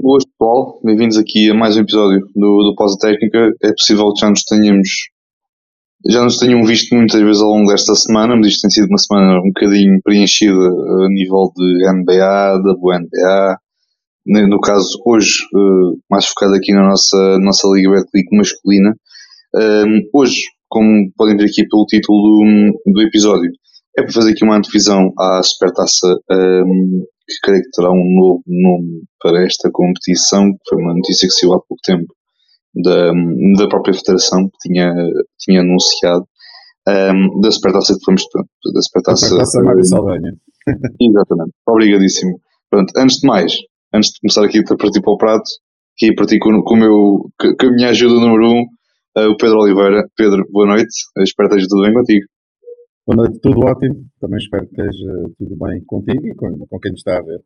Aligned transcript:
Boas 0.00 0.24
pessoal, 0.24 0.80
bem-vindos 0.82 1.18
aqui 1.18 1.50
a 1.50 1.54
mais 1.54 1.76
um 1.76 1.80
episódio 1.80 2.20
do, 2.34 2.70
do 2.70 2.74
Pausa 2.76 2.96
Técnica. 2.98 3.52
É 3.62 3.72
possível 3.72 4.10
que 4.14 4.20
já 4.20 4.30
nos 4.30 4.42
tenhamos 4.44 4.88
já 6.08 6.24
nos 6.24 6.38
tenham 6.38 6.64
visto 6.64 6.94
muitas 6.94 7.20
vezes 7.20 7.42
ao 7.42 7.50
longo 7.50 7.70
desta 7.70 7.94
semana, 7.94 8.34
mas 8.34 8.46
isto 8.46 8.62
tem 8.62 8.70
sido 8.70 8.88
uma 8.88 8.98
semana 8.98 9.38
um 9.38 9.48
bocadinho 9.48 10.00
preenchida 10.02 10.54
a 10.54 11.08
nível 11.08 11.52
de 11.54 11.92
NBA, 11.92 12.62
WNBA. 12.64 13.58
No 14.48 14.60
caso, 14.60 14.98
hoje, 15.04 15.42
eh, 15.54 15.98
mais 16.10 16.26
focado 16.26 16.54
aqui 16.54 16.72
na 16.72 16.88
nossa, 16.88 17.38
nossa 17.40 17.68
Liga 17.74 17.90
Betclic 17.90 18.34
masculina. 18.34 18.94
Ehm, 19.56 20.00
hoje, 20.14 20.42
como 20.68 21.12
podem 21.16 21.36
ver 21.36 21.44
aqui 21.44 21.66
pelo 21.68 21.84
título 21.86 22.18
do, 22.18 22.92
do 22.92 23.02
episódio, 23.02 23.50
é 23.98 24.02
para 24.02 24.12
fazer 24.12 24.30
aqui 24.30 24.44
uma 24.44 24.56
antevisão 24.56 25.12
à 25.18 25.42
Supertaça, 25.42 26.16
um, 26.30 27.04
que 27.32 27.40
creio 27.42 27.62
que 27.62 27.70
terá 27.70 27.90
um 27.90 28.14
novo 28.14 28.42
nome 28.46 29.02
para 29.20 29.44
esta 29.44 29.70
competição, 29.70 30.52
que 30.52 30.58
foi 30.68 30.78
uma 30.82 30.94
notícia 30.94 31.28
que 31.28 31.34
saiu 31.34 31.54
há 31.54 31.60
pouco 31.60 31.82
tempo 31.84 32.14
da, 32.74 33.12
da 33.58 33.68
própria 33.68 33.94
Federação, 33.94 34.48
que 34.48 34.68
tinha, 34.68 34.94
tinha 35.38 35.60
anunciado, 35.60 36.26
um, 36.88 37.40
da 37.40 37.50
Supertaça 37.50 37.94
que 37.94 38.04
fomos, 38.04 38.22
da 38.74 38.80
Supertaça... 38.80 39.26
Supertaça 39.26 39.62
Mário 39.62 39.84
Saldanha. 39.84 40.32
Exatamente, 41.00 41.52
obrigadíssimo. 41.66 42.40
Pronto, 42.70 42.92
antes 42.96 43.16
de 43.18 43.26
mais, 43.26 43.52
antes 43.92 44.10
de 44.10 44.20
começar 44.20 44.44
aqui 44.44 44.58
a 44.58 44.76
partir 44.76 45.00
para 45.00 45.12
o 45.12 45.18
prato, 45.18 45.50
aqui 45.96 46.14
partir 46.14 46.38
com, 46.38 46.62
com, 46.62 46.74
o 46.74 46.78
meu, 46.78 47.30
com 47.38 47.66
a 47.66 47.72
minha 47.72 47.90
ajuda 47.90 48.14
número 48.14 48.46
um, 48.46 48.62
uh, 49.18 49.30
o 49.30 49.36
Pedro 49.36 49.58
Oliveira. 49.58 50.08
Pedro, 50.16 50.44
boa 50.50 50.66
noite, 50.66 50.92
espero 51.18 51.48
que 51.48 51.56
esteja 51.56 51.68
tudo 51.68 51.82
bem 51.82 51.94
contigo. 51.94 52.26
Boa 53.04 53.16
noite, 53.16 53.40
tudo 53.40 53.66
ótimo. 53.66 54.04
Também 54.20 54.38
espero 54.38 54.64
que 54.68 54.80
esteja 54.80 55.12
tudo 55.36 55.56
bem 55.56 55.84
contigo 55.84 56.24
e 56.24 56.34
com, 56.36 56.56
com 56.66 56.78
quem 56.78 56.92
nos 56.92 57.00
está 57.00 57.18
a 57.18 57.22
ver. 57.22 57.40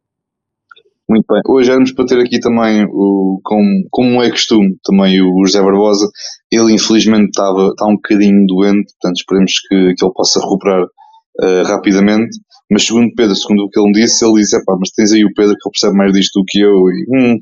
Muito 1.08 1.24
bem. 1.26 1.40
Hoje 1.48 1.70
vamos 1.70 1.92
para 1.92 2.04
ter 2.04 2.20
aqui 2.20 2.38
também, 2.40 2.84
o, 2.84 3.40
como, 3.42 3.86
como 3.90 4.22
é 4.22 4.28
costume, 4.28 4.76
também 4.84 5.22
o 5.22 5.46
José 5.46 5.62
Barbosa. 5.62 6.10
Ele 6.52 6.74
infelizmente 6.74 7.30
estava, 7.30 7.68
está 7.68 7.86
um 7.86 7.94
bocadinho 7.94 8.44
doente, 8.46 8.92
portanto 8.92 9.16
esperemos 9.16 9.52
que, 9.60 9.94
que 9.94 10.04
ele 10.04 10.12
possa 10.14 10.40
recuperar 10.40 10.82
uh, 10.82 11.62
rapidamente. 11.64 12.36
Mas 12.70 12.84
segundo 12.84 13.14
Pedro, 13.16 13.34
segundo 13.34 13.60
o 13.64 13.70
que 13.70 13.80
ele 13.80 13.92
me 13.92 13.94
disse, 13.94 14.26
ele 14.26 14.34
disse, 14.34 14.62
pá, 14.62 14.76
mas 14.78 14.90
tens 14.90 15.12
aí 15.12 15.24
o 15.24 15.32
Pedro 15.34 15.54
que 15.54 15.66
ele 15.66 15.72
percebe 15.72 15.96
mais 15.96 16.12
disto 16.12 16.40
do 16.40 16.44
que 16.46 16.60
eu 16.60 16.70
e 16.90 17.06
hum, 17.08 17.38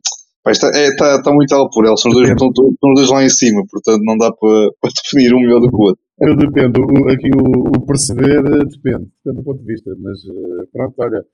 está, 0.52 0.68
é, 0.74 0.88
está, 0.88 1.16
está 1.16 1.32
muito 1.32 1.52
alto 1.54 1.72
por 1.72 1.86
ele, 1.86 1.96
são 1.96 2.10
os 2.10 2.16
dois, 2.16 2.30
estão, 2.30 2.48
estão 2.48 2.90
os 2.90 2.94
dois 2.96 3.10
lá 3.10 3.24
em 3.24 3.30
cima, 3.30 3.62
portanto 3.70 4.02
não 4.04 4.16
dá 4.18 4.30
para, 4.32 4.70
para 4.80 4.90
definir 4.90 5.34
um 5.34 5.40
melhor 5.40 5.60
do 5.60 5.68
que 5.68 5.76
o 5.76 5.80
outro. 5.80 6.04
Eu 6.20 6.36
dependo, 6.36 6.80
aqui 7.10 7.30
o, 7.34 7.76
o, 7.76 7.86
perceber 7.86 8.42
depende, 8.42 9.10
depende 9.24 9.36
do 9.36 9.42
ponto 9.42 9.58
de 9.60 9.66
vista, 9.66 9.90
mas 9.98 10.18
uh, 10.24 10.68
pronto, 10.72 10.94
olha, 10.98 11.24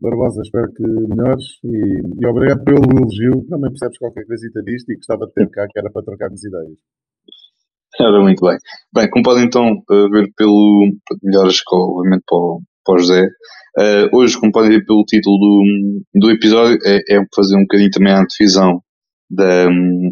Barbosa, 0.00 0.42
espero 0.42 0.72
que 0.74 0.82
melhores 0.82 1.44
e, 1.64 2.02
e 2.20 2.26
obrigado 2.26 2.64
pelo 2.64 2.84
elogio, 2.84 3.46
também 3.48 3.70
percebes 3.70 3.98
qualquer 3.98 4.26
coisa 4.26 4.62
disto 4.64 4.90
e 4.90 4.96
gostava 4.96 5.26
de 5.26 5.32
ter 5.32 5.48
cá, 5.50 5.66
que 5.68 5.78
era 5.78 5.90
para 5.90 6.02
trocarmos 6.02 6.44
ideias. 6.44 6.78
Era 7.98 8.20
muito 8.20 8.44
bem. 8.44 8.58
Bem, 8.92 9.08
como 9.08 9.24
podem 9.24 9.44
então 9.44 9.70
uh, 9.70 10.10
ver 10.10 10.28
pelo, 10.36 10.90
melhores, 11.22 11.60
obviamente 11.72 12.24
para 12.26 12.36
o, 12.36 12.60
para 12.84 12.94
o 12.94 12.98
José, 12.98 13.22
uh, 13.22 14.16
hoje, 14.16 14.38
como 14.38 14.52
podem 14.52 14.70
ver 14.70 14.84
pelo 14.84 15.04
título 15.04 15.38
do, 15.38 16.20
do 16.20 16.30
episódio, 16.30 16.78
é, 16.84 16.96
é 17.16 17.20
fazer 17.34 17.56
um 17.56 17.62
bocadinho 17.62 17.90
também 17.90 18.12
a 18.12 18.20
antevisão 18.20 18.80
da, 19.30 19.66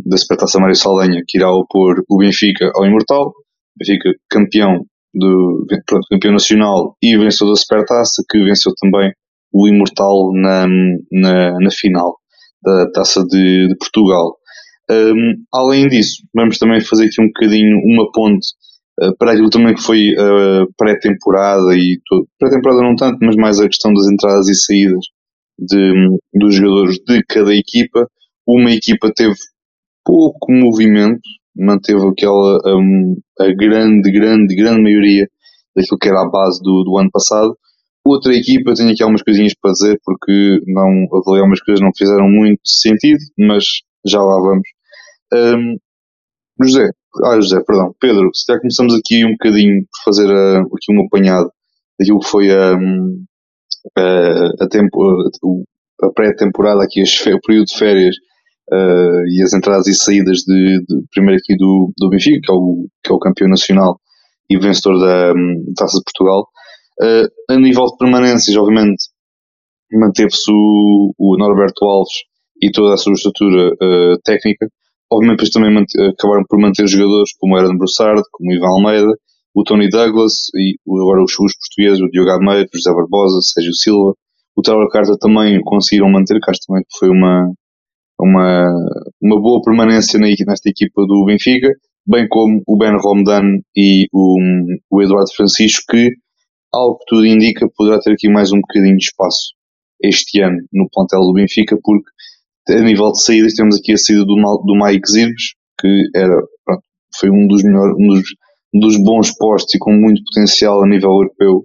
da 0.07 0.17
Supertaça 0.17 0.59
Mário 0.59 0.75
Saldanha, 0.75 1.23
que 1.27 1.39
irá 1.39 1.51
opor 1.51 2.03
o 2.09 2.19
Benfica 2.19 2.71
ao 2.75 2.87
Imortal, 2.87 3.33
Benfica 3.79 4.11
campeão, 4.31 4.85
do, 5.15 5.67
pronto, 5.87 6.07
campeão 6.11 6.33
nacional 6.33 6.97
e 7.03 7.17
vencedor 7.17 7.51
da 7.51 7.57
Supertaça, 7.57 8.23
que 8.29 8.43
venceu 8.43 8.73
também 8.81 9.13
o 9.53 9.69
Imortal 9.69 10.33
na, 10.35 10.67
na, 11.11 11.59
na 11.61 11.71
final 11.71 12.17
da 12.63 12.91
Taça 12.91 13.23
de, 13.25 13.69
de 13.69 13.77
Portugal. 13.77 14.37
Um, 14.91 15.35
além 15.53 15.89
disso, 15.89 16.23
vamos 16.35 16.59
também 16.59 16.81
fazer 16.81 17.07
aqui 17.07 17.21
um 17.21 17.27
bocadinho 17.27 17.79
uma 17.85 18.11
ponte 18.13 18.47
para 19.19 19.33
aquilo 19.33 19.51
também 19.51 19.75
que 19.75 19.83
foi 19.83 20.13
uh, 20.15 20.67
pré-temporada 20.77 21.75
e 21.75 21.99
pré-temporada 22.39 22.83
não 22.83 22.95
tanto, 22.95 23.19
mas 23.23 23.37
mais 23.37 23.61
a 23.61 23.67
questão 23.67 23.93
das 23.93 24.07
entradas 24.07 24.49
e 24.49 24.55
saídas 24.55 25.05
de, 25.59 26.19
dos 26.35 26.55
jogadores 26.55 26.99
de 27.07 27.23
cada 27.29 27.55
equipa. 27.55 28.07
Uma 28.47 28.73
equipa 28.73 29.11
teve 29.15 29.35
pouco 30.05 30.53
movimento, 30.53 31.21
manteve 31.57 32.07
aquela 32.07 32.59
um, 32.67 33.17
a 33.41 33.47
grande, 33.55 34.11
grande, 34.11 34.55
grande 34.55 34.83
maioria 34.83 35.29
daquilo 35.75 35.99
que 35.99 36.09
era 36.09 36.23
a 36.23 36.31
base 36.31 36.61
do, 36.63 36.83
do 36.85 36.99
ano 36.99 37.11
passado. 37.11 37.57
Outra 38.05 38.35
equipa 38.35 38.75
tem 38.75 38.91
aqui 38.91 39.03
algumas 39.03 39.23
coisinhas 39.23 39.55
para 39.61 39.73
dizer 39.73 40.01
porque 40.05 40.59
não 40.67 41.07
avaliar 41.17 41.43
algumas 41.43 41.61
coisas 41.63 41.81
não 41.81 41.93
fizeram 41.97 42.29
muito 42.29 42.61
sentido, 42.65 43.21
mas 43.39 43.65
já 44.05 44.21
lá 44.21 44.41
vamos. 44.41 44.69
Um, 45.33 45.77
José, 46.65 46.91
ah 47.25 47.37
José, 47.37 47.63
perdão, 47.67 47.95
Pedro, 48.01 48.31
se 48.35 48.45
já 48.49 48.59
começamos 48.59 48.95
aqui 48.95 49.25
um 49.25 49.33
bocadinho 49.33 49.83
por 49.83 50.05
fazer 50.05 50.31
ah, 50.31 50.61
aqui 50.61 50.93
um 50.93 51.07
apanhado 51.07 51.51
daquilo 51.99 52.21
que 52.21 52.29
foi 52.29 52.51
a, 52.51 52.75
a, 53.97 54.65
a, 54.65 54.69
tempo, 54.69 54.99
a 56.03 56.13
pré-temporada, 56.13 56.83
aqui 56.83 57.03
o 57.03 57.41
período 57.41 57.67
de 57.67 57.79
férias 57.79 58.17
uh, 58.73 59.27
e 59.29 59.43
as 59.43 59.53
entradas 59.53 59.87
e 59.87 59.95
saídas 59.95 60.39
de, 60.39 60.79
de, 60.89 61.03
primeiro 61.13 61.41
aqui 61.41 61.57
do, 61.57 61.93
do 61.99 62.09
Benfica, 62.09 62.41
que 62.43 62.53
é, 62.53 62.55
o, 62.55 62.89
que 63.05 63.13
é 63.13 63.15
o 63.15 63.19
campeão 63.19 63.49
nacional 63.49 64.01
e 64.49 64.59
vencedor 64.59 64.99
da 64.99 65.33
um, 65.33 65.73
Taça 65.77 65.99
de 65.99 66.05
Portugal. 66.05 66.47
Uh, 67.01 67.53
a 67.53 67.57
nível 67.57 67.87
de 67.87 67.97
permanências, 67.97 68.57
obviamente, 68.57 69.05
manteve-se 69.93 70.51
o, 70.51 71.13
o, 71.19 71.37
Norberto 71.39 71.85
Alves 71.85 72.15
e 72.61 72.71
toda 72.71 72.95
a 72.95 72.97
sua 72.97 73.13
estrutura 73.13 73.69
uh, 73.69 74.19
técnica. 74.25 74.67
Obviamente, 75.13 75.45
depois 75.45 75.51
também 75.51 76.09
acabaram 76.09 76.43
por 76.49 76.59
manter 76.59 76.87
jogadores 76.87 77.33
como 77.39 77.55
Aaron 77.55 77.77
Broussard, 77.77 78.23
como 78.33 78.51
Ivan 78.51 78.69
Almeida, 78.69 79.13
o 79.55 79.63
Tony 79.63 79.91
Douglas 79.91 80.33
e 80.57 80.77
agora 80.89 81.23
os, 81.23 81.33
os 81.39 81.53
portugueses, 81.55 82.01
o 82.01 82.09
Diogo 82.09 82.31
Almeida, 82.31 82.67
o 82.73 82.77
José 82.77 82.91
Barbosa, 82.95 83.37
o 83.37 83.43
Sérgio 83.43 83.75
Silva. 83.75 84.15
O 84.57 84.63
Taylor 84.63 84.89
Carter 84.89 85.17
também 85.19 85.61
conseguiram 85.65 86.11
manter, 86.11 86.41
que 86.41 86.51
acho 86.51 86.61
também 86.67 86.83
foi 86.99 87.11
uma, 87.11 87.53
uma, 88.19 88.71
uma 89.21 89.41
boa 89.41 89.61
permanência 89.63 90.19
nesta 90.19 90.71
equipa 90.71 91.03
do 91.07 91.27
Benfica, 91.27 91.69
bem 92.07 92.27
como 92.29 92.63
o 92.67 92.77
Ben 92.79 92.97
Romdan 92.99 93.61
e 93.77 94.07
o, 94.15 94.39
o 94.91 95.03
Eduardo 95.03 95.31
Francisco, 95.37 95.83
que, 95.91 96.11
algo 96.73 96.99
que 96.99 97.05
tudo 97.09 97.27
indica, 97.27 97.69
poderá 97.77 97.99
ter 97.99 98.13
aqui 98.13 98.31
mais 98.31 98.51
um 98.51 98.61
bocadinho 98.61 98.97
de 98.97 99.05
espaço 99.05 99.53
este 100.03 100.41
ano 100.41 100.57
no 100.73 100.89
plantel 100.91 101.21
do 101.21 101.35
Benfica, 101.35 101.77
porque 101.83 102.09
a 102.69 102.81
nível 102.81 103.11
de 103.13 103.23
saídas 103.23 103.55
temos 103.55 103.77
aqui 103.77 103.93
a 103.93 103.99
saída 103.99 104.25
do, 104.25 104.35
do 104.35 104.85
Mike 104.85 105.11
Zirves, 105.11 105.55
que 105.81 106.03
era, 106.15 106.37
pronto, 106.65 106.83
foi 107.19 107.31
um 107.31 107.47
dos 107.47 107.63
melhores, 107.63 107.95
um 107.99 108.09
dos, 108.09 108.23
dos 108.73 109.05
bons 109.05 109.37
postos 109.37 109.75
e 109.75 109.79
com 109.79 109.93
muito 109.93 110.23
potencial 110.25 110.83
a 110.83 110.89
nível 110.89 111.11
europeu, 111.11 111.65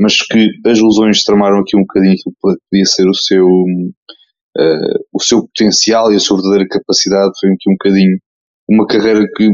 mas 0.00 0.22
que 0.22 0.48
as 0.66 0.80
lesões 0.80 1.22
tramaram 1.24 1.58
aqui 1.58 1.76
um 1.76 1.80
bocadinho 1.82 2.14
aquilo 2.14 2.34
que 2.34 2.58
podia 2.70 2.86
ser 2.86 3.08
o 3.08 3.14
seu, 3.14 3.46
uh, 3.46 4.98
o 5.12 5.20
seu 5.20 5.42
potencial 5.42 6.12
e 6.12 6.16
a 6.16 6.20
sua 6.20 6.36
verdadeira 6.36 6.68
capacidade. 6.68 7.32
Foi 7.40 7.50
aqui 7.50 7.70
um 7.70 7.74
bocadinho 7.74 8.18
uma 8.68 8.86
carreira 8.86 9.26
que, 9.36 9.50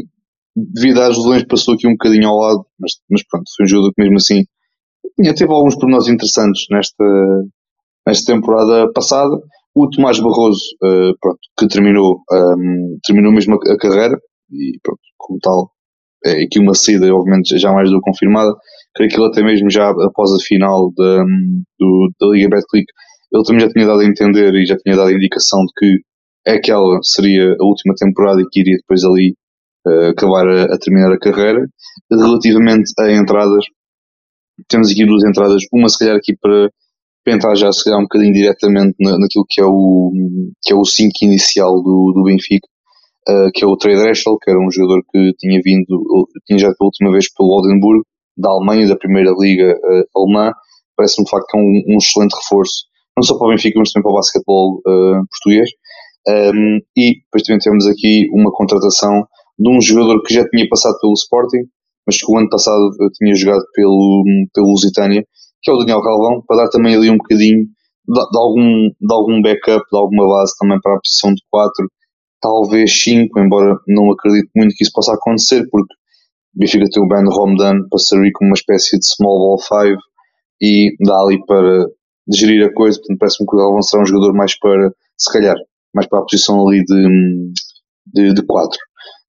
devido 0.54 1.00
às 1.00 1.16
lesões, 1.16 1.44
passou 1.44 1.74
aqui 1.74 1.88
um 1.88 1.92
bocadinho 1.92 2.28
ao 2.28 2.36
lado, 2.36 2.66
mas, 2.78 2.92
mas 3.10 3.22
pronto, 3.26 3.44
foi 3.56 3.64
um 3.64 3.68
jogo 3.68 3.92
que 3.92 4.02
mesmo 4.02 4.16
assim 4.16 4.44
tinha, 5.18 5.34
teve 5.34 5.50
alguns 5.52 5.74
pormenores 5.74 6.08
interessantes 6.08 6.66
nesta, 6.70 7.04
nesta 8.06 8.32
temporada 8.32 8.92
passada. 8.92 9.34
O 9.76 9.90
Tomás 9.90 10.18
Barroso, 10.18 10.64
uh, 10.82 11.14
pronto, 11.20 11.38
que 11.58 11.68
terminou, 11.68 12.22
um, 12.32 12.36
ehm, 12.36 12.98
terminou 13.04 13.32
mesmo 13.32 13.56
a, 13.56 13.72
a, 13.74 13.78
carreira 13.78 14.18
e 14.50 14.78
pronto, 14.82 15.00
como 15.18 15.38
tal, 15.40 15.70
é 16.24 16.44
aqui 16.44 16.58
uma 16.58 16.74
saída, 16.74 17.14
obviamente, 17.14 17.58
já 17.58 17.72
mais 17.72 17.90
do 17.90 18.00
confirmada. 18.00 18.52
Creio 18.94 19.10
que 19.10 19.20
ele 19.20 19.28
até 19.28 19.42
mesmo 19.42 19.70
já 19.70 19.90
após 19.90 20.32
a 20.32 20.42
final 20.42 20.90
da, 20.96 21.22
do, 21.78 22.10
da 22.18 22.26
Liga 22.28 22.48
Betclic 22.48 22.86
ele 23.32 23.44
também 23.44 23.60
já 23.60 23.68
tinha 23.68 23.86
dado 23.86 24.00
a 24.00 24.04
entender 24.04 24.54
e 24.54 24.66
já 24.66 24.76
tinha 24.76 24.96
dado 24.96 25.08
a 25.08 25.12
indicação 25.12 25.60
de 25.60 25.72
que 25.76 26.50
aquela 26.50 27.02
seria 27.02 27.54
a 27.58 27.64
última 27.64 27.94
temporada 27.96 28.40
e 28.40 28.46
que 28.50 28.60
iria 28.60 28.76
depois 28.76 29.04
ali 29.04 29.34
uh, 29.86 30.10
acabar 30.10 30.46
a, 30.48 30.64
a, 30.74 30.78
terminar 30.78 31.12
a 31.12 31.18
carreira. 31.18 31.66
Relativamente 32.10 32.92
a 32.98 33.12
entradas, 33.12 33.64
temos 34.68 34.90
aqui 34.90 35.04
duas 35.04 35.24
entradas, 35.24 35.62
uma 35.72 35.88
se 35.88 35.98
calhar 35.98 36.16
aqui 36.16 36.36
para, 36.40 36.70
para 37.26 37.34
entrar 37.34 37.56
já 37.56 37.72
se 37.72 37.92
um 37.92 38.02
bocadinho 38.02 38.32
diretamente 38.32 38.94
na, 39.00 39.18
naquilo 39.18 39.44
que 39.48 39.60
é 39.60 39.64
o 39.64 40.12
que 40.62 40.72
é 40.72 40.76
o 40.76 40.84
5 40.84 41.10
inicial 41.22 41.82
do, 41.82 42.12
do 42.14 42.22
Benfica, 42.22 42.68
uh, 43.28 43.50
que 43.52 43.64
é 43.64 43.66
o 43.66 43.76
Trey 43.76 43.96
Dreschel, 43.96 44.38
que 44.38 44.48
era 44.48 44.60
um 44.60 44.70
jogador 44.70 45.02
que 45.10 45.32
tinha 45.36 45.60
vindo, 45.60 46.28
tinha 46.46 46.56
já 46.56 46.68
pela 46.68 46.86
última 46.86 47.10
vez 47.10 47.26
pelo 47.34 47.48
Oldenburg, 47.48 48.02
da 48.38 48.50
Alemanha, 48.50 48.86
da 48.86 48.96
primeira 48.96 49.34
liga 49.36 49.74
uh, 49.74 50.20
alemã, 50.22 50.52
parece-me 50.96 51.24
de 51.24 51.30
facto 51.30 51.46
que 51.48 51.58
é 51.58 51.60
um, 51.60 51.94
um 51.94 51.98
excelente 51.98 52.36
reforço 52.36 52.84
não 53.16 53.24
só 53.24 53.36
para 53.36 53.48
o 53.48 53.50
Benfica, 53.50 53.78
mas 53.78 53.90
também 53.90 54.04
para 54.04 54.12
o 54.12 54.14
basquetebol 54.14 54.76
uh, 54.86 55.26
português. 55.30 55.70
Um, 56.28 56.78
e 56.96 57.20
depois 57.24 57.42
também 57.44 57.58
temos 57.58 57.86
aqui 57.86 58.28
uma 58.30 58.52
contratação 58.52 59.26
de 59.58 59.70
um 59.70 59.80
jogador 59.80 60.22
que 60.22 60.34
já 60.34 60.46
tinha 60.48 60.68
passado 60.68 60.96
pelo 61.00 61.14
Sporting, 61.14 61.64
mas 62.06 62.18
que 62.18 62.30
o 62.30 62.36
ano 62.36 62.48
passado 62.50 62.90
tinha 63.14 63.34
jogado 63.34 63.64
pelo, 63.74 64.22
pelo 64.52 64.68
Lusitânia, 64.68 65.24
que 65.66 65.70
é 65.72 65.74
o 65.74 65.78
Daniel 65.78 66.00
Calvão, 66.00 66.42
para 66.46 66.58
dar 66.62 66.68
também 66.68 66.94
ali 66.94 67.10
um 67.10 67.16
bocadinho 67.16 67.66
de, 67.66 68.30
de, 68.30 68.38
algum, 68.38 68.88
de 69.00 69.12
algum 69.12 69.42
backup, 69.42 69.84
de 69.90 69.98
alguma 69.98 70.28
base 70.28 70.52
também 70.60 70.78
para 70.80 70.94
a 70.94 71.00
posição 71.00 71.34
de 71.34 71.42
4, 71.50 71.88
talvez 72.40 73.02
5, 73.02 73.40
embora 73.40 73.76
não 73.88 74.12
acredito 74.12 74.48
muito 74.54 74.76
que 74.76 74.84
isso 74.84 74.92
possa 74.94 75.14
acontecer, 75.14 75.66
porque 75.68 75.92
o 76.54 76.58
Benfica 76.60 76.86
tem 76.88 77.02
o 77.02 77.08
Ben 77.08 77.24
Romdan 77.28 77.80
para 77.90 77.98
servir 77.98 78.30
como 78.30 78.50
uma 78.50 78.54
espécie 78.54 78.96
de 78.96 79.04
small 79.04 79.38
ball 79.38 79.58
5 79.58 79.98
e 80.62 80.94
dá 81.04 81.20
ali 81.20 81.44
para 81.44 81.86
gerir 82.32 82.64
a 82.64 82.72
coisa, 82.72 82.98
portanto 83.00 83.18
parece-me 83.18 83.48
que 83.48 83.56
o 83.56 83.58
Galvão 83.58 83.82
será 83.82 84.04
um 84.04 84.06
jogador 84.06 84.34
mais 84.34 84.56
para, 84.56 84.92
se 85.18 85.32
calhar, 85.32 85.56
mais 85.92 86.08
para 86.08 86.20
a 86.20 86.22
posição 86.22 86.68
ali 86.68 86.84
de, 86.84 87.52
de, 88.14 88.34
de 88.34 88.46
4. 88.46 88.78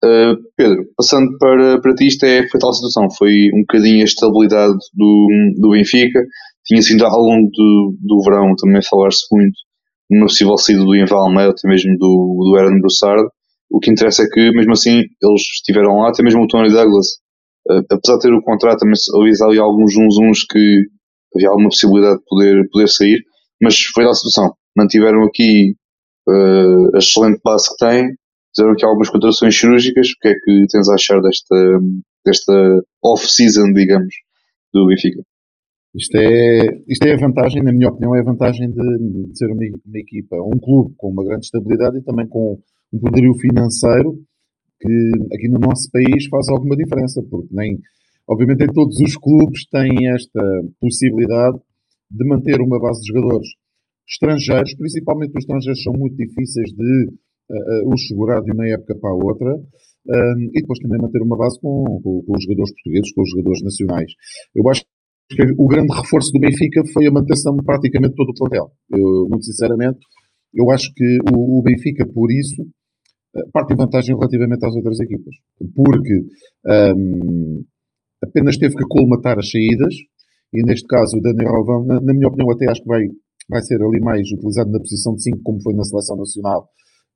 Uh, 0.05 0.37
Pedro, 0.55 0.85
passando 0.97 1.39
para, 1.39 1.81
para 1.81 1.95
ti, 1.95 2.09
isto 2.09 2.27
é, 2.27 2.47
foi 2.49 2.61
tal 2.61 2.75
situação, 2.75 3.09
foi 3.17 3.49
um 3.55 3.61
bocadinho 3.61 4.03
a 4.03 4.05
estabilidade 4.05 4.77
do, 4.93 5.29
do 5.59 5.71
Benfica, 5.71 6.21
tinha 6.67 6.83
sido 6.83 7.07
ao 7.07 7.21
longo 7.21 7.49
do, 7.51 7.97
do 8.03 8.23
verão 8.23 8.55
também 8.57 8.83
falar-se 8.83 9.25
muito 9.33 9.55
no 10.11 10.27
possível 10.27 10.59
saída 10.59 10.85
do 10.85 10.95
Ivan 10.95 11.17
Almeida, 11.17 11.51
até 11.51 11.67
mesmo 11.67 11.97
do, 11.97 12.51
do 12.51 12.57
Aaron 12.59 12.81
Broussard, 12.81 13.27
o 13.71 13.79
que 13.81 13.91
interessa 13.91 14.25
é 14.25 14.27
que 14.27 14.51
mesmo 14.51 14.73
assim 14.73 14.99
eles 15.23 15.43
estiveram 15.57 15.97
lá, 15.97 16.11
até 16.11 16.23
mesmo 16.23 16.43
o 16.43 16.47
Tony 16.49 16.71
Douglas, 16.71 17.07
uh, 17.71 17.83
apesar 17.91 18.17
de 18.17 18.21
ter 18.21 18.33
o 18.33 18.43
contrato, 18.43 18.81
também 18.81 18.95
houve 19.15 19.31
ali 19.43 19.59
alguns 19.59 19.95
uns, 19.97 20.45
que 20.45 20.85
havia 21.35 21.49
alguma 21.49 21.69
possibilidade 21.69 22.19
de 22.19 22.25
poder, 22.29 22.69
poder 22.71 22.89
sair, 22.89 23.23
mas 23.61 23.81
foi 23.95 24.05
tal 24.05 24.15
situação, 24.15 24.55
mantiveram 24.77 25.25
aqui 25.25 25.75
uh, 26.29 26.95
a 26.95 26.99
excelente 26.99 27.41
base 27.43 27.69
que 27.71 27.77
têm, 27.85 28.09
fizeram 28.55 28.73
aqui 28.73 28.85
algumas 28.85 29.11
contratações 29.11 29.59
cirúrgicas. 29.59 30.09
O 30.11 30.21
que 30.21 30.29
é 30.29 30.35
que 30.35 30.67
tens 30.71 30.89
a 30.89 30.95
achar 30.95 31.21
desta, 31.21 31.81
desta 32.25 32.83
off-season, 33.03 33.73
digamos, 33.73 34.15
do 34.73 34.87
Benfica? 34.87 35.23
Isto 35.95 36.17
é, 36.17 36.83
isto 36.89 37.07
é 37.07 37.13
a 37.13 37.17
vantagem, 37.17 37.63
na 37.63 37.73
minha 37.73 37.89
opinião, 37.89 38.17
é 38.17 38.21
a 38.21 38.25
vantagem 38.25 38.69
de, 38.69 39.29
de 39.29 39.39
ser 39.39 39.47
uma, 39.47 39.63
uma, 39.87 39.99
equipa, 39.99 40.37
um 40.37 40.59
clube 40.59 40.95
com 40.97 41.11
uma 41.11 41.25
grande 41.25 41.45
estabilidade 41.45 41.99
e 41.99 42.03
também 42.03 42.27
com 42.27 42.59
um 42.93 42.99
poderio 42.99 43.33
financeiro 43.35 44.19
que 44.81 45.11
aqui 45.33 45.49
no 45.49 45.61
nosso 45.61 45.89
país 45.93 46.27
faz 46.27 46.49
alguma 46.49 46.77
diferença, 46.77 47.23
porque 47.23 47.49
nem, 47.53 47.79
obviamente, 48.29 48.59
nem 48.59 48.73
todos 48.73 48.99
os 48.99 49.17
clubes 49.17 49.67
têm 49.69 50.13
esta 50.13 50.43
possibilidade 50.81 51.59
de 52.11 52.29
manter 52.29 52.61
uma 52.61 52.81
base 52.81 53.01
de 53.01 53.09
jogadores 53.09 53.49
estrangeiros, 54.09 54.75
principalmente 54.75 55.31
os 55.31 55.45
estrangeiros 55.45 55.83
são 55.83 55.93
muito 55.93 56.17
difíceis 56.17 56.71
de 56.73 57.09
os 57.87 58.07
segurar 58.07 58.41
de 58.43 58.53
uma 58.53 58.67
época 58.69 58.95
para 58.99 59.11
a 59.11 59.15
outra. 59.15 59.55
Um, 60.07 60.51
e 60.53 60.61
depois 60.61 60.79
também 60.81 61.01
manter 61.01 61.23
uma 61.23 61.37
base 61.37 61.59
com, 61.61 61.83
com, 62.03 62.23
com, 62.23 62.37
os 62.37 62.43
jogadores 62.43 62.73
portugueses, 62.75 63.13
com 63.15 63.23
os 63.23 63.31
jogadores 63.31 63.63
nacionais. 63.63 64.13
Eu 64.55 64.69
acho 64.69 64.85
que 65.31 65.43
o 65.57 65.67
grande 65.67 65.95
reforço 65.95 66.31
do 66.31 66.41
Benfica 66.41 66.83
foi 66.93 67.07
a 67.07 67.11
manutenção 67.11 67.57
de 67.57 67.65
praticamente 67.65 68.15
todo 68.15 68.29
o 68.29 68.35
plantel. 68.35 68.71
Eu, 68.93 69.27
muito 69.31 69.47
sinceramente, 69.47 69.99
eu 70.53 70.71
acho 70.71 70.93
que 70.95 71.19
o, 71.33 71.59
o 71.59 71.63
Benfica, 71.63 72.07
por 72.07 72.31
isso, 72.31 72.67
parte 73.53 73.73
em 73.73 73.77
vantagem 73.77 74.15
relativamente 74.15 74.65
às 74.65 74.75
outras 74.75 75.01
equipas. 75.01 75.35
Porque 75.75 76.21
um, 76.97 77.65
apenas 78.23 78.57
teve 78.57 78.77
que 78.77 78.85
colmatar 78.85 79.39
as 79.39 79.51
saídas, 79.51 79.95
e 80.53 80.63
neste 80.65 80.87
caso 80.87 81.17
o 81.17 81.21
Daniel 81.21 81.57
Alvão, 81.57 81.85
na, 81.85 82.01
na, 82.01 82.15
minha 82.15 82.29
opinião, 82.29 82.51
até 82.51 82.71
acho 82.71 82.83
que 82.83 82.89
vai, 82.89 83.03
vai 83.49 83.63
ser 83.63 83.83
ali 83.83 84.01
mais 84.01 84.31
utilizado 84.31 84.71
na 84.71 84.79
posição 84.79 85.15
de 85.15 85.23
5, 85.23 85.41
como 85.43 85.61
foi 85.63 85.75
na 85.75 85.83
seleção 85.83 86.17
nacional, 86.17 86.69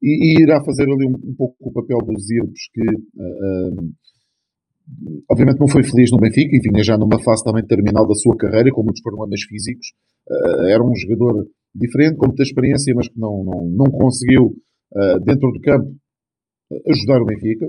e, 0.02 0.40
e 0.40 0.42
irá 0.42 0.62
fazer 0.64 0.84
ali 0.84 1.06
um, 1.06 1.30
um, 1.30 1.34
pouco 1.36 1.56
o 1.60 1.72
papel 1.72 1.98
dos 1.98 2.30
Irbos, 2.30 2.60
que 2.72 2.82
uh, 2.82 3.92
obviamente 5.30 5.60
não 5.60 5.68
foi 5.68 5.82
feliz 5.82 6.10
no 6.10 6.18
Benfica 6.18 6.56
e 6.56 6.60
vinha 6.60 6.82
já 6.82 6.96
numa 6.96 7.18
fase 7.22 7.44
também 7.44 7.66
terminal 7.66 8.06
da 8.06 8.14
sua 8.14 8.36
carreira, 8.36 8.70
com 8.70 8.82
muitos 8.82 9.02
problemas 9.02 9.42
físicos. 9.42 9.88
Uh, 10.28 10.68
era 10.68 10.82
um 10.82 10.94
jogador 10.94 11.46
diferente, 11.74 12.16
com 12.16 12.26
muita 12.26 12.42
experiência, 12.42 12.94
mas 12.94 13.08
que 13.08 13.18
não, 13.18 13.44
não, 13.44 13.70
não 13.70 13.90
conseguiu, 13.90 14.54
uh, 14.94 15.20
dentro 15.20 15.50
do 15.50 15.60
campo, 15.60 15.94
ajudar 16.86 17.22
o 17.22 17.24
Benfica, 17.24 17.66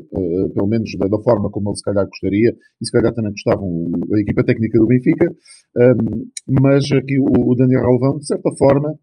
pelo 0.53 0.67
menos 0.67 0.91
da, 0.97 1.19
forma 1.23 1.49
como 1.49 1.69
ele 1.69 1.77
se 1.77 1.83
calhar 1.83 2.05
gostaria, 2.05 2.53
e 2.81 2.85
se 2.85 2.91
calhar 2.91 3.13
também 3.13 3.31
gostavam 3.31 3.85
a 4.13 4.19
equipa 4.19 4.43
técnica 4.43 4.77
do 4.77 4.87
Benfica, 4.87 5.31
um, 5.77 6.25
mas 6.61 6.91
aqui 6.91 7.17
o, 7.17 7.55
Daniel 7.55 7.85
Alvão, 7.85 8.17
de 8.17 8.27
certa 8.27 8.49
forma, 8.57 8.93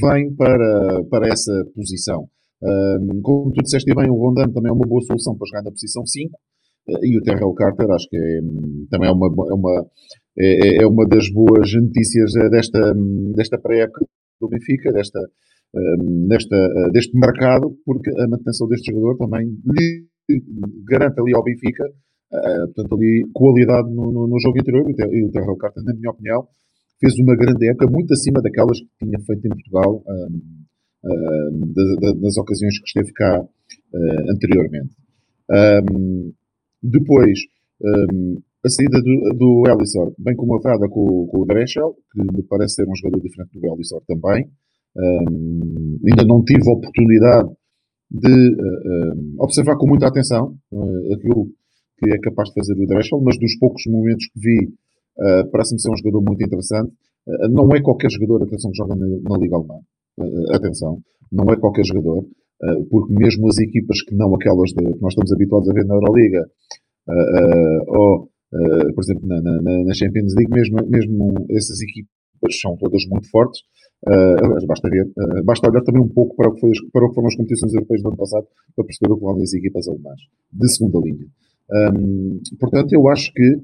vem 0.00 0.34
para, 0.34 1.04
para 1.10 1.28
essa 1.28 1.52
posição. 1.74 2.28
Como 3.22 3.52
tu 3.52 3.62
disseste 3.62 3.92
bem, 3.92 4.08
o 4.08 4.14
Rondon 4.14 4.52
também 4.52 4.70
é 4.70 4.72
uma 4.72 4.86
boa 4.86 5.02
solução 5.02 5.36
para 5.36 5.46
jogar 5.48 5.62
na 5.64 5.72
posição 5.72 6.06
5 6.06 6.30
uh, 6.32 7.04
e 7.04 7.18
o 7.18 7.22
Terrell 7.22 7.52
Carter 7.54 7.90
acho 7.90 8.08
que 8.08 8.16
é, 8.16 8.40
também 8.88 9.08
é 9.08 9.12
uma, 9.12 9.26
é, 9.26 9.54
uma, 9.54 9.86
é, 10.38 10.82
é 10.82 10.86
uma 10.86 11.06
das 11.08 11.28
boas 11.30 11.72
notícias 11.74 12.36
eh, 12.36 12.48
desta, 12.50 12.94
desta 13.34 13.58
pré-época 13.58 14.06
do 14.40 14.48
Benfica, 14.48 14.92
desta, 14.92 15.20
nesta, 16.28 16.56
uh, 16.56 16.92
deste 16.92 17.18
mercado, 17.18 17.76
porque 17.84 18.10
a 18.10 18.28
manutenção 18.28 18.68
deste 18.68 18.92
jogador 18.92 19.16
também 19.18 19.44
lhe 19.46 20.06
garante 20.88 21.20
ali 21.20 21.34
ao 21.34 21.42
Benfica 21.42 21.84
portanto, 22.74 22.94
ali, 22.94 23.24
qualidade 23.34 23.90
no, 23.90 24.10
no, 24.10 24.26
no 24.26 24.40
jogo 24.40 24.58
interior 24.58 24.88
e 24.88 25.24
o 25.24 25.30
Terrell 25.30 25.56
Carter, 25.56 25.82
na 25.84 25.92
minha 25.92 26.10
opinião, 26.10 26.46
fez 27.02 27.18
uma 27.18 27.34
grande 27.34 27.68
época, 27.68 27.90
muito 27.90 28.12
acima 28.12 28.40
daquelas 28.40 28.78
que 28.78 28.86
tinha 29.04 29.18
feito 29.26 29.46
em 29.46 29.50
Portugal 29.50 30.04
um, 30.06 30.40
um, 31.04 32.40
ocasiões 32.40 32.78
que 32.78 32.86
esteve 32.86 33.12
cá 33.12 33.40
uh, 33.40 34.30
anteriormente. 34.30 34.94
Um, 35.50 36.32
depois, 36.80 37.38
a 38.64 38.68
saída 38.68 39.00
do, 39.02 39.34
do 39.36 39.62
bem 40.18 40.36
comatada 40.36 40.88
com, 40.88 41.26
com 41.26 41.42
o 41.42 41.44
Dreschel, 41.44 41.96
que 42.12 42.22
me 42.22 42.42
parece 42.44 42.76
ser 42.76 42.88
um 42.88 42.94
jogador 42.94 43.20
diferente 43.20 43.58
do 43.58 43.66
Elisor 43.66 44.02
também. 44.06 44.48
ainda 44.96 46.24
não 46.24 46.44
tive 46.44 46.68
a 46.68 46.72
oportunidade 46.72 47.50
de 48.10 48.28
uh, 48.28 49.42
observar 49.42 49.76
com 49.76 49.86
muita 49.86 50.06
atenção 50.06 50.54
uh, 50.70 51.14
aquilo 51.14 51.46
que 51.98 52.12
é 52.12 52.18
capaz 52.18 52.50
de 52.50 52.54
fazer 52.54 52.74
o 52.74 52.86
Dreschel, 52.86 53.20
mas 53.22 53.38
dos 53.38 53.56
poucos 53.58 53.84
momentos 53.86 54.26
que 54.26 54.40
vi 54.40 54.74
Uh, 55.18 55.50
Parece-me 55.50 55.80
ser 55.80 55.90
um 55.90 55.96
jogador 55.96 56.22
muito 56.22 56.44
interessante. 56.44 56.92
Uh, 57.26 57.48
não 57.48 57.70
é 57.74 57.80
qualquer 57.80 58.10
jogador, 58.10 58.42
atenção, 58.42 58.70
que 58.70 58.76
joga 58.76 58.94
na, 58.94 59.06
na 59.06 59.38
Liga 59.38 59.56
Alemã. 59.56 59.78
Uh, 60.18 60.54
atenção, 60.54 60.98
não 61.30 61.52
é 61.52 61.56
qualquer 61.56 61.84
jogador, 61.84 62.26
porque 62.90 63.12
mesmo 63.12 63.48
as 63.48 63.58
equipas 63.58 64.02
que 64.02 64.14
não 64.14 64.34
aquelas 64.34 64.70
de, 64.70 64.84
que 64.84 65.00
nós 65.00 65.12
estamos 65.12 65.32
habituados 65.32 65.68
a 65.68 65.72
ver 65.72 65.84
na 65.84 65.94
Euroliga, 65.94 66.46
ou, 67.88 68.28
por 68.94 69.02
exemplo, 69.02 69.26
na, 69.26 69.40
na, 69.40 69.84
na, 69.84 69.94
Champions 69.94 70.34
League, 70.36 70.52
mesmo, 70.52 70.76
mesmo 70.86 71.46
essas 71.50 71.80
equipas 71.80 72.60
são 72.60 72.76
todas 72.76 73.04
muito 73.06 73.28
fortes. 73.30 73.62
Uh, 74.04 74.66
basta 74.66 74.88
ver, 74.90 75.06
uh, 75.16 75.44
basta 75.44 75.70
olhar 75.70 75.80
também 75.82 76.02
um 76.02 76.08
pouco 76.08 76.34
para 76.34 76.50
o, 76.50 76.54
que 76.54 76.60
foi, 76.60 76.70
para 76.92 77.04
o 77.04 77.08
que 77.08 77.14
foram 77.14 77.28
as 77.28 77.36
competições 77.36 77.72
europeias 77.72 78.02
do 78.02 78.08
ano 78.08 78.16
passado 78.16 78.46
para 78.74 78.84
perceber 78.84 79.12
o 79.12 79.16
que 79.16 79.24
valem 79.24 79.42
as 79.44 79.52
equipas 79.52 79.86
alemãs 79.86 80.20
de 80.52 80.68
segunda 80.72 80.98
linha. 80.98 81.26
Um, 81.70 82.40
portanto, 82.58 82.92
eu 82.92 83.08
acho 83.08 83.32
que 83.32 83.60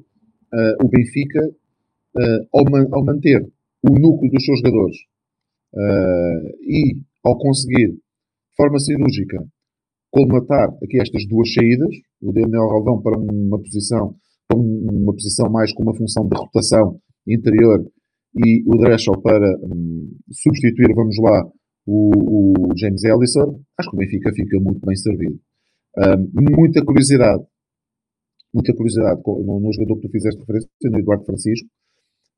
uh, 0.52 0.85
o 0.85 0.88
Benfica, 0.88 1.45
uh, 1.47 2.49
ao, 2.52 2.64
man 2.71 2.87
ao, 2.93 3.05
manter 3.05 3.43
o 3.83 3.90
núcleo 3.90 4.31
dos 4.31 4.45
seus 4.45 4.59
jogadores 4.59 4.97
uh, 5.75 6.49
e 6.62 7.00
ao 7.25 7.38
conseguir, 7.38 7.93
de 7.93 8.57
forma 8.57 8.78
cirúrgica, 8.78 9.45
colmatar 10.11 10.69
aqui 10.83 11.00
estas 11.00 11.26
duas 11.26 11.52
saídas, 11.52 11.95
o 12.21 12.33
Daniel 12.33 12.69
Raldão 12.69 13.00
para 13.02 13.19
uma 13.19 13.59
posição, 13.59 14.14
para 14.49 14.59
uma 14.59 15.12
posição 15.12 15.50
mais 15.50 15.73
com 15.73 15.83
uma 15.83 15.95
função 15.95 16.26
de 16.26 16.37
rotação 16.37 17.00
interior 17.26 17.85
e 18.35 18.62
o 18.67 18.76
Dreschel 18.78 19.21
para 19.21 19.57
um, 19.62 20.11
substituir, 20.31 20.95
vamos 20.95 21.17
lá, 21.21 21.47
o, 21.87 22.11
o, 22.71 22.76
James 22.76 23.02
Ellison, 23.05 23.61
acho 23.78 23.90
que 23.90 23.97
o 23.97 23.99
Benfica 23.99 24.33
fica 24.33 24.59
muito 24.61 24.85
bem 24.85 24.97
servido. 24.97 25.38
muita 26.35 26.85
curiosidade 26.85 27.43
muita 28.52 28.75
curiosidade 28.75 29.21
no, 29.26 29.61
no, 29.61 29.73
jogador 29.73 29.97
que 29.97 30.09
tu 30.09 30.12
fizeste 30.12 30.40
referência, 30.40 30.69
no 30.85 30.99
Eduardo 30.99 31.25
Francisco, 31.25 31.69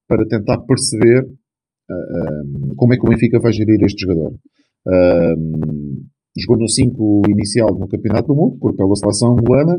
para 0.08 0.26
tentar 0.26 0.58
perceber 0.62 1.24
uh, 1.24 1.92
ah, 1.92 2.42
um, 2.44 2.74
como 2.76 2.94
é 2.94 2.96
que 2.96 3.06
o 3.06 3.10
Benfica 3.10 3.38
vai 3.38 3.52
gerir 3.52 3.82
este 3.84 4.02
jogador. 4.02 4.34
Uh, 4.86 6.04
jogou 6.36 6.58
no 6.58 6.68
5 6.68 7.22
inicial 7.28 7.68
no 7.78 7.88
Campeonato 7.88 8.28
do 8.28 8.34
Mundo, 8.34 8.58
por, 8.58 8.74
pela 8.74 8.94
seleção 8.96 9.32
angolana. 9.32 9.76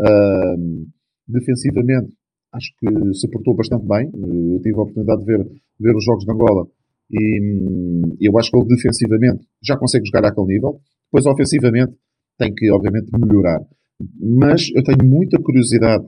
Uh, 0.00 0.86
defensivamente, 1.26 2.12
acho 2.52 2.72
que 2.78 3.14
se 3.14 3.28
portou 3.30 3.54
bastante 3.54 3.86
bem. 3.86 4.10
Eu 4.14 4.60
tive 4.60 4.78
a 4.78 4.82
oportunidade 4.82 5.20
de 5.20 5.26
ver, 5.26 5.46
ver 5.78 5.96
os 5.96 6.04
jogos 6.04 6.24
de 6.24 6.32
Angola 6.32 6.66
e 7.10 7.40
um, 7.40 8.16
eu 8.20 8.38
acho 8.38 8.50
que 8.50 8.58
ele 8.58 8.66
defensivamente 8.68 9.46
já 9.62 9.76
consegue 9.76 10.06
jogar 10.06 10.28
àquele 10.28 10.46
nível. 10.46 10.80
Depois, 11.06 11.24
ofensivamente, 11.26 11.94
tem 12.38 12.54
que, 12.54 12.70
obviamente, 12.70 13.10
melhorar. 13.12 13.60
Mas 14.20 14.68
eu 14.74 14.82
tenho 14.82 15.04
muita 15.04 15.40
curiosidade 15.42 16.06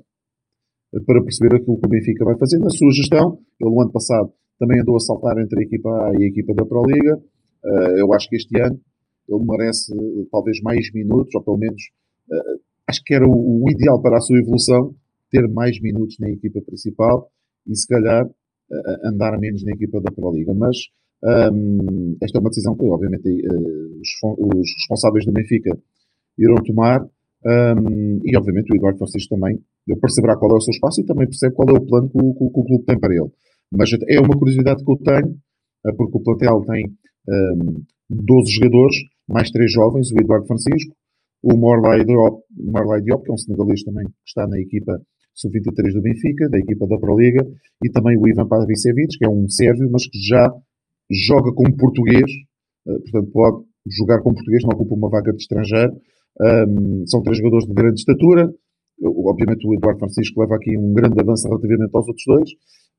para 1.06 1.22
perceber 1.22 1.56
aquilo 1.56 1.78
que 1.78 1.86
o 1.86 1.90
Benfica 1.90 2.24
vai 2.24 2.38
fazer 2.38 2.58
na 2.58 2.70
sua 2.70 2.90
gestão. 2.92 3.38
Ele, 3.60 3.70
no 3.70 3.80
ano 3.80 3.92
passado, 3.92 4.32
também 4.58 4.80
andou 4.80 4.96
a 4.96 5.00
saltar 5.00 5.38
entre 5.38 5.60
a 5.60 5.62
equipa 5.62 5.88
A 5.88 6.12
e 6.18 6.24
a 6.24 6.28
equipa 6.28 6.54
da 6.54 6.64
Pro 6.64 6.82
Liga. 6.84 7.20
Eh, 7.64 8.00
eu 8.00 8.12
acho 8.12 8.28
que 8.28 8.36
este 8.36 8.60
ano 8.60 8.80
ele 9.28 9.44
merece 9.44 9.92
talvez 10.30 10.60
mais 10.60 10.92
minutos, 10.92 11.34
ou 11.34 11.42
pelo 11.42 11.58
menos 11.58 11.82
eh, 12.32 12.60
acho 12.88 13.02
que 13.04 13.14
era 13.14 13.26
o, 13.28 13.64
ideal 13.70 14.00
para 14.02 14.18
a 14.18 14.20
sua 14.20 14.38
evolução 14.38 14.94
ter 15.30 15.48
mais 15.48 15.80
minutos 15.80 16.16
na 16.18 16.28
equipa 16.28 16.60
principal 16.62 17.30
e 17.66 17.76
se 17.76 17.86
calhar 17.86 18.26
eh, 18.26 19.08
andar 19.08 19.38
menos 19.38 19.64
na 19.64 19.72
equipa 19.72 20.00
da 20.00 20.10
Pro 20.10 20.32
Liga. 20.32 20.54
Mas 20.54 20.76
Um, 21.22 22.16
esta 22.22 22.38
é 22.38 22.40
uma 22.40 22.48
decisão 22.48 22.74
que, 22.74 22.84
obviamente, 22.86 23.28
os, 24.00 24.72
responsáveis 24.78 25.26
do 25.26 25.32
Benfica 25.32 25.76
irão 26.38 26.56
tomar. 26.64 27.06
Um, 27.44 28.20
e, 28.24 28.36
obviamente, 28.36 28.72
o 28.72 28.76
Eduardo 28.76 28.98
Francisco 28.98 29.34
também 29.34 29.58
perceberá 30.00 30.36
qual 30.36 30.52
é 30.52 30.54
o 30.56 30.60
seu 30.60 30.72
espaço 30.72 31.00
e 31.00 31.06
também 31.06 31.26
percebe 31.26 31.54
qual 31.54 31.68
é 31.68 31.72
o 31.72 31.80
plano 31.80 32.08
que 32.10 32.18
o, 32.18 32.34
que, 32.34 32.60
o 32.60 32.64
clube 32.64 32.84
tem 32.84 32.98
para 32.98 33.14
ele. 33.14 33.30
Mas 33.72 33.90
é 34.08 34.20
uma 34.20 34.38
curiosidade 34.38 34.84
que 34.84 34.90
eu 34.90 34.96
tenho, 34.96 35.36
uh, 35.86 35.96
porque 35.96 36.18
o 36.18 36.22
plantel 36.22 36.64
tem 36.66 36.86
um, 37.28 37.82
12 38.10 38.52
jogadores, 38.52 38.96
mais 39.28 39.50
3 39.50 39.72
jovens, 39.72 40.10
o 40.12 40.20
Eduardo 40.20 40.46
Francisco, 40.46 40.94
o 41.42 41.56
Morlai 41.56 42.04
Diop, 42.04 42.42
Morlai 42.56 43.00
Diop, 43.00 43.24
que 43.24 43.30
é 43.30 43.34
um 43.34 43.38
senegalês 43.38 43.82
também, 43.82 44.04
que 44.04 44.12
está 44.26 44.46
na 44.46 44.58
equipa 44.58 45.00
sub-23 45.34 45.94
do 45.94 46.02
Benfica, 46.02 46.48
da 46.50 46.58
equipa 46.58 46.86
da 46.86 46.98
Pro 46.98 47.18
Liga, 47.18 47.46
e 47.82 47.90
também 47.90 48.18
o 48.18 48.28
Ivan 48.28 48.46
Pavicevic, 48.46 49.16
que 49.18 49.24
é 49.24 49.28
um 49.28 49.48
sérvio, 49.48 49.88
mas 49.90 50.06
que 50.06 50.18
já 50.18 50.52
joga 51.10 51.52
como 51.52 51.76
português, 51.76 52.30
eh, 52.86 52.98
portanto 52.98 53.30
pode 53.32 53.64
jogar 53.88 54.20
como 54.22 54.34
português, 54.34 54.62
não 54.64 54.74
ocupa 54.74 54.94
uma 54.94 55.08
vaga 55.08 55.32
de 55.32 55.38
estrangeiro. 55.38 55.92
Um, 56.38 57.06
são 57.06 57.22
três 57.22 57.38
jogadores 57.38 57.66
de 57.66 57.74
grande 57.74 58.00
estatura. 58.00 58.52
Obviamente 59.02 59.66
o 59.66 59.74
Eduardo 59.74 59.98
Francisco 59.98 60.40
leva 60.40 60.56
aqui 60.56 60.76
um 60.76 60.92
grande 60.92 61.18
avanço 61.20 61.48
relativamente 61.48 61.90
aos 61.94 62.06
outros 62.06 62.24
dois. 62.26 62.50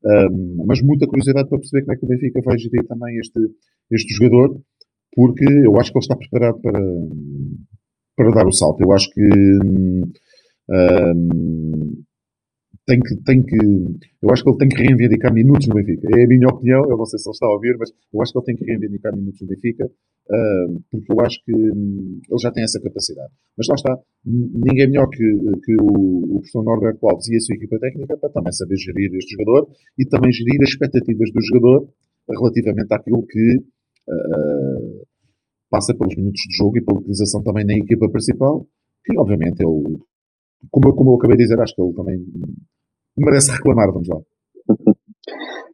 Um, 0.04 0.64
mas 0.66 0.82
muita 0.82 1.06
curiosidade 1.06 1.48
para 1.48 1.58
perceber 1.58 1.84
como 1.84 1.92
é 1.92 1.96
que 1.96 2.04
o 2.04 2.08
Benfica 2.08 2.40
vai 2.44 2.58
gerir 2.58 2.84
também 2.86 3.16
este, 3.18 3.40
este 3.92 4.14
jogador, 4.14 4.60
porque 5.14 5.44
eu 5.44 5.76
acho 5.78 5.92
que 5.92 5.98
ele 5.98 6.04
está 6.04 6.16
preparado 6.16 6.60
para, 6.60 6.80
para 8.16 8.30
dar 8.32 8.46
o 8.46 8.52
salto. 8.52 8.82
Eu 8.82 8.92
acho 8.92 9.08
que 9.10 9.22
um, 10.68 12.02
tem 12.84 12.98
que, 13.00 13.16
tem 13.22 13.42
que, 13.42 13.56
eu 14.22 14.30
acho 14.30 14.42
que 14.42 14.50
ele 14.50 14.58
tem 14.58 14.68
que 14.68 14.82
reivindicar 14.82 15.32
minutos 15.32 15.68
no 15.68 15.74
Benfica. 15.74 16.08
É 16.18 16.24
a 16.24 16.26
minha 16.26 16.48
opinião, 16.48 16.82
eu 16.90 16.96
não 16.96 17.06
sei 17.06 17.18
se 17.18 17.28
ele 17.28 17.34
está 17.34 17.46
a 17.46 17.54
ouvir, 17.54 17.76
mas 17.78 17.90
eu 18.12 18.20
acho 18.20 18.32
que 18.32 18.38
ele 18.38 18.46
tem 18.46 18.56
que 18.56 18.64
reivindicar 18.64 19.14
minutos 19.14 19.40
no 19.40 19.46
Benfica, 19.46 19.86
uh, 19.86 20.82
porque 20.90 21.12
eu 21.12 21.20
acho 21.20 21.44
que 21.44 21.54
um, 21.54 22.20
ele 22.28 22.40
já 22.40 22.50
tem 22.50 22.64
essa 22.64 22.80
capacidade. 22.80 23.32
Mas 23.56 23.66
lá 23.68 23.74
está, 23.76 23.98
ninguém 24.24 24.88
melhor 24.88 25.08
que, 25.08 25.22
que 25.64 25.74
o, 25.80 26.24
o 26.24 26.40
professor 26.40 26.64
Norberto 26.64 27.08
Alves 27.08 27.28
e 27.28 27.36
a 27.36 27.40
sua 27.40 27.54
equipa 27.54 27.78
técnica 27.78 28.16
para 28.16 28.30
também 28.30 28.52
saber 28.52 28.76
gerir 28.76 29.14
este 29.14 29.36
jogador 29.36 29.68
e 29.98 30.04
também 30.06 30.32
gerir 30.32 30.60
as 30.62 30.70
expectativas 30.70 31.30
do 31.32 31.40
jogador 31.40 31.88
relativamente 32.28 32.92
àquilo 32.92 33.24
que 33.26 33.56
uh, 34.08 35.06
passa 35.70 35.94
pelos 35.94 36.16
minutos 36.16 36.42
de 36.48 36.56
jogo 36.56 36.78
e 36.78 36.84
pela 36.84 36.98
utilização 36.98 37.42
também 37.44 37.64
na 37.64 37.74
equipa 37.74 38.10
principal, 38.10 38.66
que 39.04 39.16
obviamente 39.18 39.60
ele, 39.60 39.98
como 40.70 40.94
como 40.94 41.12
eu 41.12 41.14
acabei 41.14 41.36
de 41.36 41.44
dizer, 41.44 41.60
acho 41.60 41.74
que 41.74 41.82
ele 41.82 41.94
também 41.94 42.18
merece 43.16 43.52
reclamar, 43.52 43.92
vamos 43.92 44.08
lá. 44.08 44.18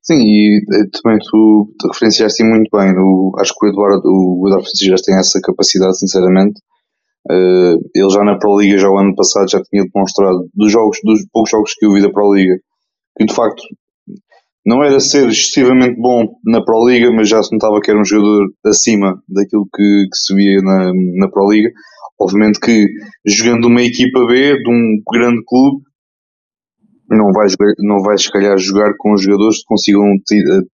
Sim, 0.03 0.21
e 0.21 0.59
eh, 0.59 0.85
também 1.03 1.19
tu 1.19 1.75
te 1.79 1.89
referenciaste 1.89 2.43
muito 2.45 2.71
bem. 2.73 2.95
O, 2.97 3.33
acho 3.39 3.53
que 3.55 3.67
o 3.67 3.69
Eduardo, 3.69 4.03
o 4.07 4.45
Eduardo 4.47 4.65
Francisco 4.65 5.05
tem 5.05 5.19
essa 5.19 5.41
capacidade, 5.41 5.99
sinceramente. 5.99 6.61
Uh, 7.31 7.77
ele 7.95 8.11
já 8.11 8.25
na 8.25 8.39
Pro 8.39 8.59
Liga, 8.59 8.79
já 8.79 8.89
o 8.89 8.97
ano 8.97 9.15
passado, 9.15 9.51
já 9.51 9.63
tinha 9.63 9.85
demonstrado 9.85 10.49
dos 10.55 10.73
jogos, 10.73 10.99
dos 11.05 11.27
poucos 11.31 11.51
jogos 11.51 11.75
que 11.75 11.85
eu 11.85 11.93
vi 11.93 12.01
da 12.01 12.11
Pro 12.11 12.33
Liga, 12.33 12.55
que 13.19 13.27
de 13.27 13.35
facto 13.35 13.63
não 14.65 14.83
era 14.83 14.99
ser 14.99 15.29
excessivamente 15.29 16.01
bom 16.01 16.27
na 16.45 16.65
Pro 16.65 16.87
Liga, 16.89 17.13
mas 17.13 17.29
já 17.29 17.43
se 17.43 17.53
notava 17.53 17.81
que 17.81 17.91
era 17.91 18.01
um 18.01 18.05
jogador 18.05 18.47
acima 18.65 19.23
daquilo 19.29 19.67
que, 19.75 20.07
que 20.11 20.17
se 20.17 20.35
via 20.35 20.63
na, 20.63 20.93
na 20.95 21.29
Pro 21.29 21.51
Liga. 21.51 21.71
Obviamente 22.19 22.61
que 22.61 22.87
jogando 23.27 23.67
uma 23.67 23.83
equipa 23.83 24.27
B 24.27 24.57
de 24.57 24.71
um 24.71 25.03
grande 25.13 25.43
clube, 25.45 25.83
não 27.11 27.33
vais, 27.33 27.55
não 27.79 28.01
vais 28.01 28.23
se 28.23 28.31
calhar 28.31 28.57
jogar 28.59 28.93
com 28.99 29.17
jogadores 29.17 29.59
que 29.59 29.65
consigam 29.67 30.05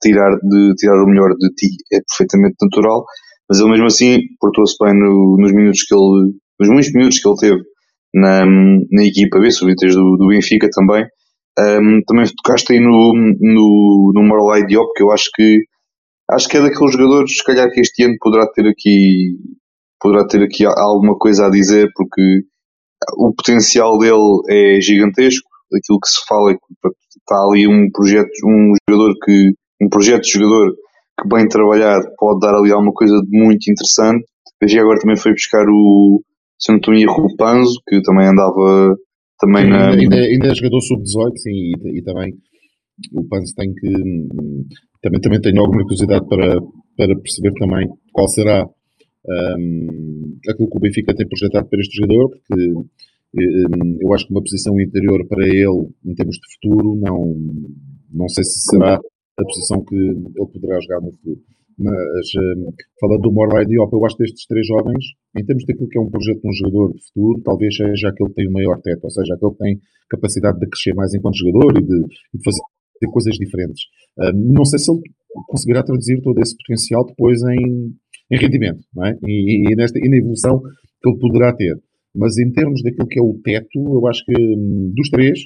tirar, 0.03 0.37
de, 0.43 0.75
tirar 0.77 1.03
o 1.03 1.07
melhor 1.07 1.31
de 1.39 1.49
ti. 1.55 1.77
É 1.93 1.99
perfeitamente 2.09 2.57
natural, 2.61 3.05
mas 3.49 3.61
ele 3.61 3.71
mesmo 3.71 3.87
assim 3.87 4.19
portou-se 4.41 4.77
bem 4.83 4.95
no, 4.95 5.37
nos 5.39 5.53
minutos 5.53 5.83
que 5.83 5.95
ele, 5.95 6.35
nos 6.61 6.69
muitos 6.69 6.93
minutos 6.93 7.19
que 7.19 7.29
ele 7.29 7.37
teve 7.37 7.63
na, 8.15 8.45
na 8.47 9.05
equipa 9.05 9.39
B, 9.39 9.51
sub 9.51 9.75
do, 9.75 10.17
do 10.17 10.29
Benfica 10.29 10.69
também. 10.71 11.05
Um, 11.57 12.01
também 12.07 12.27
tocaste 12.43 12.73
aí 12.73 12.81
no, 12.81 13.13
no, 13.41 14.13
no 14.15 14.23
Marley 14.25 14.67
Diop, 14.67 14.91
que 14.97 15.03
eu 15.05 15.13
acho 15.13 15.31
que 15.35 15.63
acho 16.31 16.49
que 16.49 16.57
é 16.57 16.63
daqueles 16.63 16.93
jogadores, 16.93 17.37
se 17.37 17.45
calhar 17.45 17.71
que 17.71 17.81
este 17.81 18.03
ano 18.03 18.17
poderá 18.21 18.47
ter 18.51 18.67
aqui 18.67 19.37
poderá 20.01 20.27
ter 20.27 20.43
aqui 20.43 20.65
alguma 20.67 21.17
coisa 21.17 21.47
a 21.47 21.51
dizer, 21.51 21.89
porque 21.95 22.43
o 23.17 23.33
potencial 23.35 23.99
dele 23.99 24.43
é 24.51 24.81
gigantesco 24.81 25.49
aquilo 25.73 26.01
que 26.01 26.09
se 26.09 26.21
fala 26.27 26.53
é 26.53 26.55
que 26.55 26.61
está 27.19 27.37
ali 27.47 27.67
um 27.67 27.91
projeto, 27.91 28.31
um 28.45 28.75
jogador 28.89 29.15
que, 29.25 29.53
um 29.81 29.89
projeto 29.89 30.23
de 30.23 30.31
jogador 30.31 30.75
que 31.21 31.29
bem 31.29 31.47
trabalhado 31.49 32.07
pode 32.19 32.41
dar 32.41 32.55
ali 32.55 32.73
alguma 32.73 32.93
coisa 32.93 33.21
de 33.21 33.29
muito 33.31 33.71
interessante. 33.71 34.25
Depois 34.61 34.81
agora 34.81 35.01
também 35.01 35.17
foi 35.17 35.33
buscar 35.33 35.65
o, 35.69 36.23
se 36.59 36.73
não 36.73 36.79
estou 36.79 36.95
em 36.95 37.03
erro, 37.03 37.25
o 37.25 37.37
Panzo, 37.37 37.81
que 37.87 38.01
também 38.03 38.27
andava 38.27 38.97
também 39.39 39.69
na... 39.69 39.91
Ainda, 39.91 40.17
ainda 40.17 40.49
é 40.49 40.55
jogador 40.55 40.81
sub-18, 40.81 41.37
sim, 41.37 41.51
e, 41.51 41.99
e, 41.99 42.03
também 42.03 42.33
o 43.13 43.27
Panzo 43.29 43.55
tem 43.57 43.73
que, 43.75 43.93
também, 45.03 45.21
também 45.21 45.41
tenho 45.41 45.61
alguma 45.61 45.83
curiosidade 45.83 46.27
para, 46.29 46.61
para 46.97 47.21
perceber 47.21 47.53
também 47.59 47.87
qual 48.13 48.29
será 48.29 48.65
um, 48.65 50.39
aquilo 50.49 50.71
que 50.71 50.77
o 50.77 50.81
Benfica 50.81 51.15
tem 51.15 51.27
projetado 51.27 51.69
para 51.69 51.81
este 51.81 51.97
jogador, 51.97 52.31
porque 52.31 52.73
eu 54.01 54.15
acho 54.15 54.27
que 54.27 54.33
uma 54.33 54.43
posição 54.43 54.81
interior 54.81 55.27
para 55.29 55.47
ele, 55.47 55.89
em 56.05 56.15
termos 56.15 56.37
de 56.37 56.55
futuro, 56.55 56.97
não, 56.97 57.35
não 58.13 58.29
sei 58.29 58.45
se 58.45 58.61
será 58.71 58.95
a 58.95 59.45
posição 59.45 59.85
que 59.85 59.97
ele 59.97 60.53
poderá 60.53 60.79
jogar 60.81 61.01
no 61.01 61.13
futuro. 61.13 61.41
Mas, 61.77 62.27
hum, 62.39 62.71
falando 63.01 63.23
do 63.23 63.33
Morley 63.33 63.67
Diop, 63.67 63.93
eu 63.93 64.05
acho 64.05 64.17
que 64.17 64.23
destes 64.23 64.47
três 64.47 64.67
jovens, 64.67 65.05
em 65.37 65.45
termos 65.45 65.65
daquilo 65.67 65.89
que 65.89 65.99
é 65.99 66.01
um 66.01 66.11
projeto 66.11 66.41
de 66.41 66.49
um 66.49 66.53
jogador 66.53 66.95
de 66.95 67.05
futuro, 67.07 67.43
talvez 67.43 67.77
seja 67.77 68.09
aquele 68.09 68.29
que 68.29 68.35
tem 68.37 68.49
o 68.49 68.53
maior 68.53 68.81
teto, 68.81 69.05
ou 69.05 69.11
seja, 69.11 69.35
aquele 69.35 69.53
que 69.53 69.59
tem 69.59 69.81
capacidade 70.09 70.61
de 70.61 70.69
crescer 70.69 70.95
mais 70.95 71.13
enquanto 71.15 71.37
jogador 71.37 71.77
e 71.77 71.83
de, 71.83 71.99
e 72.35 72.39
de 72.39 72.45
fazer 72.45 73.11
coisas 73.11 73.35
diferentes. 73.35 73.83
Hum, 74.19 74.53
não 74.55 74.65
sei 74.65 74.79
se 74.79 74.91
ele 74.93 75.01
conseguirá 75.49 75.83
traduzir 75.83 76.21
todo 76.23 76.39
esse 76.41 76.57
potencial 76.57 77.05
depois 77.07 77.43
em, 77.43 77.93
em 78.31 78.39
rendimento, 78.39 78.87
é? 79.05 79.19
E, 79.27 79.73
e, 79.73 79.77
nesta, 79.77 79.99
e 79.99 80.09
na 80.09 80.17
evolução 80.17 80.61
que 80.61 81.11
ele 81.11 81.19
poderá 81.19 81.53
ter. 81.55 81.75
Mas 82.15 82.39
em 82.39 82.51
termos 82.53 82.83
daquilo 82.83 83.09
que 83.09 83.19
é 83.19 83.23
o 83.23 83.39
teto, 83.43 83.79
eu 83.79 84.07
acho 84.07 84.25
que 84.25 84.35
hum, 84.37 84.93
dos 84.95 85.09
três, 85.11 85.39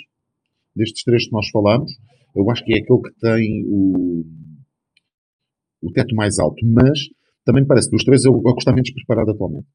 destes 0.77 1.03
três 1.05 1.27
que 1.27 1.33
nós 1.33 1.49
falamos, 1.51 1.91
eu 2.37 2.51
acho 2.51 2.65
que 2.65 2.75
é 2.75 2.79
aquele 2.79 3.01
que 3.01 3.21
tem 3.21 3.65
o, 3.67 4.25
o 5.83 5.93
teto 5.93 6.15
mais 6.15 6.39
alto. 6.39 6.65
Mas 6.67 6.99
também 7.45 7.63
me 7.63 7.69
parece 7.69 7.89
que 7.89 7.97
dos 7.97 8.05
três 8.05 8.25
é 8.25 8.29
o, 8.29 8.35
é 8.35 8.51
o 8.51 8.55
que 8.55 8.61
está 8.61 8.73
menos 8.73 8.93
preparado 8.93 9.31
atualmente. 9.31 9.67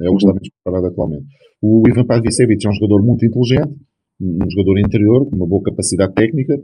É 0.00 0.08
o 0.08 0.12
que 0.12 0.18
está 0.18 0.32
menos 0.32 0.48
preparado 0.62 0.86
atualmente. 0.86 1.26
O 1.60 1.82
Ivan 1.88 2.06
Pavicevic 2.06 2.66
é 2.66 2.70
um 2.70 2.74
jogador 2.74 3.04
muito 3.04 3.26
inteligente, 3.26 3.74
um 4.20 4.50
jogador 4.50 4.78
interior, 4.78 5.28
com 5.28 5.36
uma 5.36 5.46
boa 5.46 5.62
capacidade 5.62 6.14
técnica, 6.14 6.54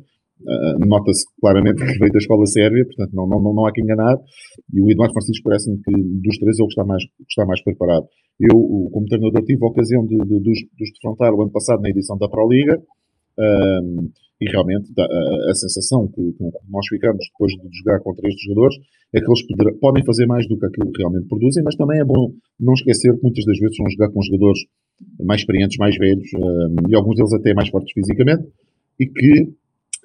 Uh, 0.40 0.84
Nota-se 0.84 1.24
claramente 1.40 1.78
que 1.78 1.98
veio 1.98 2.12
da 2.12 2.18
escola 2.18 2.44
sérvia, 2.46 2.84
portanto 2.84 3.14
não, 3.14 3.26
não, 3.26 3.54
não, 3.54 3.66
há 3.66 3.72
que 3.72 3.80
enganar. 3.80 4.16
E 4.72 4.80
o 4.80 4.90
Eduardo 4.90 5.14
Francisco 5.14 5.44
parece-me 5.44 5.78
que 5.78 5.92
dos 5.92 6.38
três 6.38 6.58
é 6.58 6.62
o 6.62 6.66
que 6.66 6.72
está 6.72 6.84
mais, 6.84 7.04
que 7.04 7.24
está 7.28 7.46
mais 7.46 7.62
preparado. 7.62 8.06
Eu, 8.40 8.58
como 8.90 9.06
treinador, 9.06 9.44
tive 9.44 9.64
a 9.64 9.68
ocasião 9.68 10.06
de, 10.06 10.16
de, 10.16 10.40
de, 10.40 10.52
de 10.52 10.92
defrontar 10.92 11.32
o 11.32 11.42
ano 11.42 11.50
passado 11.50 11.80
na 11.80 11.90
edição 11.90 12.18
da 12.18 12.28
Pro 12.28 12.48
Liga. 12.48 12.80
Um, 13.38 14.10
e 14.40 14.50
realmente 14.50 14.92
a, 14.98 15.50
a, 15.50 15.54
sensação 15.54 16.08
que, 16.08 16.32
que, 16.32 16.44
nós 16.68 16.86
ficamos 16.88 17.24
depois 17.32 17.52
de 17.52 17.78
jogar 17.78 18.00
contra 18.00 18.28
estes 18.28 18.44
jogadores 18.44 18.76
é 19.14 19.20
que 19.20 19.26
eles 19.26 19.46
poder, 19.46 19.72
podem 19.78 20.04
fazer 20.04 20.26
mais 20.26 20.46
do 20.48 20.58
que 20.58 20.66
aquilo 20.66 20.90
que 20.92 20.98
realmente 20.98 21.28
produzem, 21.28 21.62
mas 21.64 21.76
também 21.76 22.00
é 22.00 22.04
bom 22.04 22.32
não 22.58 22.74
esquecer 22.74 23.14
que 23.14 23.22
muitas 23.22 23.44
das 23.44 23.58
vezes 23.58 23.76
vão 23.78 23.88
jogar 23.90 24.10
com 24.10 24.20
jogadores 24.22 24.60
mais 25.20 25.40
experientes, 25.40 25.76
mais 25.78 25.96
velhos 25.96 26.28
um, 26.34 26.88
e 26.88 26.94
alguns 26.94 27.16
deles 27.16 27.32
até 27.32 27.54
mais 27.54 27.68
fortes 27.68 27.92
fisicamente 27.92 28.44
e 28.98 29.06
que 29.06 29.54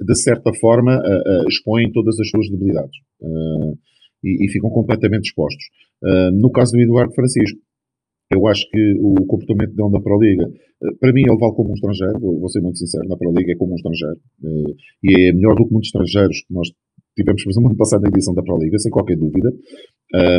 de 0.02 0.16
certa 0.16 0.52
forma, 0.54 0.96
uh, 0.96 1.44
uh, 1.44 1.50
expõem 1.50 1.92
todas 1.92 2.20
as 2.20 2.30
suas 2.30 2.50
debilidades 2.50 2.96
uh, 3.22 3.78
e, 4.24 4.46
e, 4.46 4.52
ficam 4.52 4.70
completamente 4.70 5.26
expostos. 5.26 5.64
no 6.34 6.52
caso 6.52 6.74
do 6.74 6.82
Eduardo 6.82 7.14
Francisco, 7.14 7.60
eu 8.32 8.48
acho 8.48 8.70
que 8.70 8.94
o 9.00 9.26
comportamento 9.26 9.74
dele 9.74 9.90
na 9.90 10.00
Pro 10.00 10.20
Liga, 10.20 10.46
para 11.00 11.12
mim, 11.12 11.22
ele 11.22 11.38
vale 11.38 11.54
como 11.56 11.72
um 11.72 11.74
estrangeiro, 11.74 12.20
vou, 12.20 12.50
ser 12.50 12.62
muito 12.62 12.78
sincero, 12.78 13.08
na 13.08 13.18
Pro 13.18 13.34
Liga 13.36 13.52
é 13.52 13.56
como 13.56 13.72
um 13.72 13.76
estrangeiro 13.76 14.20
e 15.04 15.30
é 15.30 15.34
melhor 15.34 15.56
do 15.56 15.66
que 15.66 15.74
muitos 15.74 15.88
estrangeiros 15.88 16.42
que 16.42 16.54
nós 16.54 16.70
tivemos, 17.16 17.44
por 17.44 17.50
exemplo, 17.50 17.70
ano 17.70 17.78
passado 17.78 18.02
na 18.02 18.10
edição 18.10 18.34
da 18.34 18.44
Pro 18.44 18.58
Liga, 18.58 18.78
sem 18.78 18.92
qualquer 18.92 19.18
dúvida. 19.18 19.52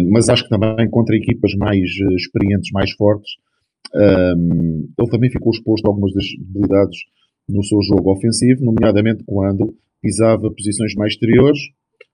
mas 0.09 0.28
acho 0.28 0.44
que 0.44 0.50
também 0.50 0.88
contra 0.88 1.16
equipas 1.16 1.52
mais 1.56 1.90
experientes, 2.16 2.70
mais 2.73 2.92
fortes, 2.92 3.32
ele 3.94 5.11
também 5.11 5.30
ficou 5.30 5.50
exposto 5.50 5.85
a 5.87 5.88
algumas 5.88 6.12
das 6.14 6.25
debilidades 6.38 6.99
no 7.49 7.64
seu 7.64 7.82
jogo 7.82 8.12
ofensivo, 8.12 8.64
nomeadamente 8.64 9.25
quando 9.26 9.75
pisava 10.00 10.49
posições 10.50 10.94
mais 10.94 11.12
exteriores, 11.12 11.59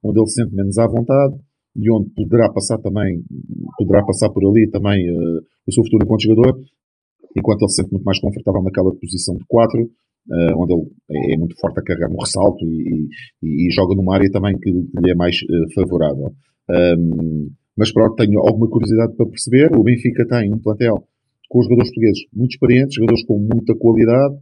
onde 0.02 0.18
ele 0.18 0.26
se 0.26 0.42
sente 0.42 0.54
menos 0.54 0.78
à 0.78 0.87
vontade 0.87 1.37
e 1.78 1.90
onde 1.90 2.11
poderá 2.11 2.50
passar 2.50 2.78
também, 2.78 3.23
poderá 3.76 4.04
passar 4.04 4.30
por 4.30 4.42
ali 4.49 4.68
também 4.71 5.11
uh, 5.11 5.40
o 5.66 5.73
seu 5.73 5.85
futuro 5.85 6.04
enquanto 6.04 6.23
jogador, 6.23 6.59
enquanto 7.37 7.62
ele 7.62 7.68
se 7.68 7.76
sente 7.76 7.92
muito 7.92 8.04
mais 8.04 8.18
confortável 8.18 8.62
naquela 8.62 8.95
posição 8.95 9.37
de 9.37 9.45
4, 9.47 9.83
uh, 9.83 9.88
eh, 10.33 10.54
onde 10.56 10.73
ele 10.73 10.90
é, 11.11 11.35
é 11.35 11.37
muito 11.37 11.54
forte 11.61 11.78
a 11.78 11.83
carregar 11.83 12.09
no 12.09 12.18
ressalto 12.18 12.64
e, 12.64 13.09
e, 13.42 13.68
e, 13.68 13.71
joga 13.73 13.95
numa 13.95 14.14
área 14.14 14.30
também 14.30 14.59
que, 14.59 14.73
que 14.73 15.00
lhe 15.02 15.11
é 15.11 15.14
mais 15.14 15.37
uh, 15.42 15.75
favorável. 15.75 16.33
Um, 16.68 17.50
mas 17.76 17.92
pronto, 17.92 18.16
tenho 18.16 18.40
alguma 18.40 18.68
curiosidade 18.68 19.14
para 19.14 19.26
perceber. 19.26 19.76
O 19.76 19.83
Benfica 19.83 20.26
tem 20.26 20.52
um 20.52 20.59
plantel 20.59 21.04
com 21.49 21.62
jogadores 21.62 21.90
portugueses 21.90 22.23
muito 22.33 22.52
experientes, 22.52 22.95
jogadores 22.95 23.25
com 23.25 23.38
muita 23.38 23.75
qualidade, 23.76 24.35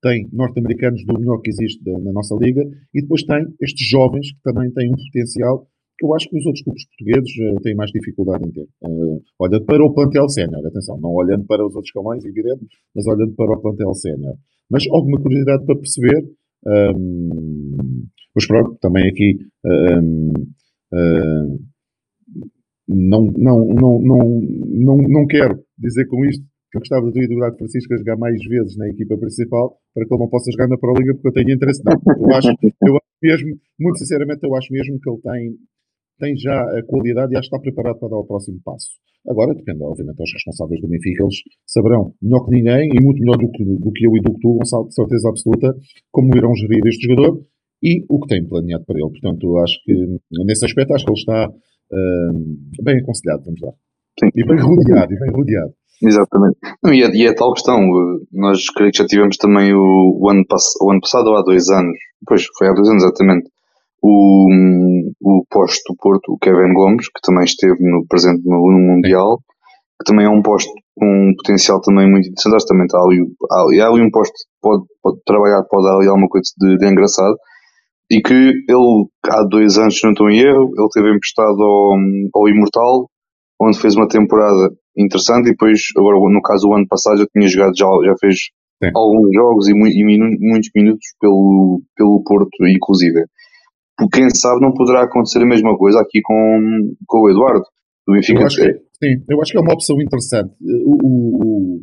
tem 0.00 0.28
norte-americanos 0.32 1.04
do 1.04 1.18
melhor 1.18 1.40
que 1.40 1.50
existe 1.50 1.82
na 1.84 2.12
nossa 2.12 2.36
liga 2.36 2.62
e 2.94 3.02
depois 3.02 3.24
tem 3.24 3.44
estes 3.60 3.88
jovens 3.88 4.32
que 4.32 4.42
também 4.42 4.70
têm 4.70 4.90
um 4.90 4.96
potencial 4.96 5.66
que 5.98 6.06
eu 6.06 6.14
acho 6.14 6.28
que 6.28 6.38
os 6.38 6.46
outros 6.46 6.62
clubes 6.62 6.86
portugueses 6.86 7.30
uh, 7.38 7.60
têm 7.60 7.74
mais 7.74 7.90
dificuldade 7.90 8.46
em 8.46 8.52
ter. 8.52 8.68
Uh, 8.82 9.20
olhando 9.38 9.64
para 9.64 9.84
o 9.84 9.92
plantel 9.92 10.28
sénior, 10.28 10.64
atenção, 10.64 10.98
não 11.00 11.10
olhando 11.10 11.44
para 11.44 11.66
os 11.66 11.74
outros 11.74 11.92
camões, 11.92 12.24
evidente, 12.24 12.66
mas 12.94 13.06
olhando 13.06 13.34
para 13.34 13.52
o 13.52 13.60
plantel 13.60 13.92
sénior. 13.94 14.34
Mas 14.70 14.84
alguma 14.90 15.20
curiosidade 15.20 15.64
para 15.66 15.76
perceber. 15.76 16.24
Um, 16.66 18.06
mas 18.34 18.46
pronto, 18.46 18.76
também 18.80 19.08
aqui 19.08 19.38
um, 19.64 20.32
uh, 20.92 21.58
não, 22.88 23.26
não, 23.36 23.66
não, 23.66 24.00
não, 24.00 24.40
não, 24.66 24.96
não 24.96 25.26
quero 25.26 25.60
dizer 25.78 26.06
com 26.06 26.24
isto 26.24 26.44
que 26.70 26.76
eu 26.76 26.80
gostava 26.80 27.10
do 27.10 27.22
Eduardo 27.22 27.56
Francisco 27.56 27.94
a 27.94 27.96
jogar 27.96 28.16
mais 28.16 28.38
vezes 28.44 28.76
na 28.76 28.88
equipa 28.88 29.16
principal 29.16 29.76
para 29.94 30.06
que 30.06 30.12
ele 30.12 30.20
não 30.20 30.28
possa 30.28 30.50
jogar 30.50 30.68
na 30.68 30.76
Pro 30.76 30.94
Liga 30.94 31.14
porque 31.14 31.28
eu 31.28 31.32
tenho 31.32 31.54
interesse. 31.54 31.82
Não, 31.84 31.94
eu 31.94 32.34
acho, 32.34 32.48
eu 32.48 32.96
acho 32.96 33.08
mesmo, 33.22 33.60
muito 33.80 33.98
sinceramente, 33.98 34.40
eu 34.42 34.54
acho 34.54 34.72
mesmo 34.72 35.00
que 35.00 35.10
ele 35.10 35.20
tem, 35.20 35.56
tem 36.18 36.36
já 36.36 36.54
a 36.54 36.82
qualidade 36.86 37.32
e 37.32 37.38
que 37.38 37.44
está 37.44 37.58
preparado 37.58 37.98
para 37.98 38.08
dar 38.08 38.18
o 38.18 38.26
próximo 38.26 38.60
passo. 38.64 38.88
Agora, 39.28 39.54
depende, 39.54 39.82
obviamente, 39.82 40.16
dos 40.16 40.32
responsáveis 40.32 40.80
do 40.80 40.88
Benfica, 40.88 41.22
eles 41.22 41.36
saberão 41.66 42.14
melhor 42.22 42.44
que 42.44 42.50
ninguém 42.50 42.88
e 42.92 43.00
muito 43.02 43.20
melhor 43.20 43.36
do 43.36 43.50
que, 43.50 43.64
do 43.64 43.92
que 43.92 44.06
eu 44.06 44.16
e 44.16 44.20
do 44.20 44.32
que 44.32 44.40
tu, 44.40 44.54
Gonçalo, 44.54 44.88
de 44.88 44.94
certeza 44.94 45.28
absoluta, 45.28 45.74
como 46.10 46.36
irão 46.36 46.54
gerir 46.54 46.80
este 46.86 47.06
jogador 47.06 47.44
e 47.82 48.04
o 48.08 48.20
que 48.20 48.28
têm 48.28 48.46
planeado 48.46 48.84
para 48.84 48.96
ele. 48.98 49.10
Portanto, 49.10 49.58
acho 49.58 49.76
que 49.84 49.94
nesse 50.44 50.64
aspecto, 50.64 50.94
acho 50.94 51.04
que 51.04 51.10
ele 51.10 51.18
está 51.18 51.48
uh, 51.48 52.84
bem 52.84 52.98
aconselhado, 52.98 53.44
vamos 53.44 53.60
lá. 53.60 53.72
Sim. 54.18 54.30
E 54.34 54.46
bem 54.46 54.58
rodeado, 54.58 55.12
e 55.12 55.18
bem 55.18 55.30
rodeado. 55.30 55.74
Exatamente. 56.02 56.56
E, 56.86 57.02
é, 57.02 57.10
e 57.10 57.26
é 57.26 57.34
tal 57.34 57.52
questão, 57.52 57.80
nós 58.32 58.70
creio 58.70 58.92
que 58.92 58.98
já 58.98 59.06
tivemos 59.06 59.36
também 59.36 59.72
o, 59.74 60.18
o, 60.20 60.30
ano, 60.30 60.44
pass 60.46 60.64
o 60.80 60.90
ano 60.90 61.00
passado 61.00 61.28
ou 61.28 61.36
há 61.36 61.42
dois 61.42 61.68
anos, 61.68 61.98
pois 62.26 62.44
foi 62.56 62.68
há 62.68 62.72
dois 62.72 62.88
anos 62.88 63.02
exatamente, 63.02 63.50
o, 64.02 64.48
o 65.20 65.44
posto 65.50 65.92
do 65.92 65.96
Porto, 65.96 66.32
o 66.32 66.38
Kevin 66.38 66.72
Gomes, 66.72 67.06
que 67.06 67.20
também 67.22 67.44
esteve 67.44 67.78
no, 67.80 68.06
presente 68.08 68.42
no, 68.44 68.56
no 68.56 68.78
Mundial, 68.78 69.38
que 70.00 70.04
também 70.04 70.26
é 70.26 70.28
um 70.28 70.42
posto 70.42 70.70
com 70.96 71.06
um 71.06 71.34
potencial 71.36 71.80
também 71.80 72.10
muito 72.10 72.28
interessante, 72.28 72.56
acho 72.56 72.66
que 72.66 72.72
também 72.72 72.86
está 72.86 72.98
ali, 72.98 73.18
há, 73.50 73.84
há 73.84 73.88
ali 73.88 74.02
um 74.02 74.10
posto 74.10 74.32
que 74.32 74.60
pode, 74.60 74.84
pode 75.02 75.18
trabalhar, 75.24 75.62
pode 75.64 75.84
dar 75.84 75.96
ali 75.96 76.08
alguma 76.08 76.28
coisa 76.28 76.50
de, 76.58 76.76
de 76.76 76.86
engraçado, 76.86 77.36
e 78.10 78.20
que 78.22 78.34
ele, 78.34 79.06
há 79.26 79.44
dois 79.44 79.78
anos, 79.78 79.98
se 79.98 80.04
não 80.04 80.12
estou 80.12 80.30
em 80.30 80.40
erro, 80.40 80.72
ele 80.76 80.88
teve 80.92 81.14
emprestado 81.14 81.62
ao, 81.62 81.94
ao 82.34 82.48
Imortal, 82.48 83.10
onde 83.60 83.78
fez 83.78 83.96
uma 83.96 84.08
temporada 84.08 84.70
interessante 84.96 85.48
e 85.48 85.50
depois, 85.50 85.80
agora 85.96 86.16
no 86.16 86.42
caso 86.42 86.68
o 86.68 86.74
ano 86.74 86.86
passado 86.88 87.18
já 87.18 87.26
tinha 87.26 87.48
jogado, 87.48 87.76
já, 87.76 87.86
já 88.06 88.14
fez 88.18 88.36
Sim. 88.82 88.90
alguns 88.94 89.34
jogos 89.34 89.68
e, 89.68 89.72
e 89.72 90.04
muitos 90.40 90.70
minutos 90.74 91.06
pelo, 91.20 91.82
pelo 91.96 92.22
Porto, 92.24 92.66
inclusive. 92.66 93.24
Quem 94.12 94.30
sabe 94.30 94.60
não 94.60 94.72
poderá 94.72 95.02
acontecer 95.02 95.42
a 95.42 95.46
mesma 95.46 95.76
coisa 95.76 96.00
aqui 96.00 96.20
com, 96.22 96.94
com 97.06 97.20
o 97.22 97.30
Eduardo, 97.30 97.64
do 98.06 98.14
Benfica. 98.14 98.40
Eu 98.40 98.46
acho 98.46 98.56
que, 98.56 98.72
sim, 98.72 99.24
eu 99.28 99.42
acho 99.42 99.52
que 99.52 99.58
é 99.58 99.60
uma 99.60 99.74
opção 99.74 100.00
interessante. 100.00 100.54
O, 100.62 100.96
o, 101.02 101.76
o, 101.76 101.80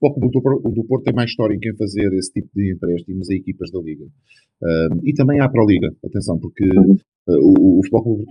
Futebol 0.00 0.30
do, 0.30 0.70
do 0.70 0.84
Porto 0.84 1.04
tem 1.04 1.14
mais 1.14 1.30
história 1.30 1.54
em 1.54 1.58
quem 1.58 1.74
fazer 1.76 2.12
esse 2.12 2.32
tipo 2.32 2.48
de 2.54 2.72
empréstimos 2.74 3.28
a 3.30 3.34
equipas 3.34 3.70
da 3.72 3.80
Liga. 3.80 4.04
Uh, 4.04 5.00
e 5.02 5.12
também 5.14 5.40
há 5.40 5.48
para 5.48 5.62
a 5.62 5.66
Liga, 5.66 5.88
atenção, 6.04 6.38
porque 6.38 6.64
uh, 6.64 7.32
o, 7.58 7.80
o 7.80 7.82
Futebol 7.82 8.24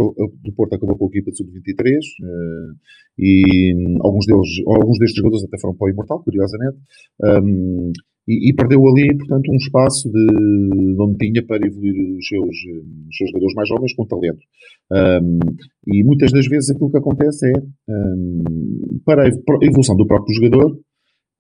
do 0.44 0.54
Porto 0.54 0.76
acabou 0.76 0.98
com 0.98 1.06
a 1.06 1.08
equipa 1.10 1.32
de 1.32 1.38
sub-23 1.38 1.98
uh, 2.24 2.76
e 3.18 3.76
um, 3.76 3.98
alguns, 4.02 4.26
deles, 4.26 4.50
alguns 4.68 5.00
destes 5.00 5.18
jogadores 5.18 5.44
até 5.46 5.60
foram 5.60 5.76
para 5.76 5.88
o 5.88 5.90
Imortal, 5.90 6.24
curiosamente. 6.24 6.78
Um, 7.24 7.92
e, 8.28 8.50
e, 8.50 8.54
perdeu 8.54 8.86
ali, 8.86 9.16
portanto, 9.18 9.50
um 9.50 9.56
espaço 9.56 10.12
de, 10.12 10.96
onde 11.00 11.18
tinha 11.18 11.46
para 11.46 11.66
evoluir 11.66 12.18
os 12.18 12.28
seus, 12.28 12.46
os 12.46 13.18
seus 13.18 13.30
jogadores 13.30 13.56
mais 13.56 13.70
jovens 13.70 13.94
com 13.96 14.06
talento. 14.06 14.40
Um, 14.92 15.40
e 15.88 16.04
muitas 16.04 16.32
das 16.32 16.46
vezes 16.48 16.70
aquilo 16.70 16.92
que 16.92 16.98
acontece 16.98 17.48
é, 17.48 17.54
um, 17.90 19.00
para 19.06 19.24
a 19.24 19.66
evolução 19.66 19.96
do 19.96 20.06
próprio 20.06 20.36
jogador, 20.36 20.78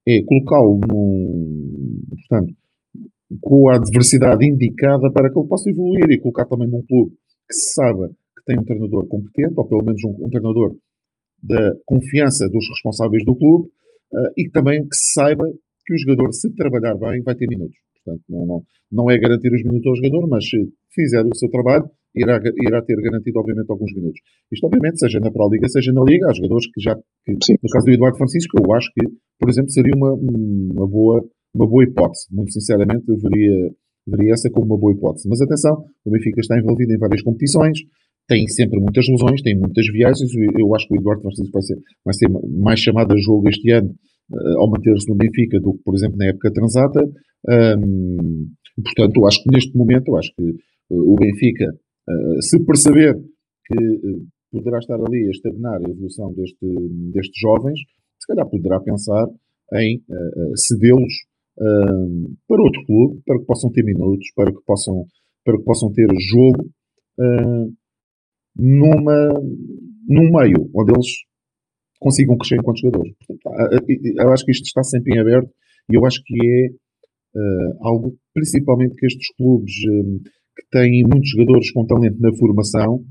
é 0.07 0.23
colocá-lo 0.23 0.79
num, 0.87 1.99
portanto, 2.09 2.53
com 3.41 3.69
a 3.69 3.75
adversidade 3.75 4.47
indicada 4.47 5.11
para 5.11 5.29
que 5.29 5.37
ele 5.37 5.47
possa 5.47 5.69
evoluir 5.69 6.09
e 6.09 6.19
colocar 6.19 6.45
também 6.45 6.69
num 6.69 6.81
clube 6.83 7.11
que 7.47 7.53
se 7.53 7.73
saiba 7.73 8.07
que 8.07 8.45
tem 8.45 8.57
um 8.57 8.63
treinador 8.63 9.05
competente, 9.07 9.53
ou 9.57 9.67
pelo 9.67 9.83
menos 9.83 10.01
um, 10.05 10.25
um 10.25 10.29
treinador 10.29 10.75
da 11.43 11.73
confiança 11.85 12.47
dos 12.49 12.67
responsáveis 12.69 13.25
do 13.25 13.35
clube, 13.35 13.67
uh, 13.67 14.31
e 14.37 14.49
também 14.49 14.81
que 14.83 14.95
se 14.95 15.13
saiba 15.13 15.45
que 15.87 15.93
o 15.93 15.97
jogador, 15.97 16.33
se 16.33 16.53
trabalhar 16.53 16.95
bem, 16.95 17.23
vai 17.23 17.33
ter 17.33 17.47
minutos. 17.47 17.77
Portanto, 18.03 18.23
não, 18.29 18.45
não, 18.45 18.63
não 18.91 19.11
é 19.11 19.17
garantir 19.17 19.51
os 19.53 19.63
minutos 19.63 19.87
ao 19.87 19.95
jogador, 19.95 20.27
mas 20.27 20.43
se 20.43 20.57
fizer 20.93 21.25
o 21.25 21.33
seu 21.33 21.49
trabalho, 21.49 21.89
irá, 22.13 22.39
irá 22.61 22.81
ter 22.81 22.95
garantido, 23.01 23.39
obviamente, 23.39 23.69
alguns 23.69 23.93
minutos. 23.93 24.19
Isto, 24.51 24.65
obviamente, 24.65 24.99
seja 24.99 25.19
na 25.19 25.31
Pro 25.31 25.49
Liga, 25.49 25.67
seja 25.69 25.93
na 25.93 26.03
Liga, 26.03 26.27
há 26.29 26.33
jogadores 26.33 26.67
que 26.71 26.81
já, 26.81 26.93
que, 26.95 27.31
no 27.31 27.69
caso 27.71 27.85
do 27.85 27.93
Eduardo 27.93 28.17
Francisco, 28.17 28.57
eu 28.61 28.73
acho 28.73 28.91
que, 28.93 29.07
por 29.39 29.49
exemplo, 29.49 29.71
seria 29.71 29.93
uma, 29.95 30.13
uma, 30.13 30.87
boa, 30.87 31.23
uma 31.55 31.67
boa 31.67 31.83
hipótese. 31.83 32.27
Muito 32.31 32.51
sinceramente, 32.51 33.05
eu 33.07 33.17
veria, 33.17 33.71
veria 34.07 34.33
essa 34.33 34.49
como 34.49 34.65
uma 34.65 34.77
boa 34.77 34.93
hipótese. 34.93 35.27
Mas 35.29 35.41
atenção, 35.41 35.85
o 36.05 36.11
Benfica 36.11 36.41
está 36.41 36.57
envolvido 36.57 36.93
em 36.93 36.97
várias 36.97 37.21
competições, 37.21 37.79
tem 38.27 38.45
sempre 38.47 38.79
muitas 38.79 39.07
lesões, 39.07 39.41
tem 39.41 39.57
muitas 39.57 39.87
viagens. 39.87 40.29
Eu 40.57 40.75
acho 40.75 40.87
que 40.87 40.95
o 40.95 40.99
Eduardo 40.99 41.21
Francisco 41.21 41.51
vai 41.53 41.61
ser, 41.61 41.77
vai 42.03 42.13
ser 42.13 42.27
mais 42.61 42.79
chamado 42.79 43.13
a 43.13 43.17
jogo 43.17 43.47
este 43.47 43.71
ano 43.71 43.93
ao 44.57 44.69
manter-se 44.69 45.09
no 45.09 45.15
Benfica 45.15 45.59
do 45.59 45.73
que, 45.73 45.83
por 45.83 45.95
exemplo, 45.95 46.17
na 46.17 46.27
época 46.27 46.51
transata. 46.51 47.01
Um, 47.47 48.49
portanto, 48.83 49.17
eu 49.17 49.27
acho 49.27 49.41
que 49.43 49.49
neste 49.51 49.75
momento, 49.77 50.09
eu 50.09 50.17
acho 50.17 50.33
que 50.35 50.43
uh, 50.43 51.13
o 51.13 51.15
Benfica 51.15 51.65
eh, 52.09 52.41
se 52.41 52.63
perceber 52.65 53.15
que 53.65 53.75
poderá 54.51 54.79
estar 54.79 54.95
ali 54.95 55.27
a 55.27 55.31
estagnar 55.31 55.79
a 55.79 55.89
evolução 55.89 56.33
deste, 56.33 56.65
destes 57.13 57.39
jovens, 57.39 57.79
se 58.19 58.27
calhar 58.27 58.49
poderá 58.49 58.79
pensar 58.79 59.27
em 59.73 60.01
cedê-los 60.55 61.13
para 62.47 62.63
outro 62.63 62.85
clube, 62.85 63.21
para 63.25 63.37
que 63.39 63.45
possam 63.45 63.69
ter 63.71 63.83
minutos, 63.83 64.25
para 64.33 64.51
que 64.53 64.59
possam, 64.65 65.03
para 65.43 65.57
que 65.57 65.63
possam 65.65 65.91
ter 65.91 66.07
jogo 66.31 66.69
numa, 68.55 69.33
num 70.07 70.31
meio 70.31 70.69
onde 70.73 70.93
eles 70.93 71.07
consigam 71.99 72.37
crescer 72.37 72.55
enquanto 72.55 72.79
jogadores. 72.79 73.13
Eu 74.15 74.31
acho 74.31 74.45
que 74.45 74.51
isto 74.51 74.65
está 74.65 74.83
sempre 74.83 75.15
em 75.15 75.19
aberto 75.19 75.49
e 75.89 75.95
eu 75.95 76.05
acho 76.05 76.21
que 76.23 76.35
é 76.45 76.69
algo, 77.81 78.15
principalmente 78.33 78.95
que 78.95 79.05
estes 79.05 79.27
clubes 79.35 79.73
que 80.57 80.67
têm 80.71 81.03
muitos 81.03 81.29
jogadores 81.29 81.71
com 81.71 81.85
talento 81.85 82.19
na 82.19 82.33
formação 82.33 83.05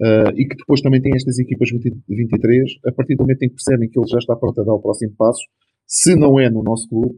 uh, 0.00 0.30
e 0.36 0.46
que 0.46 0.56
depois 0.56 0.80
também 0.80 1.00
têm 1.00 1.14
estas 1.14 1.38
equipas 1.38 1.70
20, 1.70 2.02
23, 2.08 2.72
a 2.86 2.92
partir 2.92 3.14
do 3.16 3.22
momento 3.22 3.42
em 3.42 3.48
que 3.48 3.54
percebem 3.54 3.88
que 3.88 3.98
ele 3.98 4.08
já 4.08 4.18
está 4.18 4.34
pronto 4.34 4.60
a 4.60 4.64
dar 4.64 4.74
o 4.74 4.80
próximo 4.80 5.14
passo, 5.16 5.42
se 5.86 6.16
não 6.16 6.40
é 6.40 6.50
no 6.50 6.62
nosso 6.62 6.88
clube, 6.88 7.14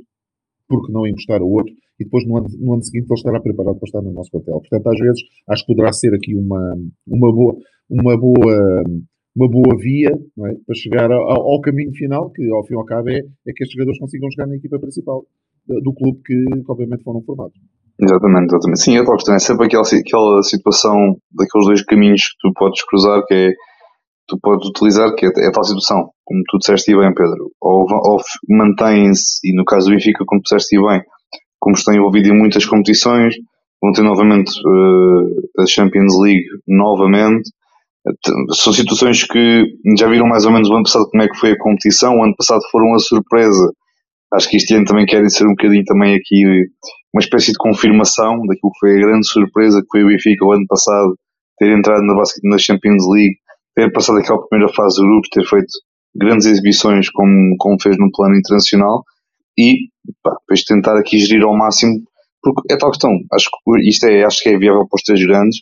porque 0.69 0.93
não 0.93 1.07
encostar 1.07 1.43
o 1.43 1.49
outro, 1.49 1.73
e 1.99 2.05
depois 2.05 2.27
no 2.27 2.37
ano, 2.37 2.49
no 2.59 2.75
ano 2.75 2.83
seguinte 2.83 3.07
ele 3.09 3.15
estará 3.15 3.41
preparado 3.41 3.77
para 3.77 3.87
estar 3.87 4.03
no 4.03 4.13
nosso 4.13 4.31
plantel. 4.31 4.61
Portanto, 4.61 4.87
às 4.89 4.99
vezes, 4.99 5.23
acho 5.49 5.65
que 5.65 5.73
poderá 5.73 5.93
ser 5.93 6.13
aqui 6.15 6.35
uma, 6.35 6.77
uma, 7.07 7.33
boa, 7.33 7.57
uma, 7.89 8.17
boa, 8.19 8.83
uma 9.37 9.51
boa 9.51 9.77
via 9.77 10.09
é? 10.09 10.55
para 10.67 10.75
chegar 10.75 11.13
ao, 11.13 11.53
ao, 11.53 11.61
caminho 11.61 11.93
final, 11.93 12.31
que 12.31 12.43
ao 12.51 12.65
fim 12.65 12.75
e 12.75 12.77
ao 12.79 12.85
cabo 12.85 13.11
é, 13.11 13.19
é 13.19 13.53
que 13.53 13.63
estes 13.63 13.73
jogadores 13.73 14.01
consigam 14.01 14.31
jogar 14.31 14.49
na 14.49 14.57
equipa 14.57 14.79
principal 14.79 15.25
do, 15.67 15.93
clube 15.93 16.21
que, 16.25 16.45
que, 16.45 16.73
obviamente 16.73 17.03
foram 17.03 17.21
formados. 17.23 17.55
Exatamente, 18.01 18.47
exatamente. 18.47 18.81
Sim, 18.81 19.05
tal 19.05 19.15
questão. 19.17 19.35
É 19.35 19.39
sempre 19.39 19.67
aquela, 19.67 19.83
aquela 19.83 20.43
situação 20.43 21.17
daqueles 21.33 21.67
dois 21.67 21.85
caminhos 21.85 22.23
que 22.23 22.37
tu 22.41 22.53
podes 22.55 22.83
cruzar, 22.85 23.25
que 23.27 23.35
é 23.35 23.53
tu 24.29 24.39
podes 24.41 24.69
utilizar, 24.69 25.15
que 25.15 25.27
é, 25.27 25.29
é 25.29 25.51
tal 25.51 25.65
situação, 25.65 26.11
como 26.25 26.43
tu 26.49 26.59
disseste 26.59 26.95
bem, 26.97 27.15
Pedro. 27.15 27.51
Ou, 27.61 27.87
ou 27.89 28.19
mantém-se, 28.49 29.41
e 29.45 29.55
no 29.55 29.65
caso 29.65 29.87
do 29.87 29.93
Benfica, 29.93 30.25
como 30.27 30.43
disseste 30.43 30.77
bem, 30.77 31.03
como 31.59 31.77
estão 31.77 31.95
envolvidos 31.95 32.31
em 32.31 32.37
muitas 32.37 32.65
competições, 32.65 33.35
vão 33.81 33.93
ter 33.93 34.03
novamente 34.03 34.51
uh, 34.67 35.63
a 35.63 35.67
Champions 35.67 36.13
League 36.23 36.47
novamente. 36.67 37.51
São 38.53 38.73
situações 38.73 39.25
que 39.25 39.65
já 39.99 40.09
viram 40.09 40.27
mais 40.27 40.45
ou 40.45 40.53
menos 40.53 40.69
o 40.69 40.75
ano 40.75 40.85
passado 40.85 41.09
como 41.11 41.23
é 41.23 41.29
que 41.29 41.39
foi 41.39 41.53
a 41.53 41.59
competição. 41.59 42.17
O 42.17 42.23
ano 42.23 42.35
passado 42.37 42.61
foram 42.71 42.95
a 42.95 42.99
surpresa. 42.99 43.73
Acho 44.33 44.49
que 44.49 44.57
este 44.57 44.75
ano 44.75 44.85
também 44.85 45.07
querem 45.07 45.29
ser 45.29 45.45
um 45.45 45.51
bocadinho 45.51 45.85
também 45.85 46.15
aqui 46.15 46.45
uma 47.15 47.21
espécie 47.21 47.53
de 47.53 47.59
confirmação 47.59 48.37
daquilo 48.47 48.73
que 48.73 48.79
foi 48.79 48.93
a 48.93 49.07
grande 49.07 49.27
surpresa 49.27 49.81
que 49.81 49.89
foi 49.91 50.05
o 50.05 50.09
Benfica 50.09 50.45
o 50.45 50.53
ano 50.53 50.67
passado, 50.69 51.17
ter 51.59 51.77
entrado 51.77 52.03
na, 52.03 52.15
na 52.45 52.59
Champions 52.59 53.05
League, 53.11 53.37
ter 53.75 53.91
passado 53.93 54.19
aquela 54.19 54.47
primeira 54.47 54.73
fase 54.75 54.97
do 54.97 55.07
grupo, 55.07 55.29
ter 55.33 55.47
feito 55.47 55.73
grandes 56.15 56.47
exibições 56.47 57.09
como, 57.11 57.57
como 57.59 57.81
fez 57.81 57.97
no 57.99 58.11
plano 58.13 58.37
internacional 58.37 59.03
e 59.59 59.89
pá, 60.23 60.37
depois 60.41 60.63
tentar 60.65 60.99
aqui 60.99 61.19
gerir 61.19 61.43
ao 61.43 61.57
máximo, 61.57 61.95
porque 62.43 62.73
é 62.73 62.77
tal 62.77 62.91
questão, 62.91 63.11
acho 63.33 63.49
que 63.51 63.89
isto 63.89 64.07
é, 64.07 64.25
acho 64.25 64.43
que 64.43 64.51
é 64.51 64.59
viável 64.59 64.87
para 64.87 64.97
os 64.97 65.03
três 65.03 65.25
grandes, 65.25 65.59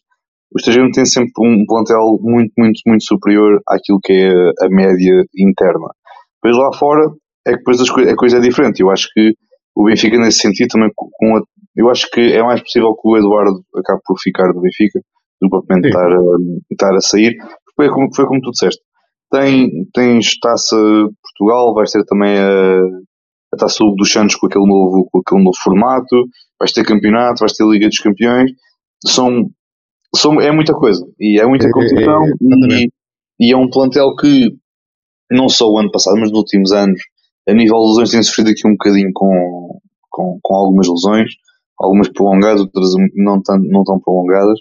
o 0.52 0.58
estrangeiro 0.58 0.90
tem 0.92 1.04
sempre 1.04 1.32
um 1.40 1.64
plantel 1.66 2.18
muito, 2.20 2.52
muito, 2.56 2.80
muito 2.86 3.04
superior 3.04 3.60
àquilo 3.68 3.98
que 4.02 4.12
é 4.12 4.64
a 4.64 4.68
média 4.68 5.24
interna. 5.36 5.88
Depois 6.42 6.56
lá 6.56 6.72
fora 6.72 7.10
é 7.46 7.52
que 7.52 7.58
depois 7.58 7.80
a 7.80 8.16
coisa 8.16 8.38
é 8.38 8.40
diferente. 8.40 8.80
Eu 8.80 8.90
acho 8.90 9.08
que 9.12 9.32
o 9.74 9.84
Benfica, 9.84 10.18
nesse 10.18 10.38
sentido, 10.38 10.68
também 10.68 10.90
com 10.94 11.36
a, 11.36 11.42
eu 11.76 11.90
acho 11.90 12.08
que 12.10 12.20
é 12.20 12.42
mais 12.42 12.60
possível 12.60 12.94
que 12.94 13.08
o 13.08 13.16
Eduardo 13.16 13.62
acabe 13.76 14.00
por 14.04 14.16
ficar 14.20 14.52
do 14.52 14.60
Benfica 14.60 15.00
do 15.40 15.48
que 15.48 15.50
propriamente 15.50 15.88
estar 15.88 16.12
a, 16.12 16.20
estar 16.70 16.94
a 16.94 17.00
sair. 17.00 17.36
Foi 17.74 17.88
como, 17.88 18.14
foi 18.14 18.26
como 18.26 18.40
tu 18.40 18.50
disseste. 18.50 18.80
Tem, 19.30 19.68
tens 19.92 20.38
taça 20.38 20.76
Portugal, 20.76 21.74
vais 21.74 21.90
ter 21.90 22.04
também 22.04 22.38
a, 22.38 22.78
a 23.52 23.56
taça 23.58 23.82
dos 23.96 24.12
Santos 24.12 24.36
com 24.36 24.46
aquele, 24.46 24.66
novo, 24.66 25.08
com 25.10 25.18
aquele 25.18 25.42
novo 25.42 25.56
formato, 25.60 26.28
vais 26.58 26.72
ter 26.72 26.84
campeonato, 26.84 27.40
vais 27.40 27.52
ter 27.52 27.64
Liga 27.66 27.88
dos 27.88 27.98
Campeões. 27.98 28.52
São, 29.06 29.50
são, 30.14 30.40
é 30.40 30.52
muita 30.52 30.72
coisa. 30.74 31.04
E 31.18 31.40
é 31.40 31.46
muita 31.46 31.70
competição. 31.70 32.24
É, 32.24 32.28
é, 32.28 32.80
e, 32.80 32.88
e 33.40 33.52
é 33.52 33.56
um 33.56 33.68
plantel 33.68 34.14
que, 34.16 34.50
não 35.30 35.48
só 35.48 35.68
o 35.70 35.78
ano 35.78 35.90
passado, 35.90 36.16
mas 36.18 36.30
nos 36.30 36.38
últimos 36.38 36.72
anos, 36.72 37.00
a 37.48 37.52
nível 37.52 37.78
de 37.78 37.88
lesões, 37.88 38.10
tem 38.10 38.22
sofrido 38.22 38.50
aqui 38.50 38.66
um 38.66 38.72
bocadinho 38.72 39.10
com, 39.12 39.80
com, 40.10 40.38
com 40.42 40.54
algumas 40.54 40.88
lesões, 40.88 41.32
algumas 41.78 42.08
prolongadas, 42.08 42.60
outras 42.60 42.90
não 43.14 43.42
tão, 43.42 43.58
não 43.58 43.82
tão 43.84 44.00
prolongadas, 44.00 44.58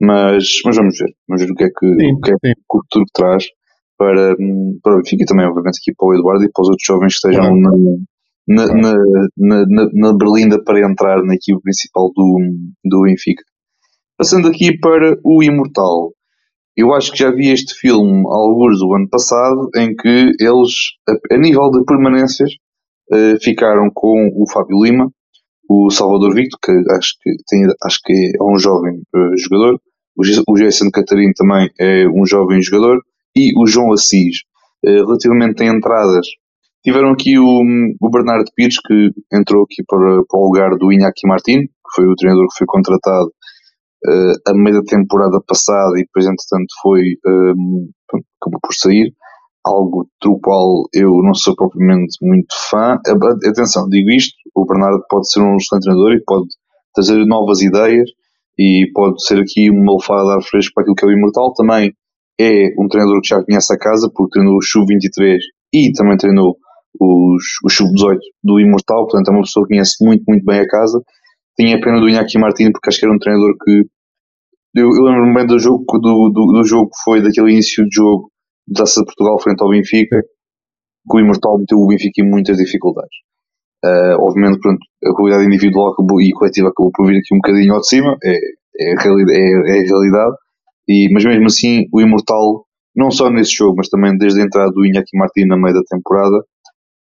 mas, 0.00 0.44
mas 0.64 0.76
vamos 0.76 0.98
ver, 0.98 1.14
vamos 1.28 1.42
ver 1.42 1.50
o 1.50 1.54
que 1.54 1.64
é 1.64 1.68
que, 1.68 1.86
sim, 1.86 2.12
o, 2.12 2.20
que, 2.20 2.30
é 2.30 2.34
que 2.42 2.50
o 2.70 2.80
futuro 2.82 3.04
traz 3.14 3.46
para, 3.96 4.36
para 4.82 4.94
o 4.94 4.96
Benfica 4.96 5.22
e 5.22 5.26
também, 5.26 5.46
obviamente, 5.46 5.78
aqui 5.80 5.94
para 5.96 6.08
o 6.08 6.14
Eduardo 6.14 6.44
e 6.44 6.50
para 6.52 6.62
os 6.62 6.68
outros 6.68 6.86
jovens 6.86 7.18
que 7.18 7.28
estejam 7.28 7.56
na, 7.56 7.70
na, 8.46 8.66
na, 8.66 9.66
na, 9.66 9.88
na, 9.92 10.12
Berlinda 10.16 10.62
para 10.62 10.86
entrar 10.86 11.22
na 11.22 11.34
equipe 11.34 11.60
principal 11.62 12.10
do, 12.14 12.38
do 12.84 13.02
Benfica. 13.02 13.42
Passando 14.18 14.48
aqui 14.48 14.78
para 14.78 15.14
o 15.22 15.42
Imortal. 15.42 16.12
Eu 16.74 16.94
acho 16.94 17.12
que 17.12 17.18
já 17.18 17.30
vi 17.30 17.50
este 17.50 17.74
filme 17.74 18.24
alguns 18.26 18.78
do 18.78 18.94
ano 18.94 19.06
passado, 19.10 19.68
em 19.76 19.94
que 19.94 20.32
eles, 20.40 20.72
a, 21.30 21.36
nível 21.36 21.70
de 21.70 21.84
permanências, 21.84 22.50
uh, 23.12 23.38
ficaram 23.42 23.90
com 23.92 24.30
o 24.34 24.50
Fábio 24.50 24.82
Lima, 24.82 25.10
o 25.68 25.90
Salvador 25.90 26.34
Victor, 26.34 26.58
que 26.62 26.72
acho 26.94 27.12
que, 27.22 27.30
tem, 27.46 27.66
acho 27.84 27.98
que 28.02 28.32
é 28.40 28.42
um 28.42 28.58
jovem 28.58 28.94
uh, 29.14 29.36
jogador, 29.38 29.78
o, 30.16 30.54
Jason 30.54 30.90
Catarino 30.90 31.32
também 31.36 31.68
é 31.78 32.08
um 32.08 32.24
jovem 32.24 32.62
jogador, 32.62 33.02
e 33.36 33.52
o 33.60 33.66
João 33.66 33.92
Assis. 33.92 34.38
Uh, 34.82 35.04
relativamente 35.04 35.62
a 35.62 35.66
entradas, 35.66 36.26
tiveram 36.82 37.10
aqui 37.10 37.38
o, 37.38 37.62
o 38.00 38.10
Bernardo 38.10 38.50
Pires, 38.54 38.78
que 38.80 39.10
entrou 39.30 39.64
aqui 39.64 39.82
para, 39.86 40.22
para 40.26 40.40
o 40.40 40.46
lugar 40.46 40.70
do 40.78 40.90
Iñaki 40.90 41.26
Martin, 41.26 41.66
que 41.66 41.94
foi 41.94 42.06
o 42.06 42.14
treinador 42.14 42.46
que 42.48 42.58
foi 42.58 42.66
contratado 42.66 43.30
a 44.46 44.54
meio 44.54 44.80
da 44.80 44.84
temporada 44.84 45.40
passada 45.46 45.98
e 45.98 46.02
depois, 46.02 46.26
entretanto, 46.26 46.66
foi, 46.82 47.02
um, 47.26 47.88
ehm, 48.14 48.20
acabou 48.40 48.60
por 48.62 48.74
sair. 48.74 49.12
Algo 49.64 50.08
do 50.22 50.38
qual 50.38 50.84
eu 50.94 51.10
não 51.24 51.34
sou 51.34 51.56
propriamente 51.56 52.16
muito 52.22 52.54
fã. 52.70 52.98
Atenção, 53.48 53.88
digo 53.88 54.10
isto: 54.10 54.32
o 54.54 54.64
Bernardo 54.64 55.02
pode 55.08 55.28
ser 55.28 55.40
um 55.40 55.56
excelente 55.56 55.84
treinador 55.84 56.12
e 56.12 56.24
pode 56.24 56.46
trazer 56.94 57.26
novas 57.26 57.60
ideias 57.60 58.08
e 58.58 58.90
pode 58.94 59.22
ser 59.24 59.40
aqui 59.40 59.70
uma 59.70 59.92
alfada 59.92 60.24
de 60.24 60.30
ar 60.34 60.42
fresco 60.42 60.72
para 60.74 60.82
aquilo 60.82 60.94
que 60.94 61.04
é 61.04 61.08
o 61.08 61.12
Imortal. 61.12 61.52
Também 61.54 61.92
é 62.40 62.68
um 62.78 62.88
treinador 62.88 63.20
que 63.20 63.28
já 63.28 63.42
conhece 63.42 63.72
a 63.72 63.78
casa, 63.78 64.10
porque 64.14 64.38
treinou 64.38 64.56
o 64.56 64.62
Sub-23 64.62 65.38
e 65.72 65.92
também 65.92 66.16
treinou 66.16 66.56
os, 67.00 67.44
os 67.64 67.76
Sub-18 67.76 68.18
do 68.42 68.60
Imortal, 68.60 69.06
portanto 69.06 69.28
é 69.28 69.32
uma 69.32 69.42
pessoa 69.42 69.66
que 69.66 69.74
conhece 69.74 70.04
muito, 70.04 70.24
muito 70.26 70.44
bem 70.44 70.60
a 70.60 70.66
casa. 70.66 71.00
Tinha 71.58 71.80
pena 71.80 72.00
do 72.00 72.08
Iñaki 72.08 72.38
Martins 72.38 72.70
porque 72.72 72.88
acho 72.88 72.98
que 72.98 73.06
era 73.06 73.14
um 73.14 73.18
treinador 73.18 73.54
que 73.62 73.84
eu, 74.76 74.90
eu 74.94 75.02
lembro-me 75.04 75.34
bem 75.34 75.46
do 75.46 75.58
jogo, 75.58 75.84
do, 75.98 76.30
do, 76.30 76.52
do, 76.52 76.64
jogo 76.64 76.90
que 76.90 77.02
foi 77.02 77.22
daquele 77.22 77.52
início 77.52 77.82
de 77.84 77.94
jogo 77.94 78.30
da 78.68 78.80
Taça 78.80 79.00
de 79.00 79.06
Portugal 79.06 79.40
frente 79.40 79.62
ao 79.62 79.70
Benfica, 79.70 80.20
que 80.20 81.16
o 81.16 81.20
Imortal 81.20 81.58
meteu 81.58 81.78
o 81.78 81.86
Benfica 81.86 82.20
em 82.20 82.28
muitas 82.28 82.58
dificuldades. 82.58 83.16
Uh, 83.84 84.20
obviamente, 84.20 84.58
pronto, 84.60 84.80
a 85.04 85.14
qualidade 85.14 85.46
individual 85.46 85.94
e 86.20 86.32
coletiva 86.32 86.68
acabou 86.68 86.90
por 86.92 87.06
vir 87.06 87.18
aqui 87.18 87.34
um 87.34 87.38
bocadinho 87.38 87.74
ao 87.74 87.80
de 87.80 87.88
cima, 87.88 88.16
é, 88.22 88.36
é, 88.80 88.92
a, 88.92 89.02
realidade, 89.02 89.38
é, 89.38 89.42
é 89.42 89.80
a 89.80 89.88
realidade. 89.88 90.36
E, 90.88 91.12
mas 91.12 91.24
mesmo 91.24 91.46
assim, 91.46 91.86
o 91.92 92.00
Imortal, 92.00 92.64
não 92.94 93.10
só 93.10 93.30
nesse 93.30 93.54
jogo, 93.54 93.76
mas 93.78 93.88
também 93.88 94.16
desde 94.18 94.40
a 94.40 94.44
entrada 94.44 94.70
do 94.72 94.84
Iñaki 94.84 95.16
Martins 95.16 95.48
na 95.48 95.56
meio 95.56 95.74
da 95.74 95.82
temporada, 95.88 96.36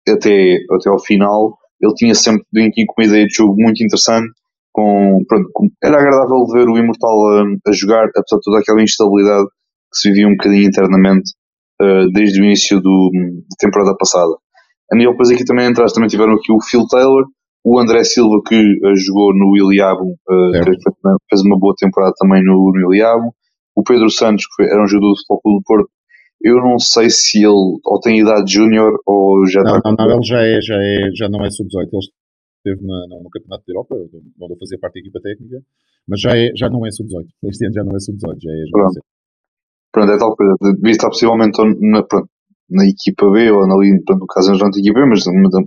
até, 0.08 0.58
até 0.72 0.90
ao 0.90 1.00
final, 1.00 1.58
ele 1.82 1.94
tinha 1.96 2.16
sempre 2.16 2.44
aqui 2.66 2.86
com 2.86 3.02
uma 3.02 3.08
ideia 3.08 3.26
de 3.26 3.36
jogo 3.36 3.56
muito 3.58 3.84
interessante, 3.84 4.30
com, 4.78 5.26
pronto, 5.28 5.50
com, 5.54 5.68
era 5.84 5.98
agradável 5.98 6.46
ver 6.54 6.70
o 6.70 6.78
Imortal 6.78 7.18
a, 7.30 7.42
a, 7.42 7.72
jogar, 7.74 8.04
apesar 8.04 8.38
de 8.38 8.44
toda 8.44 8.60
aquela 8.60 8.84
instabilidade 8.84 9.48
que 9.92 9.98
se 10.00 10.10
vivia 10.10 10.28
um 10.28 10.38
bocadinho 10.38 10.68
internamente 10.68 11.32
uh, 11.82 12.12
desde 12.14 12.40
o 12.40 12.46
início 12.46 12.80
do, 12.80 13.10
da 13.12 13.56
temporada 13.60 13.96
passada. 13.98 14.32
A 14.92 14.96
nível 14.96 15.14
depois 15.14 15.32
aqui 15.32 15.44
também 15.44 15.66
atrás 15.66 15.92
também 15.94 16.08
tiveram 16.08 16.34
aqui 16.34 16.52
o 16.52 16.62
Phil 16.62 16.86
Taylor, 16.88 17.26
o 17.66 17.80
André 17.80 18.04
Silva 18.04 18.40
que 18.48 18.56
uh, 18.56 18.96
jogou 18.96 19.34
no 19.34 19.58
Iliabo, 19.58 20.12
uh, 20.30 21.18
fez 21.28 21.42
uma 21.44 21.58
boa 21.58 21.74
temporada 21.76 22.14
também 22.20 22.44
no, 22.44 22.72
no 22.72 22.94
Iliabo, 22.94 23.34
o 23.76 23.84
Pedro 23.84 24.12
Santos, 24.12 24.46
que 24.56 24.62
era 24.62 24.84
um 24.84 24.88
jogador 24.88 25.10
do 25.10 25.18
Futebol 25.18 25.42
Clube 25.42 25.60
do 25.60 25.64
Porto, 25.66 25.90
eu 26.44 26.58
não 26.58 26.78
sei 26.78 27.10
se 27.10 27.40
ele 27.40 27.80
ou 27.84 28.00
tem 28.00 28.20
idade 28.20 28.54
júnior 28.54 28.94
ou 29.08 29.44
já 29.48 29.64
não, 29.64 29.78
está. 29.78 29.90
Não, 29.90 29.96
não, 29.98 30.14
ele 30.14 30.24
já 30.24 30.40
é, 30.40 30.62
já 30.62 30.76
é, 30.76 31.10
já 31.16 31.30
não 31.30 31.44
é 31.44 31.50
sub-18. 31.50 31.90
Ele 31.92 32.17
esteve 32.68 32.86
na, 32.86 33.08
no 33.08 33.30
Campeonato 33.30 33.64
da 33.66 33.72
Europa, 33.72 33.96
onde 33.96 34.54
eu 34.54 34.58
fazia 34.58 34.80
parte 34.80 34.96
da 34.96 35.00
equipa 35.00 35.20
técnica, 35.22 35.62
mas 36.08 36.22
já, 36.22 36.38
é, 36.38 36.52
já 36.56 36.70
não 36.70 36.86
é 36.86 36.92
sub-18. 36.92 37.28
Este 37.50 37.66
ano 37.66 37.74
já 37.74 37.84
não 37.84 37.96
é 37.96 38.00
sub-18, 38.00 38.38
já 38.42 38.52
é 38.52 38.64
Pronto. 38.72 39.02
Pronto, 39.92 40.12
é 40.12 40.18
tal 40.18 40.36
coisa. 40.36 40.54
Devia 40.76 40.92
estar 40.92 41.10
possivelmente 41.10 41.58
na, 41.82 42.04
pronto, 42.04 42.30
na 42.70 42.86
equipa 42.86 43.32
B 43.32 43.52
ou 43.52 43.64
ali, 43.64 44.04
pronto, 44.04 44.20
no 44.20 44.28
caso 44.28 44.52
não 44.52 44.72
tem 44.72 44.82
equipa 44.82 45.00
B, 45.00 45.06
mas, 45.08 45.24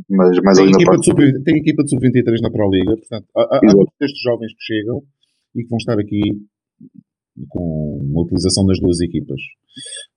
mas 0.09 0.39
mais 0.45 0.59
tem 0.59 0.67
ali 0.67 0.73
na 0.73 0.85
parte. 0.85 1.07
Sub, 1.07 1.43
tem 1.45 1.57
equipa 1.57 1.83
de 1.83 1.91
sub-23 1.91 2.43
na 2.43 2.51
Pro 2.51 2.71
Liga, 2.71 2.97
portanto, 2.97 3.27
há, 3.37 3.43
há 3.57 3.61
muitos 3.63 3.95
destes 3.99 4.23
jovens 4.23 4.53
que 4.53 4.63
chegam 4.63 5.03
e 5.57 5.63
que 5.63 5.69
vão 5.69 5.79
estar 5.79 5.99
aqui 5.99 6.21
com 7.49 8.13
a 8.17 8.21
utilização 8.21 8.67
das 8.67 8.79
duas 8.81 9.01
equipas. 9.01 9.41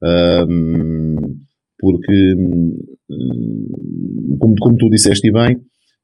Um, 0.04 1.16
porque, 1.80 2.36
como, 4.40 4.56
como 4.60 4.78
tu 4.78 4.90
disseste 4.90 5.32
bem, 5.32 5.60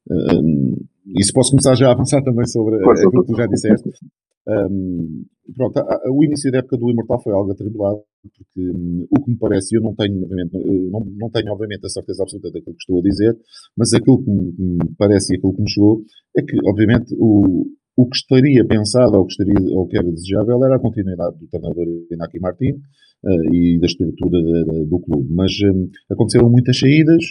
um, 0.08 0.76
isso 1.18 1.32
posso 1.32 1.50
começar 1.50 1.74
já 1.74 1.88
a 1.88 1.92
avançar 1.92 2.22
também 2.22 2.46
sobre 2.46 2.76
aquilo 2.76 3.24
que 3.24 3.32
tu 3.32 3.36
já 3.36 3.46
disseste. 3.46 3.90
Um, 4.48 5.24
pronto, 5.54 5.78
a, 5.78 5.82
a, 5.82 6.10
o 6.10 6.24
início 6.24 6.50
da 6.50 6.58
época 6.58 6.76
do 6.76 6.90
Imortal 6.90 7.22
foi 7.22 7.32
algo 7.32 7.52
atribulado, 7.52 8.00
porque 8.22 8.70
um, 8.70 9.06
o 9.10 9.22
que 9.22 9.30
me 9.30 9.36
parece, 9.36 9.76
eu 9.76 9.82
não 9.82 9.94
tenho, 9.94 10.22
obviamente, 10.22 10.52
não, 10.90 11.00
não 11.18 11.30
tenho, 11.30 11.52
obviamente, 11.52 11.84
a 11.84 11.88
certeza 11.88 12.22
absoluta 12.22 12.50
daquilo 12.50 12.74
que 12.74 12.82
estou 12.82 12.98
a 12.98 13.02
dizer, 13.02 13.36
mas 13.76 13.92
aquilo 13.92 14.22
que 14.22 14.30
me, 14.30 14.54
me 14.58 14.94
parece 14.98 15.34
e 15.34 15.36
aquilo 15.36 15.54
que 15.54 15.62
me 15.62 15.70
chegou 15.70 16.02
é 16.36 16.42
que, 16.42 16.56
obviamente, 16.66 17.14
o, 17.18 17.66
o 17.96 18.08
que 18.08 18.16
estaria 18.16 18.64
pensado 18.66 19.16
ou 19.16 19.26
que, 19.26 19.32
estaria, 19.32 19.76
ou 19.76 19.86
que 19.86 19.98
era 19.98 20.10
desejável 20.10 20.64
era 20.64 20.76
a 20.76 20.80
continuidade 20.80 21.38
do 21.38 21.46
treinador 21.46 21.86
Inaki 22.10 22.40
Martin 22.40 22.72
uh, 23.24 23.54
e 23.54 23.78
da 23.78 23.86
estrutura 23.86 24.42
de, 24.42 24.64
de, 24.64 24.86
do 24.86 24.98
clube. 25.00 25.28
Mas 25.32 25.52
um, 25.62 25.88
aconteceram 26.10 26.48
muitas 26.50 26.78
saídas 26.78 27.22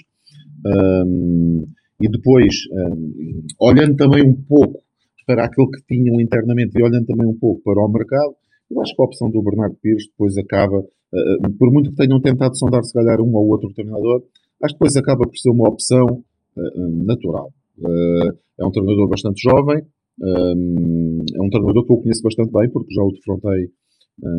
um, 0.65 1.65
e 2.01 2.09
depois, 2.09 2.55
um, 2.71 3.41
olhando 3.59 3.95
também 3.95 4.23
um 4.23 4.35
pouco 4.35 4.81
para 5.25 5.45
aquilo 5.45 5.69
que 5.69 5.81
tinham 5.85 6.19
internamente 6.19 6.77
e 6.79 6.83
olhando 6.83 7.05
também 7.05 7.27
um 7.27 7.37
pouco 7.37 7.61
para 7.61 7.85
o 7.85 7.91
mercado, 7.91 8.35
eu 8.71 8.81
acho 8.81 8.95
que 8.95 9.01
a 9.01 9.05
opção 9.05 9.29
do 9.29 9.43
Bernardo 9.43 9.75
Pires 9.81 10.07
depois 10.07 10.37
acaba, 10.37 10.77
uh, 10.79 11.53
por 11.57 11.71
muito 11.71 11.89
que 11.91 11.97
tenham 11.97 12.21
tentado 12.21 12.57
sondar 12.57 12.83
se 12.83 12.93
calhar 12.93 13.19
um 13.19 13.35
ou 13.35 13.47
outro 13.49 13.69
treinador, 13.73 14.23
acho 14.63 14.73
que 14.73 14.79
depois 14.79 14.95
acaba 14.95 15.25
por 15.25 15.37
ser 15.37 15.49
uma 15.49 15.67
opção 15.67 16.05
uh, 16.05 17.05
natural. 17.05 17.51
Uh, 17.77 18.33
é 18.59 18.65
um 18.65 18.71
treinador 18.71 19.09
bastante 19.09 19.41
jovem, 19.41 19.83
um, 20.21 21.23
é 21.35 21.41
um 21.41 21.49
treinador 21.49 21.85
que 21.85 21.93
eu 21.93 21.97
conheço 21.97 22.21
bastante 22.23 22.51
bem, 22.51 22.69
porque 22.69 22.93
já 22.93 23.01
o 23.01 23.11
defrontei 23.11 23.69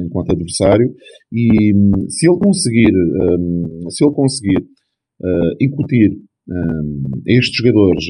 enquanto 0.05 0.33
adversário, 0.33 0.95
e 1.33 1.75
um, 1.75 2.07
se 2.11 2.29
ele 2.29 2.39
conseguir, 2.39 2.93
um, 2.95 3.89
se 3.89 4.05
ele 4.05 4.13
conseguir 4.13 4.67
incutir 5.59 6.19
estes 7.27 7.57
jogadores 7.57 8.05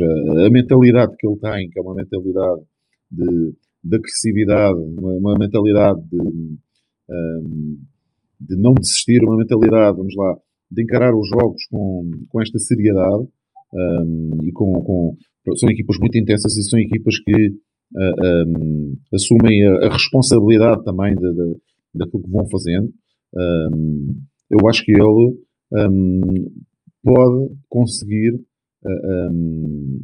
a, 0.47 0.51
mentalidade 0.51 1.15
que 1.19 1.27
ele 1.27 1.39
tem, 1.39 1.69
que 1.71 1.79
é 1.79 1.83
uma 1.83 1.95
mentalidade 1.95 2.63
de, 3.11 3.55
de 3.85 3.97
agressividade, 3.97 4.79
uma, 4.79 5.13
uma 5.13 5.39
mentalidade 5.39 6.01
de, 6.11 6.59
de 8.41 8.57
não 8.57 8.73
desistir, 8.75 9.23
uma 9.23 9.37
mentalidade, 9.37 9.97
vamos 9.97 10.15
lá, 10.17 10.37
de 10.71 10.83
encarar 10.83 11.15
os 11.15 11.29
jogos 11.29 11.63
com, 11.71 12.11
com 12.29 12.41
esta 12.41 12.59
seriedade 12.59 13.27
e 14.45 14.53
com, 14.53 14.73
com, 14.83 15.17
são 15.57 15.71
equipas 15.71 15.99
muito 15.99 16.19
intensas 16.19 16.57
e 16.57 16.63
são 16.63 16.79
equipas 16.79 17.19
que 17.19 17.55
assumem 19.13 19.67
a, 19.67 19.87
a, 19.87 19.93
responsabilidade 19.93 20.85
também 20.85 21.15
de, 21.15 21.33
de, 21.33 21.57
daquilo 21.95 22.23
que 22.23 22.31
vão 22.31 22.49
fazendo. 22.49 22.89
Eu 24.51 24.69
acho 24.69 24.85
que 24.85 24.93
ele 24.93 25.37
pode 27.03 27.55
conseguir 27.69 28.35
uh, 28.35 30.01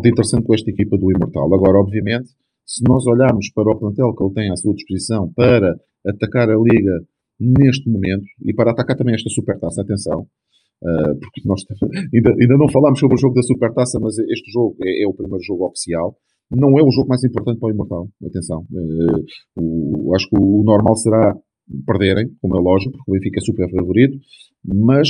de 0.00 0.08
interessante 0.08 0.44
com 0.44 0.54
esta 0.54 0.70
equipa 0.70 0.96
do 0.96 1.10
Imortal. 1.10 1.52
Agora, 1.54 1.78
obviamente, 1.78 2.30
se 2.66 2.82
nós 2.88 3.06
olharmos 3.06 3.50
para 3.52 3.70
o 3.70 3.78
plantel 3.78 4.14
que 4.14 4.24
ele 4.24 4.34
tem 4.34 4.50
à 4.50 4.56
sua 4.56 4.74
disposição 4.74 5.30
para 5.34 5.76
atacar 6.06 6.48
a 6.48 6.56
Liga 6.56 7.00
neste 7.38 7.88
momento 7.88 8.24
e 8.42 8.54
para 8.54 8.70
atacar 8.70 8.96
também 8.96 9.14
esta 9.14 9.28
supertaça, 9.28 9.82
atenção, 9.82 10.20
uh, 10.20 11.18
porque 11.20 11.42
nós 11.44 11.60
ainda, 12.14 12.30
ainda 12.30 12.56
não 12.56 12.68
falámos 12.68 12.98
sobre 12.98 13.16
o 13.16 13.20
jogo 13.20 13.34
da 13.34 13.42
supertaça, 13.42 13.98
mas 14.00 14.18
este 14.18 14.50
jogo 14.50 14.76
é, 14.82 15.04
é, 15.04 15.06
o 15.06 15.14
primeiro 15.14 15.42
jogo 15.42 15.66
oficial. 15.66 16.16
Não 16.50 16.78
é 16.78 16.82
o 16.82 16.90
jogo 16.90 17.08
mais 17.08 17.24
importante 17.24 17.58
para 17.58 17.68
o 17.68 17.72
Imortal, 17.72 18.08
atenção. 18.24 18.64
Uh, 18.70 19.24
o, 19.60 20.14
acho 20.14 20.28
que 20.28 20.36
o 20.38 20.62
normal 20.62 20.96
será 20.96 21.36
perderem, 21.86 22.28
como 22.40 22.56
é 22.56 22.60
lógico, 22.60 22.92
porque 22.92 23.10
o 23.10 23.14
Benfica 23.14 23.40
é 23.40 23.44
super 23.44 23.70
favorito, 23.70 24.18
mas 24.64 25.08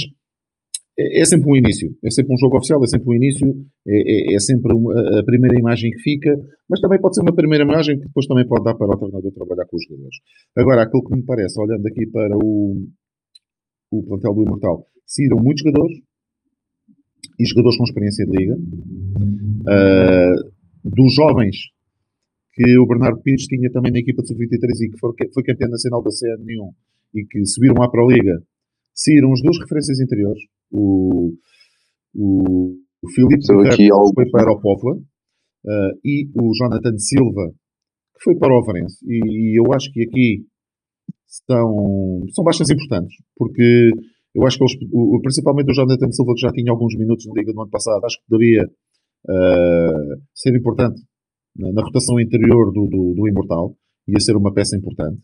é, 0.98 1.20
é, 1.20 1.24
sempre 1.24 1.50
um 1.50 1.56
início, 1.56 1.90
é 2.04 2.10
sempre 2.10 2.34
um 2.34 2.38
jogo 2.38 2.56
oficial, 2.56 2.82
é 2.82 2.86
sempre 2.86 3.08
um 3.08 3.14
início, 3.14 3.48
é, 3.86 4.32
é, 4.32 4.34
é 4.34 4.38
sempre 4.38 4.72
uma, 4.74 4.92
a 5.18 5.24
primeira 5.24 5.58
imagem 5.58 5.90
que 5.90 5.98
fica, 5.98 6.30
mas 6.68 6.80
também 6.80 7.00
pode 7.00 7.16
ser 7.16 7.22
uma 7.22 7.34
primeira 7.34 7.64
imagem 7.64 7.98
que 7.98 8.06
depois 8.06 8.26
também 8.26 8.46
pode 8.46 8.64
dar 8.64 8.74
para 8.74 8.86
o 8.86 8.98
treinador 8.98 9.32
trabalhar 9.32 9.66
com 9.66 9.76
os 9.76 9.84
jogadores. 9.84 10.16
Agora, 10.56 10.82
aquilo 10.82 11.04
que 11.04 11.16
me 11.16 11.24
parece, 11.24 11.60
olhando 11.60 11.86
aqui 11.86 12.06
para 12.06 12.36
o, 12.36 12.86
o 13.90 14.02
plantel 14.04 14.34
do 14.34 14.42
Imortal, 14.42 14.86
saíram 15.06 15.38
muitos 15.42 15.62
jogadores 15.62 15.98
e 17.38 17.44
jogadores 17.44 17.76
com 17.76 17.84
experiência 17.84 18.24
de 18.26 18.36
liga. 18.36 18.54
Uh, 19.64 20.54
dos 20.84 21.14
jovens 21.14 21.56
que 22.52 22.78
o 22.78 22.86
Bernardo 22.86 23.20
Pires 23.20 23.46
tinha 23.46 23.70
também 23.72 23.90
na 23.90 23.98
equipa 23.98 24.22
de 24.22 24.28
sub-23 24.28 24.86
e 24.86 24.90
que 24.90 24.98
foi, 24.98 25.12
foi 25.32 25.42
campeão 25.42 25.70
nacional 25.70 26.02
da 26.02 26.10
CN1 26.10 26.70
e 27.14 27.24
que 27.26 27.44
subiram 27.46 27.74
lá 27.74 27.88
para 27.88 28.02
a 28.02 28.06
Liga, 28.06 28.42
saíram 28.94 29.32
as 29.32 29.42
duas 29.42 29.58
referências 29.58 30.00
interiores. 30.00 30.42
O, 30.70 31.34
o, 32.14 32.74
o 33.02 33.08
Filipe 33.10 33.40
que 33.40 33.88
foi 34.14 34.30
para 34.30 34.52
o 34.52 34.60
Póvoa 34.60 34.96
uh, 34.96 35.98
e 36.04 36.30
o 36.34 36.52
Jonathan 36.54 36.96
Silva 36.98 37.52
que 38.14 38.22
foi 38.22 38.36
para 38.36 38.54
o 38.54 38.58
Avarense. 38.58 39.04
E, 39.04 39.18
e, 39.18 39.58
eu 39.58 39.72
acho 39.72 39.90
que 39.92 40.02
aqui 40.02 40.46
são, 41.26 42.22
são 42.32 42.44
baixas 42.44 42.70
importantes, 42.70 43.16
porque 43.36 43.90
eu 44.34 44.46
acho 44.46 44.58
que 44.58 44.64
eles, 44.64 44.76
o, 44.92 45.20
principalmente 45.20 45.70
o 45.70 45.74
Jonathan 45.74 46.10
Silva, 46.10 46.32
que 46.34 46.40
já 46.40 46.52
tinha 46.52 46.70
alguns 46.70 46.96
minutos 46.96 47.26
na 47.26 47.34
Liga 47.34 47.52
do 47.52 47.60
ano 47.60 47.70
passado, 47.70 48.04
acho 48.04 48.18
que 48.18 48.26
poderia 48.28 48.64
uh, 48.64 50.22
ser 50.32 50.56
importante 50.56 51.00
na, 51.56 51.72
na 51.72 51.82
rotação 51.82 52.18
interior 52.20 52.72
do, 52.72 52.86
do, 52.86 53.14
do, 53.14 53.28
Imortal. 53.28 53.76
Ia 54.06 54.20
ser 54.20 54.36
uma 54.36 54.52
peça 54.52 54.76
importante. 54.76 55.20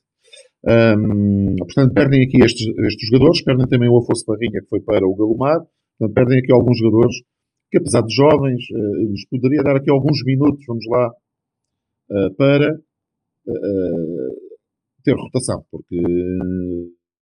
Um, 0.63 1.57
portanto, 1.57 1.95
perdem 1.95 2.23
aqui 2.23 2.43
estes, 2.43 2.67
estes 2.87 3.09
jogadores, 3.09 3.43
perdem 3.43 3.67
também 3.67 3.89
o 3.89 3.99
Afonso 3.99 4.25
Barrinha, 4.27 4.61
que 4.61 4.69
foi 4.69 4.81
para 4.81 5.07
o 5.07 5.17
Galomar. 5.17 5.61
Portanto, 5.99 6.15
perdem 6.15 6.39
aqui 6.39 6.53
alguns 6.53 6.79
jogadores 6.79 7.17
que, 7.71 7.79
apesar 7.79 8.03
de 8.03 8.15
jovens, 8.15 8.63
uh, 8.71 9.11
lhes 9.11 9.27
poderia 9.29 9.63
dar 9.63 9.77
aqui 9.77 9.91
alguns 9.91 10.23
minutos, 10.25 10.65
vamos 10.67 10.85
lá, 10.89 11.09
uh, 11.09 12.35
para 12.37 12.75
uh, 12.75 14.37
ter 15.05 15.15
rotação, 15.15 15.65
porque 15.71 15.97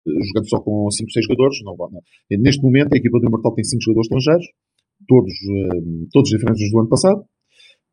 jogando 0.07 0.49
só 0.49 0.59
com 0.61 0.91
5, 0.91 1.11
6 1.11 1.27
jogadores, 1.27 1.59
não, 1.63 1.77
não. 1.77 2.01
neste 2.41 2.63
momento 2.63 2.95
a 2.95 2.97
equipa 2.97 3.21
do 3.21 3.27
Imortal 3.27 3.55
tem 3.55 3.63
5 3.63 3.83
jogadores 3.83 4.07
estrangeiros, 4.07 4.47
todos, 5.07 5.35
todos 6.11 6.31
diferentes 6.31 6.63
dos 6.63 6.73
do 6.73 6.81
ano 6.81 6.89
passado, 6.89 7.25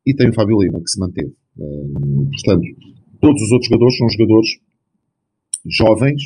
e 0.05 0.15
tem 0.15 0.29
o 0.29 0.33
Fábio 0.33 0.57
Lima, 0.61 0.79
que 0.79 0.89
se 0.89 0.99
manteve. 0.99 1.35
portanto, 1.57 2.65
todos 3.19 3.41
os 3.41 3.51
outros 3.51 3.67
jogadores 3.67 3.97
são 3.97 4.09
jogadores 4.09 4.49
jovens 5.69 6.21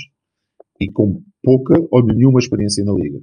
e 0.80 0.92
com 0.92 1.22
pouca 1.44 1.76
ou 1.92 2.04
nenhuma 2.06 2.40
experiência 2.40 2.84
na 2.84 2.94
Liga. 2.94 3.20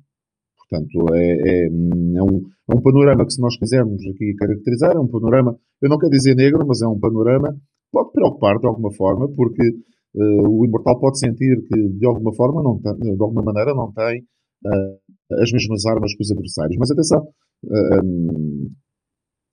Portanto, 0.69 1.15
é, 1.15 1.23
é, 1.23 1.67
é, 1.67 2.23
um, 2.23 2.43
é 2.69 2.75
um 2.75 2.83
panorama 2.83 3.25
que, 3.25 3.33
se 3.33 3.41
nós 3.41 3.57
quisermos 3.57 4.05
aqui 4.07 4.35
caracterizar, 4.35 4.97
é 4.97 4.99
um 4.99 5.07
panorama, 5.07 5.57
eu 5.81 5.89
não 5.89 5.99
quero 5.99 6.11
dizer 6.11 6.35
negro, 6.35 6.67
mas 6.67 6.83
é 6.83 6.89
um 6.89 6.99
panorama 6.99 7.53
que 7.53 7.93
pode 7.93 8.11
preocupar 8.13 8.59
de 8.59 8.67
alguma 8.67 8.93
forma, 8.93 9.29
porque 9.29 9.63
uh, 9.63 10.49
o 10.49 10.67
Imortal 10.67 10.99
pode 10.99 11.21
sentir 11.21 11.63
que, 11.69 11.89
de 11.89 12.07
alguma 12.07 12.35
forma, 12.35 12.63
não 12.63 12.81
tem, 12.81 12.95
de 12.95 13.23
alguma 13.23 13.43
maneira, 13.43 13.75
não 13.75 13.93
tem 13.93 14.23
uh, 14.67 15.41
as 15.41 15.53
mesmas 15.53 15.87
armas 15.87 16.15
que 16.15 16.23
os 16.23 16.33
adversários. 16.33 16.77
Mas 16.79 16.91
atenção, 16.91 17.23
uh, 17.23 18.05
um, 18.05 18.69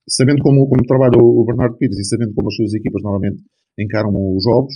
sabendo 0.10 0.41
como, 0.41 0.67
como 0.67 0.84
trabalha 0.88 1.21
o 1.21 1.45
Bernardo 1.45 1.78
Pires 1.78 1.99
e 1.99 2.06
sabendo 2.06 2.34
como 2.34 2.47
as 2.47 2.56
suas 2.56 2.73
equipas 2.73 3.04
normalmente 3.04 3.38
encaram 3.78 4.10
os 4.36 4.43
jogos, 4.43 4.73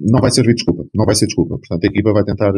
não 0.00 0.20
vai 0.20 0.30
servir 0.30 0.54
desculpa. 0.54 0.86
Não 0.94 1.04
vai 1.04 1.14
ser 1.14 1.26
desculpa. 1.26 1.58
Portanto, 1.58 1.84
a 1.84 1.86
equipa 1.86 2.12
vai 2.12 2.24
tentar 2.24 2.52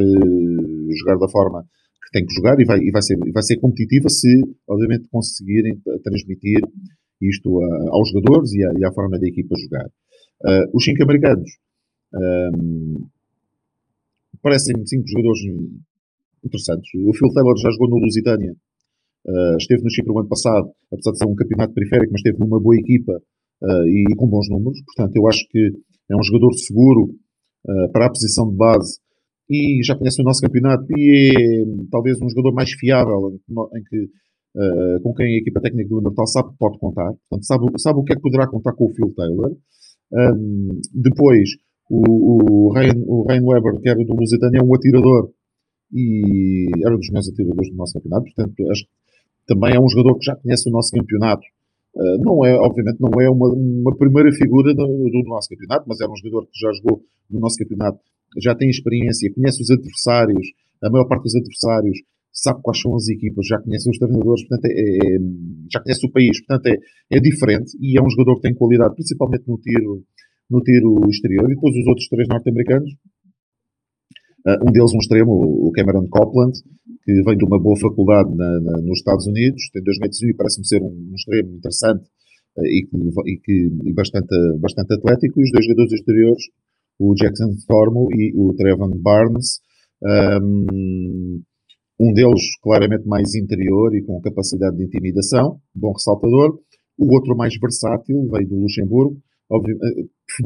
jogar 0.99 1.19
da 1.19 1.29
forma 1.29 1.65
que 2.05 2.11
tem 2.13 2.27
que 2.27 2.35
jogar 2.35 2.59
e 2.59 2.65
vai, 2.65 2.79
e 2.79 2.91
vai, 2.91 3.03
ser, 3.03 3.17
vai 3.33 3.43
ser 3.43 3.57
competitiva 3.59 4.09
se, 4.09 4.43
obviamente, 4.67 5.09
conseguirem 5.11 5.81
transmitir 6.03 6.61
isto 7.21 7.63
a, 7.63 7.91
aos 7.91 8.11
jogadores 8.11 8.53
e, 8.53 8.65
a, 8.65 8.73
e 8.79 8.85
à 8.85 8.93
forma 8.93 9.19
da 9.19 9.27
equipa 9.27 9.55
jogar. 9.59 9.87
Uh, 10.45 10.77
os 10.77 10.85
cinco 10.85 11.03
americanos 11.03 11.51
um, 12.15 13.07
parecem 14.43 14.75
cinco 14.87 15.07
jogadores 15.09 15.41
interessantes. 16.45 16.89
O 16.95 17.13
Phil 17.13 17.33
Taylor 17.35 17.57
já 17.59 17.71
jogou 17.71 17.91
no 17.91 17.99
Lusitânia, 17.99 18.55
uh, 19.27 19.57
esteve 19.59 19.83
no 19.83 19.91
Chipre 19.91 20.13
o 20.13 20.19
ano 20.19 20.29
passado, 20.29 20.71
apesar 20.93 21.13
de 21.13 21.19
ser 21.19 21.27
um 21.27 21.35
campeonato 21.35 21.75
periférico, 21.75 22.13
mas 22.13 22.21
esteve 22.21 22.39
numa 22.39 22.61
boa 22.61 22.77
equipa 22.77 23.13
uh, 23.63 23.89
e, 23.89 24.05
e, 24.11 24.17
com 24.17 24.29
bons 24.29 24.49
números. 24.49 24.81
Portanto, 24.85 25.17
eu 25.17 25.27
acho 25.27 25.47
que 25.49 25.73
é 26.11 26.17
um 26.17 26.23
jogador 26.23 26.53
seguro 26.55 27.15
para 27.93 28.07
a 28.07 28.11
posição 28.11 28.49
de 28.49 28.57
base 28.57 28.99
e 29.51 29.83
já 29.83 29.97
conhece 29.97 30.21
o 30.21 30.25
nosso 30.25 30.41
campeonato 30.41 30.85
e 30.97 31.33
é 31.33 31.87
talvez 31.91 32.21
um 32.21 32.29
jogador 32.29 32.53
mais 32.53 32.71
fiável 32.73 33.41
em 33.75 33.83
que, 33.85 33.99
uh, 34.57 35.01
com 35.03 35.15
quem 35.15 35.27
a 35.27 35.39
equipa 35.39 35.61
técnica 35.61 35.89
do 35.89 36.03
Natal 36.03 36.27
sabe 36.27 36.51
que 36.51 36.59
pode 36.59 36.79
contar. 36.79 37.11
Portanto, 37.29 37.47
sabe, 37.47 37.67
sabe 37.79 37.99
o 37.99 38.05
que 38.05 38.13
é 38.13 38.17
que 38.17 38.23
poderá 38.23 38.47
contar 38.47 38.75
com 38.75 38.85
o 38.85 38.91
Phil 38.91 39.13
Taylor. 39.15 39.57
Um, 40.13 40.81
depois, 40.95 41.49
o, 41.91 42.69
o, 42.69 42.73
Ryan, 42.73 43.03
o 43.07 43.27
Ryan 43.27 43.45
Weber, 43.45 43.81
que 43.81 43.89
era 43.89 44.05
do 44.05 44.15
Lusitânia, 44.15 44.59
é 44.59 44.63
um 44.63 44.75
atirador 44.75 45.31
e 45.93 46.67
era 46.85 46.95
um 46.95 46.99
dos 46.99 47.09
melhores 47.09 47.31
atiradores 47.31 47.71
do 47.71 47.77
nosso 47.77 47.95
campeonato. 47.95 48.25
Portanto, 48.25 48.71
acho 48.71 48.85
que 48.85 48.91
também 49.47 49.75
é 49.75 49.81
um 49.81 49.89
jogador 49.89 50.19
que 50.19 50.27
já 50.27 50.37
conhece 50.37 50.69
o 50.69 50.73
nosso 50.73 50.91
campeonato. 50.93 51.43
Uh, 51.99 52.17
não 52.25 52.45
é, 52.45 52.55
obviamente, 52.55 53.01
não 53.01 53.11
é 53.21 53.29
uma, 53.29 53.49
uma 53.53 53.97
primeira 53.97 54.31
figura 54.33 54.73
do, 54.73 54.87
do, 54.87 55.23
nosso 55.27 55.49
campeonato, 55.49 55.85
mas 55.89 56.01
era 56.01 56.11
um 56.11 56.17
jogador 56.17 56.47
que 56.47 56.59
já 56.61 56.71
jogou 56.73 57.03
no 57.29 57.41
nosso 57.41 57.57
campeonato 57.59 57.99
já 58.37 58.55
tem 58.55 58.69
experiência, 58.69 59.33
conhece 59.33 59.63
os 59.63 59.71
adversários, 59.71 60.47
a 60.83 60.91
maior 60.91 61.07
parte 61.07 61.23
dos 61.23 61.35
adversários, 61.35 61.99
sabe 62.33 62.61
quais 62.63 62.81
são 62.81 62.95
as 62.95 63.09
equipas, 63.09 63.47
já 63.47 63.59
conhece 63.59 63.89
os 63.89 63.99
treinadores, 63.99 64.47
portanto, 64.47 64.67
é, 64.67 64.97
é, 64.97 65.19
já 65.73 65.81
conhece 65.81 66.07
o 66.07 66.13
país, 66.13 66.39
portanto, 66.41 66.67
é, 66.67 67.17
é 67.17 67.21
diferente 67.21 67.77
e 67.81 67.99
é 67.99 68.03
um 68.03 68.11
jogador 68.11 68.37
que 68.37 68.43
tem 68.43 68.55
qualidade, 68.55 68.95
principalmente 68.95 69.45
no 69.49 69.59
tiro, 69.59 70.05
no 70.51 70.61
tiro 70.63 71.09
exterior. 71.09 71.51
E 71.51 71.55
depois 71.55 71.75
os 71.75 71.87
outros 71.87 72.09
três 72.09 72.29
norte-americanos, 72.29 72.91
um 74.47 74.73
deles 74.73 74.93
um 74.95 74.99
extremo, 74.99 75.33
o 75.33 75.71
Cameron 75.73 76.07
Copland, 76.09 76.53
que 77.05 77.23
vem 77.23 77.37
de 77.37 77.45
uma 77.45 77.61
boa 77.61 77.79
faculdade 77.79 78.35
na, 78.35 78.61
na, 78.61 78.83
nos 78.83 78.99
Estados 78.99 79.27
Unidos, 79.27 79.71
tem 79.73 79.83
dois 79.83 79.99
metros 79.99 80.23
e 80.23 80.35
parece-me 80.35 80.67
ser 80.67 80.83
um, 80.83 80.87
um 80.87 81.15
extremo 81.15 81.57
interessante 81.57 82.05
uh, 82.57 82.65
e, 82.65 82.87
que, 82.87 82.97
e, 82.97 83.41
que, 83.41 83.71
e 83.85 83.93
bastante, 83.93 84.35
bastante 84.61 84.95
atlético. 84.95 85.41
E 85.41 85.45
os 85.45 85.51
dois 85.53 85.65
jogadores 85.65 85.93
exteriores, 85.93 86.43
o 86.99 87.15
Jackson 87.15 87.55
Thormo 87.67 88.09
e 88.13 88.33
o 88.37 88.55
Trevon 88.55 88.91
Barnes. 89.01 89.61
Um, 90.03 91.43
um 92.01 92.13
deles 92.13 92.57
claramente 92.63 93.07
mais 93.09 93.35
interior 93.35 93.95
e 93.97 94.03
com 94.03 94.21
capacidade 94.21 94.77
de 94.77 94.85
intimidação, 94.85 95.59
bom 95.75 95.93
ressaltador. 95.93 96.61
O 96.97 97.13
outro 97.13 97.37
mais 97.37 97.55
versátil, 97.59 98.29
veio 98.31 98.49
do 98.49 98.57
Luxemburgo, 98.57 99.21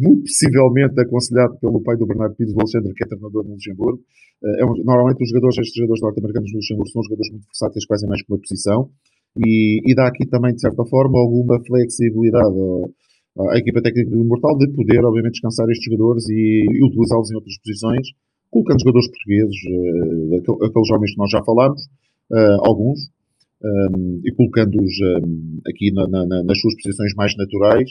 muito 0.01 0.23
possivelmente 0.23 1.01
aconselhado 1.01 1.57
pelo 1.59 1.83
pai 1.83 1.97
do 1.97 2.07
Bernardo 2.07 2.35
Pires, 2.35 2.55
o 2.55 2.61
Alexandre, 2.61 2.95
que 2.95 3.05
é 3.05 3.07
treinador 3.07 3.45
no 3.45 3.55
Luxemburgo. 3.55 4.01
Eh, 4.45 4.62
é 4.62 4.64
um, 4.64 4.75
normalmente 4.85 5.23
os 5.23 5.29
jogadores, 5.29 5.59
estes 5.59 5.75
jogadores 5.75 6.03
norte-americanos 6.03 6.51
do 6.51 6.57
Luxemburgo 6.57 6.90
são 6.90 7.03
jogadores 7.03 7.31
muito 7.31 7.47
versáteis, 7.47 7.87
quase 7.87 8.07
mais 8.07 8.23
que 8.23 8.33
uma 8.33 8.38
posição, 8.38 8.90
e, 9.37 9.81
e, 9.90 9.95
dá 9.95 10.07
aqui 10.07 10.27
também, 10.27 10.55
de 10.55 10.61
certa 10.61 10.85
forma, 10.85 11.18
alguma 11.18 11.59
flexibilidade 11.64 12.55
a 13.51 13.59
equipa 13.59 13.81
técnica 13.81 14.11
do 14.11 14.21
Imortal 14.21 14.59
de 14.59 14.68
poder, 14.73 15.03
obviamente, 15.05 15.33
descansar 15.33 15.66
estes 15.71 15.87
jogadores 15.87 16.29
e, 16.29 16.66
e 16.71 16.85
utilizá-los 16.85 17.31
em 17.31 17.35
outras 17.35 17.57
posições, 17.64 18.09
colocando 18.51 18.81
jogadores 18.81 19.09
portugueses, 19.09 19.57
uh, 20.51 20.64
aqueles 20.66 20.90
homens 20.90 21.12
que 21.12 21.18
nós 21.18 21.31
já 21.31 21.42
falámos, 21.42 21.81
uh, 22.31 22.66
alguns, 22.66 23.01
um, 23.64 24.21
e 24.25 24.33
colocando-os 24.33 24.92
um, 25.01 25.61
aqui 25.66 25.90
na, 25.92 26.07
na, 26.07 26.42
nas 26.42 26.61
suas 26.61 26.75
posições 26.75 27.14
mais 27.14 27.35
naturais, 27.37 27.90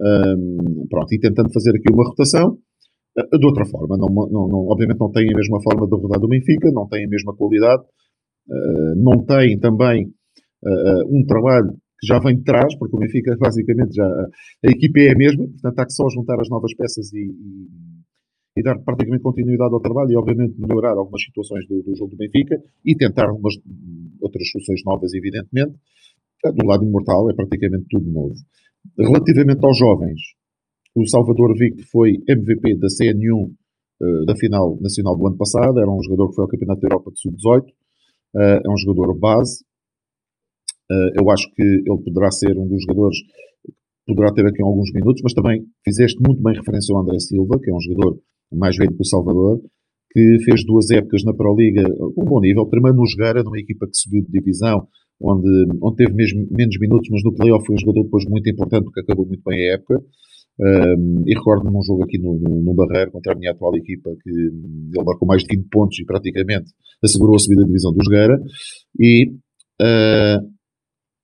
um, 0.00 0.86
pronto, 0.88 1.12
e 1.12 1.18
tentando 1.18 1.52
fazer 1.52 1.70
aqui 1.70 1.92
uma 1.92 2.04
rotação 2.08 2.58
uh, 3.18 3.38
de 3.38 3.46
outra 3.46 3.64
forma. 3.66 3.96
Não, 3.96 4.08
não, 4.08 4.48
não, 4.48 4.66
obviamente 4.68 4.98
não 4.98 5.10
tem 5.10 5.28
a 5.32 5.36
mesma 5.36 5.60
forma 5.62 5.86
de 5.86 5.94
rodar 5.94 6.20
do 6.20 6.28
Benfica, 6.28 6.70
não 6.72 6.88
tem 6.88 7.04
a 7.04 7.08
mesma 7.08 7.34
qualidade, 7.34 7.82
não 8.96 9.24
tem 9.24 9.58
também 9.60 10.12
um 11.08 11.24
trabalho 11.26 11.76
que 12.02 12.06
já 12.08 12.18
vem 12.18 12.36
de 12.36 12.42
trás, 12.42 12.74
porque 12.76 12.96
o 12.96 12.98
Benfica 12.98 13.36
basicamente 13.38 13.94
já 13.94 14.04
a 14.04 14.70
equipa 14.70 14.98
é 14.98 15.12
a 15.12 15.16
mesma, 15.16 15.46
portanto 15.46 15.78
há 15.78 15.86
que 15.86 15.92
só 15.92 16.08
juntar 16.08 16.40
as 16.40 16.48
novas 16.48 16.74
peças 16.74 17.12
e, 17.12 17.20
e, 17.20 17.68
e 18.58 18.62
dar 18.62 18.78
praticamente 18.80 19.22
continuidade 19.22 19.72
ao 19.72 19.80
trabalho 19.80 20.10
e 20.10 20.16
obviamente 20.16 20.60
melhorar 20.60 20.98
algumas 20.98 21.22
situações 21.22 21.66
do, 21.68 21.80
do 21.82 21.94
jogo 21.94 22.10
do 22.10 22.16
Benfica 22.16 22.60
e 22.84 22.96
tentar 22.96 23.28
algumas 23.28 23.54
outras 24.20 24.48
soluções 24.50 24.82
novas, 24.84 25.14
evidentemente. 25.14 25.76
Do 26.44 26.66
lado 26.66 26.84
imortal 26.84 27.30
é 27.30 27.34
praticamente 27.34 27.86
tudo 27.88 28.10
novo. 28.10 28.34
Relativamente 28.98 29.64
aos 29.64 29.78
jovens, 29.78 30.20
o 30.94 31.06
Salvador 31.06 31.56
Vic 31.56 31.82
foi 31.90 32.18
MVP 32.28 32.76
da 32.76 32.88
CN1 32.88 33.48
uh, 33.48 34.24
da 34.26 34.36
final 34.36 34.78
nacional 34.80 35.16
do 35.16 35.26
ano 35.26 35.36
passado, 35.36 35.78
era 35.78 35.90
um 35.90 36.02
jogador 36.02 36.28
que 36.28 36.34
foi 36.34 36.44
ao 36.44 36.48
Campeonato 36.48 36.80
da 36.80 36.88
Europa 36.88 37.10
de 37.12 37.20
Sub-18, 37.20 37.62
uh, 37.62 38.60
é 38.64 38.70
um 38.70 38.76
jogador 38.76 39.18
base. 39.18 39.64
Uh, 40.90 41.20
eu 41.20 41.30
acho 41.30 41.50
que 41.54 41.62
ele 41.62 42.02
poderá 42.04 42.30
ser 42.30 42.58
um 42.58 42.68
dos 42.68 42.82
jogadores 42.82 43.18
poderá 44.06 44.32
ter 44.32 44.46
aqui 44.46 44.62
alguns 44.62 44.92
minutos, 44.92 45.22
mas 45.22 45.32
também 45.32 45.64
fizeste 45.84 46.20
muito 46.20 46.42
bem 46.42 46.54
referência 46.54 46.94
ao 46.94 47.02
André 47.02 47.18
Silva, 47.20 47.58
que 47.60 47.70
é 47.70 47.74
um 47.74 47.80
jogador 47.80 48.18
mais 48.52 48.76
velho 48.76 48.94
que 48.94 49.00
o 49.00 49.04
Salvador, 49.04 49.60
que 50.10 50.38
fez 50.44 50.64
duas 50.64 50.90
épocas 50.90 51.24
na 51.24 51.32
Pro 51.32 51.54
Liga 51.56 51.84
com 52.14 52.22
um 52.22 52.24
bom 52.24 52.40
nível. 52.40 52.66
Primeiro 52.68 52.96
no 52.96 53.06
Jogueira, 53.06 53.42
numa 53.42 53.58
equipa 53.58 53.86
que 53.86 53.96
subiu 53.96 54.22
de 54.22 54.30
divisão, 54.30 54.86
onde, 55.22 55.78
onde 55.80 55.96
teve 55.96 56.12
mesmo 56.14 56.46
menos 56.50 56.78
minutos, 56.78 57.08
mas 57.10 57.22
no 57.24 57.34
playoff 57.34 57.64
foi 57.66 57.74
um 57.74 57.78
jogador 57.78 58.04
depois 58.04 58.24
muito 58.26 58.48
importante, 58.50 58.84
porque 58.84 59.00
acabou 59.00 59.26
muito 59.26 59.42
bem 59.44 59.70
a 59.70 59.74
época. 59.74 60.02
Um, 60.60 61.24
e 61.26 61.34
recordo-me 61.34 61.72
num 61.72 61.82
jogo 61.82 62.04
aqui 62.04 62.18
no, 62.18 62.38
no, 62.38 62.62
no, 62.62 62.74
Barreiro 62.74 63.10
contra 63.10 63.32
a 63.32 63.36
minha 63.36 63.52
atual 63.52 63.74
equipa 63.74 64.10
que 64.22 64.30
ele 64.30 65.04
marcou 65.04 65.26
mais 65.26 65.42
de 65.42 65.56
20 65.56 65.68
pontos 65.70 65.98
e 65.98 66.04
praticamente 66.04 66.70
assegurou 67.02 67.36
a 67.36 67.38
subida 67.38 67.62
da 67.62 67.66
divisão 67.66 67.92
do 67.92 68.04
Jogueira. 68.04 68.38
E, 69.00 69.30
uh, 69.80 70.52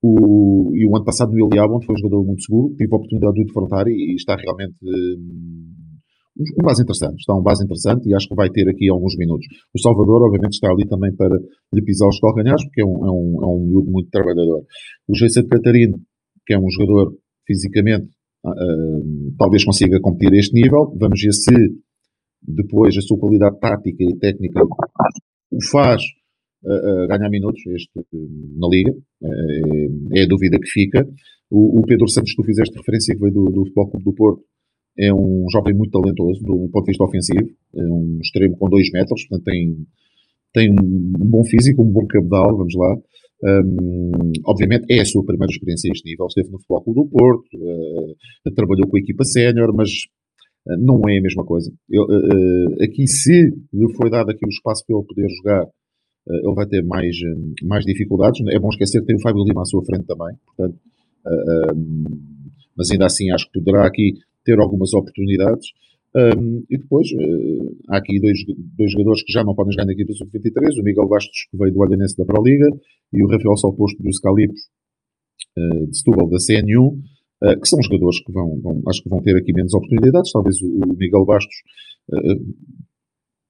o, 0.02 0.72
e 0.74 0.86
o 0.86 0.96
ano 0.96 1.04
passado 1.04 1.32
no 1.32 1.46
Iliab, 1.46 1.72
onde 1.72 1.84
foi 1.84 1.94
um 1.94 1.98
jogador 1.98 2.24
muito 2.24 2.42
seguro, 2.42 2.74
tive 2.76 2.92
a 2.92 2.96
oportunidade 2.96 3.34
de 3.34 3.42
o 3.42 3.44
defrontar 3.44 3.86
e, 3.86 4.12
e 4.12 4.14
está 4.14 4.34
realmente 4.34 4.76
um, 4.82 5.74
um 6.38 6.62
base 6.62 6.82
interessante. 6.82 7.16
Está 7.18 7.34
um 7.34 7.42
base 7.42 7.64
interessante 7.64 8.08
e 8.08 8.14
acho 8.14 8.28
que 8.28 8.34
vai 8.34 8.48
ter 8.50 8.68
aqui 8.68 8.88
alguns 8.88 9.16
minutos. 9.16 9.46
O 9.74 9.80
Salvador, 9.80 10.22
obviamente, 10.22 10.54
está 10.54 10.70
ali 10.70 10.86
também 10.86 11.14
para 11.14 11.36
lhe 11.72 11.82
pisar 11.82 12.08
os 12.08 12.20
calcanhares, 12.20 12.64
porque 12.64 12.82
é 12.82 12.84
um, 12.84 13.06
é 13.06 13.10
um, 13.10 13.44
é 13.44 13.46
um 13.46 13.66
miúdo 13.66 13.90
muito 13.90 14.10
trabalhador. 14.10 14.62
O 15.08 15.12
Jason 15.12 15.46
Catarino, 15.48 16.00
que 16.46 16.54
é 16.54 16.58
um 16.58 16.70
jogador 16.70 17.14
fisicamente 17.46 18.08
Uh, 18.44 19.34
talvez 19.36 19.64
consiga 19.64 20.00
competir 20.00 20.32
a 20.32 20.38
este 20.38 20.54
nível. 20.54 20.94
Vamos 20.98 21.20
ver 21.20 21.32
se 21.32 21.52
depois 22.42 22.96
a 22.96 23.00
sua 23.00 23.18
qualidade 23.18 23.58
tática 23.58 24.04
e 24.04 24.16
técnica 24.16 24.62
o 25.50 25.64
faz 25.70 26.02
uh, 26.64 27.04
uh, 27.04 27.08
ganhar 27.08 27.28
minutos 27.30 27.60
este, 27.66 27.90
na 28.56 28.68
Liga. 28.68 28.92
é 30.14 30.22
a 30.22 30.26
dúvida 30.26 30.58
que 30.58 30.68
fica. 30.68 31.06
O, 31.50 31.80
o, 31.80 31.82
Pedro 31.82 32.08
Santos, 32.08 32.34
tu 32.34 32.44
fizeste 32.44 32.76
referência 32.76 33.14
que 33.14 33.20
veio 33.20 33.32
do, 33.32 33.44
do 33.46 33.64
Futebol 33.64 33.90
Clube 33.90 34.04
do 34.04 34.14
Porto, 34.14 34.42
é 34.98 35.14
um 35.14 35.46
jovem 35.52 35.74
muito 35.74 35.92
talentoso 35.92 36.40
do 36.42 36.68
ponto 36.72 36.84
de 36.84 36.90
vista 36.90 37.04
ofensivo. 37.04 37.48
É 37.74 37.82
um 37.84 38.18
extremo 38.20 38.56
com 38.56 38.68
2 38.68 38.90
metros, 38.92 39.26
portanto 39.26 39.44
tem, 39.44 39.76
tem 40.52 40.70
um 40.70 41.30
bom 41.30 41.44
físico, 41.44 41.82
um 41.82 41.92
bom 41.92 42.06
cabedal, 42.06 42.56
vamos 42.56 42.74
lá. 42.74 42.96
Um, 43.44 44.32
obviamente 44.46 44.86
é 44.90 45.00
a 45.00 45.04
sua 45.04 45.24
primeira 45.24 45.52
experiência 45.52 45.88
a 45.88 45.92
este 45.92 46.10
nível. 46.10 46.26
Esteve 46.26 46.50
no 46.50 46.58
Futebol 46.58 46.82
Clube 46.82 47.00
do 47.00 47.08
Porto, 47.08 47.56
uh, 47.56 48.54
trabalhou 48.54 48.88
com 48.88 48.96
a 48.96 49.00
equipa 49.00 49.22
sénior, 49.22 49.72
mas 49.72 49.88
uh, 50.66 50.76
não 50.76 51.00
é 51.08 51.18
a 51.18 51.22
mesma 51.22 51.44
coisa. 51.44 51.72
Eu, 51.88 52.02
uh, 52.02 52.82
aqui, 52.82 53.06
se 53.06 53.50
lhe 53.72 53.94
foi 53.94 54.10
dado 54.10 54.30
aqui 54.30 54.44
o 54.44 54.48
espaço 54.48 54.84
para 54.84 54.96
ele 54.96 55.06
poder 55.06 55.28
jogar, 55.36 55.66
ele 56.30 56.54
vai 56.54 56.66
ter 56.66 56.82
mais, 56.84 57.16
mais 57.62 57.84
dificuldades. 57.86 58.44
É 58.48 58.58
bom 58.58 58.68
esquecer 58.68 59.00
que 59.00 59.06
tem 59.06 59.16
o 59.16 59.22
Fábio 59.22 59.44
Lima 59.44 59.62
à 59.62 59.64
sua 59.64 59.82
frente 59.82 60.04
também, 60.04 60.36
portanto, 60.44 60.78
mas 62.76 62.90
ainda 62.90 63.06
assim 63.06 63.30
acho 63.30 63.46
que 63.46 63.58
poderá 63.58 63.86
aqui 63.86 64.12
ter 64.48 64.58
algumas 64.58 64.94
oportunidades. 64.94 65.68
Um, 66.16 66.64
e 66.70 66.78
depois 66.78 67.06
uh, 67.12 67.76
há 67.90 67.98
aqui 67.98 68.18
dois, 68.18 68.38
dois 68.78 68.90
jogadores 68.92 69.22
que 69.22 69.32
já 69.32 69.44
não 69.44 69.54
podem 69.54 69.72
jogar 69.72 69.84
na 69.84 69.92
equipa 69.92 70.14
sub-23, 70.14 70.80
o 70.80 70.82
Miguel 70.82 71.06
Bastos, 71.06 71.46
que 71.50 71.58
veio 71.58 71.72
do 71.72 71.80
Olhanense 71.80 72.16
da 72.16 72.24
Pro 72.24 72.42
Liga, 72.42 72.66
e 73.12 73.22
o 73.22 73.28
Rafael 73.28 73.56
Salposto 73.58 74.02
dos 74.02 74.18
Calipos, 74.18 74.60
uh, 75.58 75.86
de 75.86 75.98
Setúbal, 75.98 76.30
da 76.30 76.38
CNU, 76.38 76.88
uh, 76.88 76.98
ah, 77.44 77.56
que 77.60 77.68
são 77.68 77.82
jogadores 77.82 78.20
que 78.24 78.32
vão, 78.32 78.58
vão, 78.62 78.82
acho 78.88 79.02
que 79.02 79.08
vão 79.10 79.20
ter 79.20 79.36
aqui 79.36 79.52
menos 79.52 79.74
oportunidades. 79.74 80.32
Talvez 80.32 80.56
o, 80.62 80.66
o 80.66 80.96
Miguel 80.96 81.26
Bastos 81.26 81.56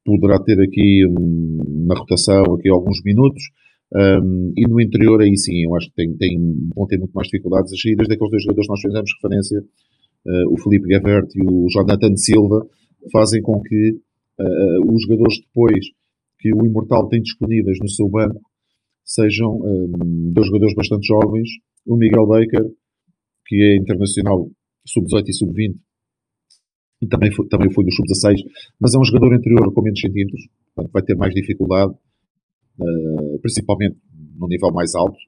poderá 0.05 0.43
ter 0.43 0.59
aqui 0.61 1.07
um, 1.07 1.87
na 1.87 1.95
rotação 1.95 2.43
aqui 2.55 2.69
alguns 2.69 3.01
minutos. 3.05 3.43
Um, 3.95 4.53
e 4.57 4.67
no 4.69 4.81
interior, 4.81 5.21
aí 5.23 5.37
sim, 5.37 5.65
eu 5.65 5.75
acho 5.77 5.89
que 5.89 5.95
tem, 5.95 6.17
tem, 6.17 6.37
vão 6.75 6.87
ter 6.87 6.99
muito 6.99 7.13
mais 7.13 7.29
dificuldades. 7.29 7.73
As 7.73 7.81
saídas 7.81 8.09
daqueles 8.09 8.31
dois 8.31 8.43
jogadores 8.43 8.67
que 8.67 8.73
nós 8.73 8.81
fizemos 8.81 9.11
referência 9.23 9.65
uh, 10.27 10.53
o 10.53 10.61
Felipe 10.61 10.89
Gavert 10.89 11.29
e 11.35 11.43
o 11.43 11.67
Jonathan 11.69 12.17
Silva, 12.17 12.67
fazem 13.13 13.43
com 13.43 13.61
que 13.61 13.93
uh, 14.41 14.95
os 14.95 15.03
jogadores 15.03 15.39
depois 15.41 15.85
que 16.39 16.53
o 16.55 16.65
Imortal 16.65 17.09
tem 17.09 17.21
disponíveis 17.21 17.79
no 17.81 17.89
seu 17.89 18.09
banco 18.09 18.41
sejam 19.05 19.57
um, 19.57 20.33
dois 20.33 20.47
jogadores 20.47 20.75
bastante 20.75 21.07
jovens. 21.07 21.49
O 21.87 21.97
Miguel 21.97 22.27
Baker, 22.27 22.65
que 23.47 23.57
é 23.57 23.77
internacional 23.77 24.51
sub-18 24.87 25.29
e 25.29 25.33
sub-20, 25.33 25.77
e 27.01 27.07
também 27.07 27.33
foi, 27.33 27.49
também 27.49 27.73
foi 27.73 27.85
do 27.85 27.93
sub-16, 27.93 28.43
mas 28.79 28.95
é 28.95 28.99
um 28.99 29.05
jogador 29.05 29.35
anterior 29.35 29.73
com 29.73 29.83
menos 29.83 30.01
centímetros, 30.01 30.49
portanto 30.75 30.93
vai 30.93 31.03
ter 31.03 31.17
mais 31.17 31.35
dificuldade, 31.35 31.93
uh, 32.79 33.39
principalmente 33.41 33.97
no 34.37 34.47
nível 34.47 34.71
mais 34.73 34.95
alto. 34.95 35.19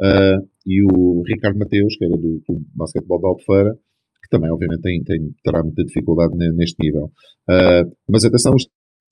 Uh, 0.00 0.48
e 0.64 0.82
o 0.84 1.22
Ricardo 1.26 1.58
Mateus, 1.58 1.96
que 1.96 2.04
era 2.04 2.16
do, 2.16 2.40
do 2.48 2.62
basquetebol 2.74 3.20
da 3.20 3.28
Albufeira, 3.28 3.78
que 4.22 4.28
também, 4.30 4.50
obviamente, 4.50 4.82
tem, 4.82 5.02
tem, 5.02 5.34
terá 5.42 5.62
muita 5.62 5.84
dificuldade 5.84 6.34
neste 6.54 6.76
nível. 6.82 7.10
Uh, 7.48 7.90
mas 8.10 8.24
atenção, 8.24 8.54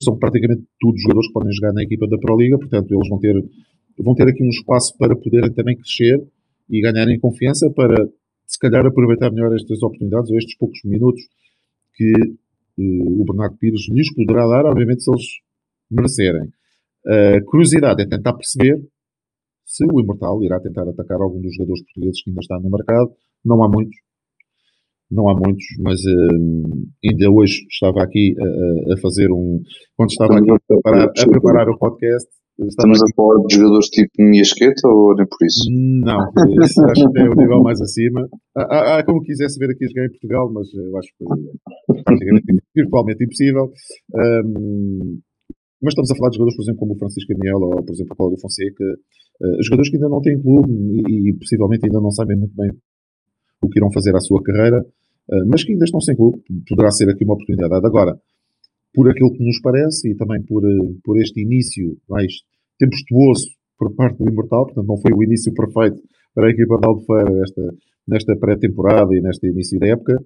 são 0.01 0.17
praticamente 0.17 0.63
todos 0.79 1.01
jogadores 1.01 1.27
que 1.27 1.33
podem 1.33 1.53
jogar 1.53 1.73
na 1.73 1.83
equipa 1.83 2.07
da 2.07 2.17
Pro 2.17 2.37
Liga, 2.37 2.57
portanto, 2.57 2.91
eles 2.91 3.09
vão 3.09 3.19
ter, 3.19 3.33
vão 3.99 4.15
ter 4.15 4.27
aqui 4.27 4.43
um 4.43 4.49
espaço 4.49 4.95
para 4.97 5.15
poderem 5.15 5.51
também 5.53 5.75
crescer 5.75 6.21
e 6.69 6.81
ganharem 6.81 7.19
confiança 7.19 7.69
para, 7.71 7.95
se 8.45 8.59
calhar, 8.59 8.85
aproveitar 8.85 9.31
melhor 9.31 9.53
estas 9.55 9.81
oportunidades 9.81 10.29
ou 10.29 10.37
estes 10.37 10.57
poucos 10.57 10.79
minutos 10.83 11.21
que 11.95 12.11
uh, 12.79 13.21
o 13.21 13.25
Bernardo 13.25 13.57
Pires 13.57 13.87
lhes 13.89 14.13
poderá 14.13 14.47
dar, 14.47 14.65
obviamente, 14.65 15.03
se 15.03 15.11
eles 15.11 15.25
merecerem. 15.89 16.49
Uh, 17.05 17.43
curiosidade 17.45 18.03
é 18.03 18.05
tentar 18.05 18.33
perceber 18.33 18.81
se 19.65 19.83
o 19.85 19.99
Imortal 19.99 20.41
irá 20.43 20.59
tentar 20.59 20.87
atacar 20.87 21.19
algum 21.21 21.41
dos 21.41 21.53
jogadores 21.55 21.83
portugueses 21.83 22.23
que 22.23 22.29
ainda 22.29 22.39
está 22.39 22.59
no 22.59 22.69
mercado. 22.69 23.11
Não 23.43 23.63
há 23.63 23.69
muitos, 23.69 23.97
não 25.09 25.29
há 25.29 25.33
muitos, 25.33 25.65
mas 25.81 25.99
uh, 26.01 26.87
ainda 27.05 27.31
hoje 27.31 27.65
estava 27.71 28.03
aqui 28.03 28.35
a, 28.39 28.93
a 28.93 28.97
fazer 29.01 29.31
um. 29.31 29.61
Quando 29.95 30.09
estava 30.09 30.37
aqui 30.37 30.51
a 30.51 30.59
preparar, 30.67 31.07
a 31.07 31.29
preparar 31.29 31.69
o 31.69 31.77
podcast. 31.77 32.27
Estamos 32.59 32.99
aqui... 33.03 33.11
a 33.11 33.15
falar 33.15 33.45
de 33.45 33.55
jogadores 33.55 33.87
tipo 33.89 34.11
Miasqueta 34.17 34.87
ou 34.87 35.13
nem 35.15 35.27
por 35.27 35.45
isso? 35.45 35.69
Não, 35.69 36.19
esse, 36.63 36.83
acho 36.85 37.11
que 37.11 37.19
é 37.19 37.29
o 37.29 37.35
nível 37.35 37.61
mais 37.61 37.79
acima. 37.79 38.27
Há, 38.55 38.97
há, 38.97 39.05
como 39.05 39.21
quisesse 39.21 39.59
ver 39.59 39.69
aqui 39.69 39.87
jogar 39.87 40.07
em 40.07 40.09
Portugal, 40.09 40.51
mas 40.51 40.67
eu 40.73 40.97
acho 40.97 41.09
que 41.17 42.03
praticamente 42.03 42.45
virtualmente 42.75 43.23
impossível. 43.23 43.71
Um, 44.15 45.19
mas 45.83 45.91
estamos 45.91 46.09
a 46.09 46.15
falar 46.15 46.29
de 46.29 46.37
jogadores, 46.37 46.55
por 46.57 46.63
exemplo, 46.63 46.79
como 46.79 46.93
o 46.93 46.97
Francisco 46.97 47.33
Daniel 47.35 47.61
ou, 47.61 47.83
por 47.85 47.93
exemplo, 47.93 48.13
o 48.13 48.17
Cláudio 48.17 48.41
Fonseca, 48.41 48.83
uh, 48.83 49.63
jogadores 49.63 49.91
que 49.91 49.97
ainda 49.97 50.09
não 50.09 50.21
têm 50.21 50.41
clube 50.41 50.73
e, 50.73 51.29
e, 51.29 51.33
possivelmente 51.37 51.85
ainda 51.85 52.01
não 52.01 52.09
sabem 52.09 52.35
muito 52.35 52.55
bem 52.55 52.71
o 53.61 53.69
que 53.69 53.79
irão 53.79 53.91
fazer 53.91 54.15
à 54.15 54.19
sua 54.19 54.41
carreira, 54.41 54.85
eh, 55.31 55.43
mas 55.45 55.63
que 55.63 55.73
ainda 55.73 55.85
estão 55.85 55.99
sem 55.99 56.15
clube. 56.15 56.41
Poderá 56.67 56.91
ser 56.91 57.09
aqui 57.09 57.23
uma 57.23 57.33
oportunidade. 57.33 57.85
Agora, 57.85 58.19
por 58.93 59.09
aquilo 59.09 59.31
que 59.33 59.43
nos 59.43 59.61
parece 59.61 60.09
e 60.11 60.15
também 60.15 60.41
por, 60.43 60.63
eh, 60.65 60.93
por 61.03 61.19
este 61.19 61.41
início 61.41 61.97
mais 62.09 62.33
tempestuoso 62.79 63.47
por 63.77 63.93
parte 63.95 64.17
do 64.17 64.29
Imortal, 64.29 64.65
portanto, 64.65 64.87
não 64.87 64.97
foi 64.97 65.11
o 65.13 65.23
início 65.23 65.53
perfeito 65.53 66.01
para 66.33 66.47
a 66.47 66.51
equipa 66.51 66.79
da 66.79 66.87
Albufeira 66.87 67.29
nesta, 67.29 67.75
nesta 68.07 68.35
pré-temporada 68.35 69.15
e 69.15 69.21
neste 69.21 69.47
início 69.47 69.79
da 69.79 69.87
época. 69.87 70.17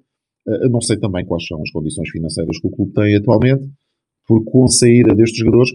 Eh, 0.47 0.69
não 0.69 0.81
sei 0.81 0.97
também 0.97 1.25
quais 1.25 1.45
são 1.47 1.61
as 1.61 1.71
condições 1.71 2.09
financeiras 2.09 2.59
que 2.59 2.67
o 2.67 2.71
clube 2.71 2.93
tem 2.93 3.15
atualmente, 3.15 3.69
porque 4.27 4.49
com 4.49 4.63
a 4.65 4.67
saída 4.67 5.15
destes 5.15 5.39
jogadores, 5.39 5.71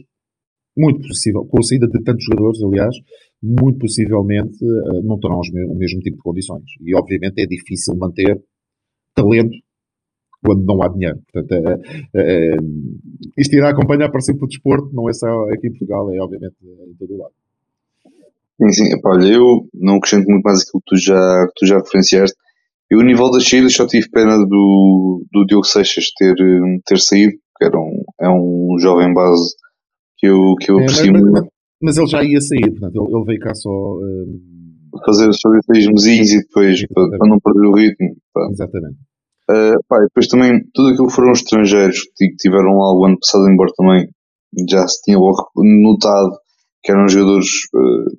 muito 0.76 1.00
possível, 1.06 1.44
com 1.44 1.58
a 1.58 1.62
saída 1.62 1.86
de 1.86 2.02
tantos 2.02 2.24
jogadores, 2.24 2.62
aliás, 2.62 2.94
muito 3.42 3.78
possivelmente 3.78 4.58
não 5.04 5.18
terão 5.18 5.40
o 5.40 5.74
mesmo 5.76 6.00
tipo 6.00 6.16
de 6.16 6.22
condições. 6.22 6.64
E 6.80 6.94
obviamente 6.94 7.40
é 7.40 7.46
difícil 7.46 7.94
manter 7.96 8.40
talento 9.14 9.56
quando 10.42 10.64
não 10.64 10.82
há 10.82 10.88
dinheiro. 10.88 11.18
Portanto, 11.32 11.52
é, 11.52 11.80
é, 12.14 12.54
é 12.54 12.56
isto 13.38 13.54
irá 13.54 13.70
acompanhar 13.70 14.10
para 14.10 14.20
sempre 14.20 14.44
o 14.44 14.48
desporto, 14.48 14.94
não 14.94 15.08
é 15.08 15.12
só 15.12 15.26
aqui 15.50 15.68
em 15.68 15.70
Portugal, 15.70 16.12
é 16.12 16.20
obviamente 16.20 16.54
em 16.62 16.94
todo 16.94 17.14
o 17.14 17.18
lado. 17.18 17.34
Sim, 18.60 18.72
sim. 18.72 18.94
Epá, 18.94 19.10
olha, 19.10 19.32
eu 19.32 19.68
não 19.74 19.96
acrescento 19.96 20.28
muito 20.28 20.42
mais 20.42 20.62
aquilo 20.62 20.80
que 20.80 20.96
tu 20.96 20.96
já, 20.96 21.46
que 21.48 21.52
tu 21.56 21.66
já 21.66 21.78
referenciaste. 21.78 22.36
Eu, 22.88 23.00
o 23.00 23.02
nível 23.02 23.30
das 23.30 23.48
saídas, 23.48 23.74
só 23.74 23.86
tive 23.86 24.08
pena 24.10 24.38
do, 24.38 25.24
do 25.32 25.44
Diogo 25.46 25.64
Seixas 25.64 26.06
ter, 26.16 26.34
ter 26.86 26.98
saído, 26.98 27.32
que 27.58 27.64
era 27.64 27.78
um, 27.78 28.04
é 28.20 28.28
um 28.28 28.76
jovem 28.78 29.12
base 29.12 29.54
que 30.18 30.26
eu, 30.26 30.54
que 30.60 30.70
eu 30.70 30.78
é, 30.78 30.82
aprecio 30.82 31.12
mas, 31.12 31.22
muito. 31.22 31.48
Mas, 31.82 31.96
ele 31.98 32.06
já 32.06 32.24
ia 32.24 32.40
sair, 32.40 32.70
portanto, 32.70 32.96
ele, 32.96 33.16
ele 33.16 33.24
veio 33.24 33.40
cá 33.40 33.54
só. 33.54 33.70
Um... 33.70 34.56
Fazer 35.04 35.28
os 35.28 35.38
seus 35.38 35.86
mesinhos 35.88 36.30
e 36.32 36.38
depois, 36.38 36.86
para, 36.86 37.18
para, 37.18 37.28
não 37.28 37.38
perder 37.38 37.68
o 37.68 37.74
ritmo. 37.74 38.16
Pá. 38.32 38.48
Exatamente. 38.50 38.96
Uh, 39.50 39.76
pá, 39.86 39.98
depois 40.00 40.26
também, 40.26 40.62
tudo 40.72 40.88
aquilo 40.88 41.08
que 41.08 41.14
foram 41.14 41.32
estrangeiros 41.32 41.98
que 42.16 42.34
tiveram 42.36 42.78
lá 42.78 42.94
o 42.94 43.04
ano 43.04 43.18
passado, 43.18 43.46
embora 43.46 43.70
também 43.76 44.08
já 44.70 44.88
se 44.88 45.02
tinha 45.02 45.18
logo 45.18 45.50
notado 45.56 46.30
que 46.82 46.92
eram 46.92 47.08
jogadores 47.08 47.48
uh, 47.74 48.16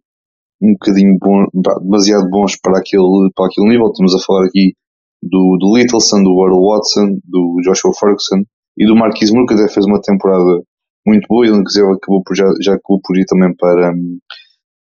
um 0.61 0.73
bocadinho 0.73 1.17
bom, 1.19 1.45
demasiado 1.81 2.29
bons 2.29 2.57
para 2.61 2.79
aquele, 2.79 3.29
para 3.35 3.47
aquele 3.47 3.69
nível. 3.69 3.87
Estamos 3.87 4.15
a 4.15 4.25
falar 4.25 4.45
aqui 4.45 4.73
do, 5.21 5.57
do 5.59 5.77
Littleson, 5.77 6.23
do 6.23 6.45
Earl 6.45 6.61
Watson, 6.61 7.19
do 7.23 7.61
Joshua 7.63 7.91
Ferguson 7.99 8.43
e 8.77 8.85
do 8.85 8.95
Marquis 8.95 9.31
Moore, 9.31 9.47
que 9.47 9.53
até 9.53 9.67
fez 9.73 9.85
uma 9.85 10.01
temporada 10.01 10.61
muito 11.07 11.25
boa 11.27 11.45
e 11.45 11.49
inclusive 11.49 11.85
acabou 11.85 12.21
por, 12.23 12.35
já, 12.35 12.45
já 12.61 12.73
acabou 12.73 12.99
por 13.01 13.17
ir 13.17 13.25
também 13.25 13.55
para, 13.55 13.93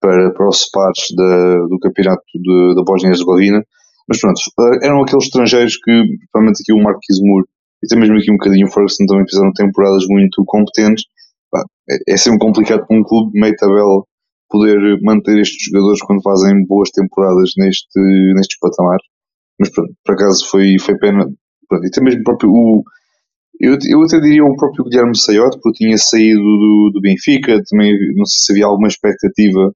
para, 0.01 0.33
para 0.33 0.49
os 0.49 0.69
pares 0.69 1.05
da, 1.15 1.57
do 1.67 1.79
campeonato 1.79 2.23
de, 2.35 2.75
da 2.75 2.83
Bósnia-Herzegovina. 2.83 3.63
Mas 4.07 4.19
pronto, 4.21 4.39
eram 4.83 5.01
aqueles 5.01 5.25
estrangeiros 5.25 5.75
que, 5.75 5.91
principalmente 5.91 6.61
aqui 6.61 6.73
o 6.73 6.83
Marquis 6.83 7.19
Moore 7.21 7.45
e 7.83 7.85
até 7.85 7.99
mesmo 7.99 8.17
aqui 8.17 8.31
um 8.31 8.37
bocadinho 8.37 8.67
o 8.67 8.71
Ferguson 8.71 9.05
também 9.05 9.25
fizeram 9.27 9.51
temporadas 9.53 10.03
muito 10.09 10.43
competentes. 10.45 11.05
É, 11.89 12.13
é 12.13 12.17
sempre 12.17 12.39
complicado 12.39 12.85
para 12.85 12.97
um 12.97 13.03
clube 13.03 13.39
meio 13.39 13.55
tabela 13.55 14.03
poder 14.49 14.77
manter 15.01 15.39
estes 15.39 15.71
jogadores 15.71 16.01
quando 16.01 16.21
fazem 16.21 16.65
boas 16.65 16.89
temporadas 16.91 17.51
neste, 17.57 17.99
nestes 18.35 18.57
patamares. 18.59 19.05
Mas 19.59 19.69
pronto, 19.71 19.93
por 20.05 20.13
acaso 20.15 20.49
foi, 20.49 20.75
foi 20.79 20.97
pena. 20.97 21.25
Pronto, 21.67 21.83
e 21.83 21.87
até 21.87 22.01
mesmo 22.01 22.23
próprio 22.23 22.49
o, 22.49 22.83
eu, 23.59 23.77
eu 23.89 24.01
até 24.03 24.19
diria 24.19 24.43
o 24.43 24.55
próprio 24.55 24.85
Guilherme 24.85 25.17
Saiote, 25.17 25.59
porque 25.61 25.83
tinha 25.83 25.97
saído 25.97 26.41
do, 26.41 26.91
do 26.93 27.01
Benfica, 27.01 27.61
também 27.69 27.93
não 28.15 28.25
sei 28.25 28.39
se 28.39 28.51
havia 28.53 28.65
alguma 28.65 28.87
expectativa 28.87 29.71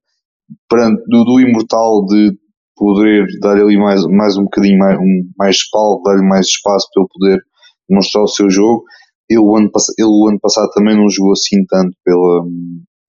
perante, 0.70 1.02
do, 1.08 1.24
do 1.24 1.40
Imortal 1.40 2.06
de 2.06 2.38
poder 2.76 3.28
dar 3.42 3.58
ali 3.58 3.78
mais, 3.78 4.06
mais 4.08 4.38
um 4.38 4.44
bocadinho 4.44 4.78
mais, 4.78 4.98
um, 5.00 5.24
mais 5.38 5.56
espalho, 5.56 6.02
dar-lhe 6.04 6.28
mais 6.28 6.48
espaço 6.48 6.88
para 6.94 7.02
ele 7.02 7.10
poder 7.12 7.42
mostrar 7.90 8.24
o 8.24 8.28
seu 8.28 8.50
jogo. 8.50 8.84
Ele 9.30 9.40
o 9.40 9.56
ano, 9.56 9.70
ele, 9.98 10.08
o 10.08 10.28
ano 10.28 10.40
passado 10.40 10.70
também 10.74 10.96
não 10.96 11.10
jogou 11.10 11.34
assim 11.34 11.64
tanto 11.68 11.96
pela, 12.04 12.44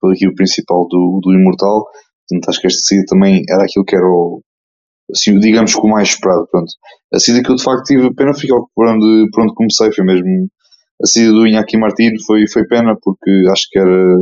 pela 0.01 0.13
equipe 0.13 0.35
principal 0.35 0.87
do, 0.89 1.21
do 1.23 1.33
Imortal, 1.33 1.85
portanto 2.29 2.49
acho 2.49 2.61
que 2.61 2.67
este 2.67 2.83
saída 2.87 3.05
também 3.09 3.43
era 3.49 3.65
aquilo 3.65 3.85
que 3.85 3.97
era 3.97 4.05
o, 4.05 4.43
assim, 5.13 5.39
digamos 5.39 5.75
que 5.75 5.81
o 5.81 5.89
mais 5.89 6.11
esperado, 6.11 6.47
pronto. 6.51 6.73
A 7.13 7.19
saída 7.19 7.43
que 7.43 7.51
eu 7.51 7.57
de 7.57 7.63
facto 7.63 7.85
tive 7.85 8.15
pena 8.15 8.35
ficar 8.35 8.57
por 8.75 8.87
onde, 8.87 9.31
por 9.33 9.45
onde 9.45 9.55
comecei, 9.55 9.93
foi 9.93 10.05
mesmo 10.05 10.49
a 11.03 11.07
saída 11.07 11.33
do 11.33 11.47
Inaki 11.47 11.79
Martins 11.79 12.25
foi, 12.27 12.47
foi 12.47 12.67
pena 12.67 12.97
porque 13.03 13.31
acho 13.51 13.67
que 13.71 13.79
era 13.79 14.17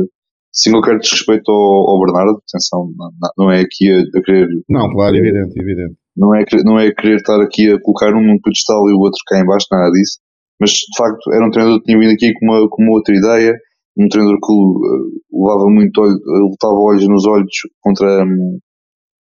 sem 0.51 0.71
qualquer 0.71 0.97
desrespeito 0.99 1.51
ao, 1.51 1.89
ao 1.91 1.99
Bernardo, 1.99 2.41
atenção, 2.47 2.91
não, 2.97 3.11
não 3.37 3.51
é 3.51 3.61
aqui 3.61 3.91
a, 3.91 3.99
a, 3.99 4.21
querer. 4.23 4.47
Não, 4.67 4.89
claro, 4.89 5.15
evidente, 5.15 5.59
evidente. 5.59 5.95
Não 6.15 6.35
é, 6.35 6.43
não 6.65 6.79
é 6.79 6.91
querer 6.91 7.17
estar 7.17 7.39
aqui 7.41 7.71
a 7.71 7.79
colocar 7.81 8.13
um 8.13 8.21
num 8.21 8.39
pedestal 8.41 8.89
e 8.89 8.93
o 8.93 8.99
outro 8.99 9.19
cá 9.27 9.39
em 9.39 9.45
baixo, 9.45 9.67
nada 9.71 9.91
disso. 9.91 10.19
Mas 10.59 10.71
de 10.71 10.97
facto 10.97 11.31
era 11.31 11.45
um 11.45 11.51
treinador 11.51 11.79
que 11.79 11.85
tinha 11.85 11.99
vindo 11.99 12.11
aqui 12.11 12.33
com 12.33 12.45
uma, 12.45 12.67
com 12.69 12.83
uma 12.83 12.93
outra 12.93 13.15
ideia, 13.15 13.53
um 13.97 14.07
treinador 14.09 14.37
que 14.39 14.51
uh, 14.51 15.43
levava 15.43 15.69
muito 15.69 16.01
olho, 16.01 16.19
lutava 16.25 16.73
olhos 16.73 17.07
nos 17.07 17.25
olhos 17.25 17.55
contra, 17.79 18.25
um, 18.25 18.59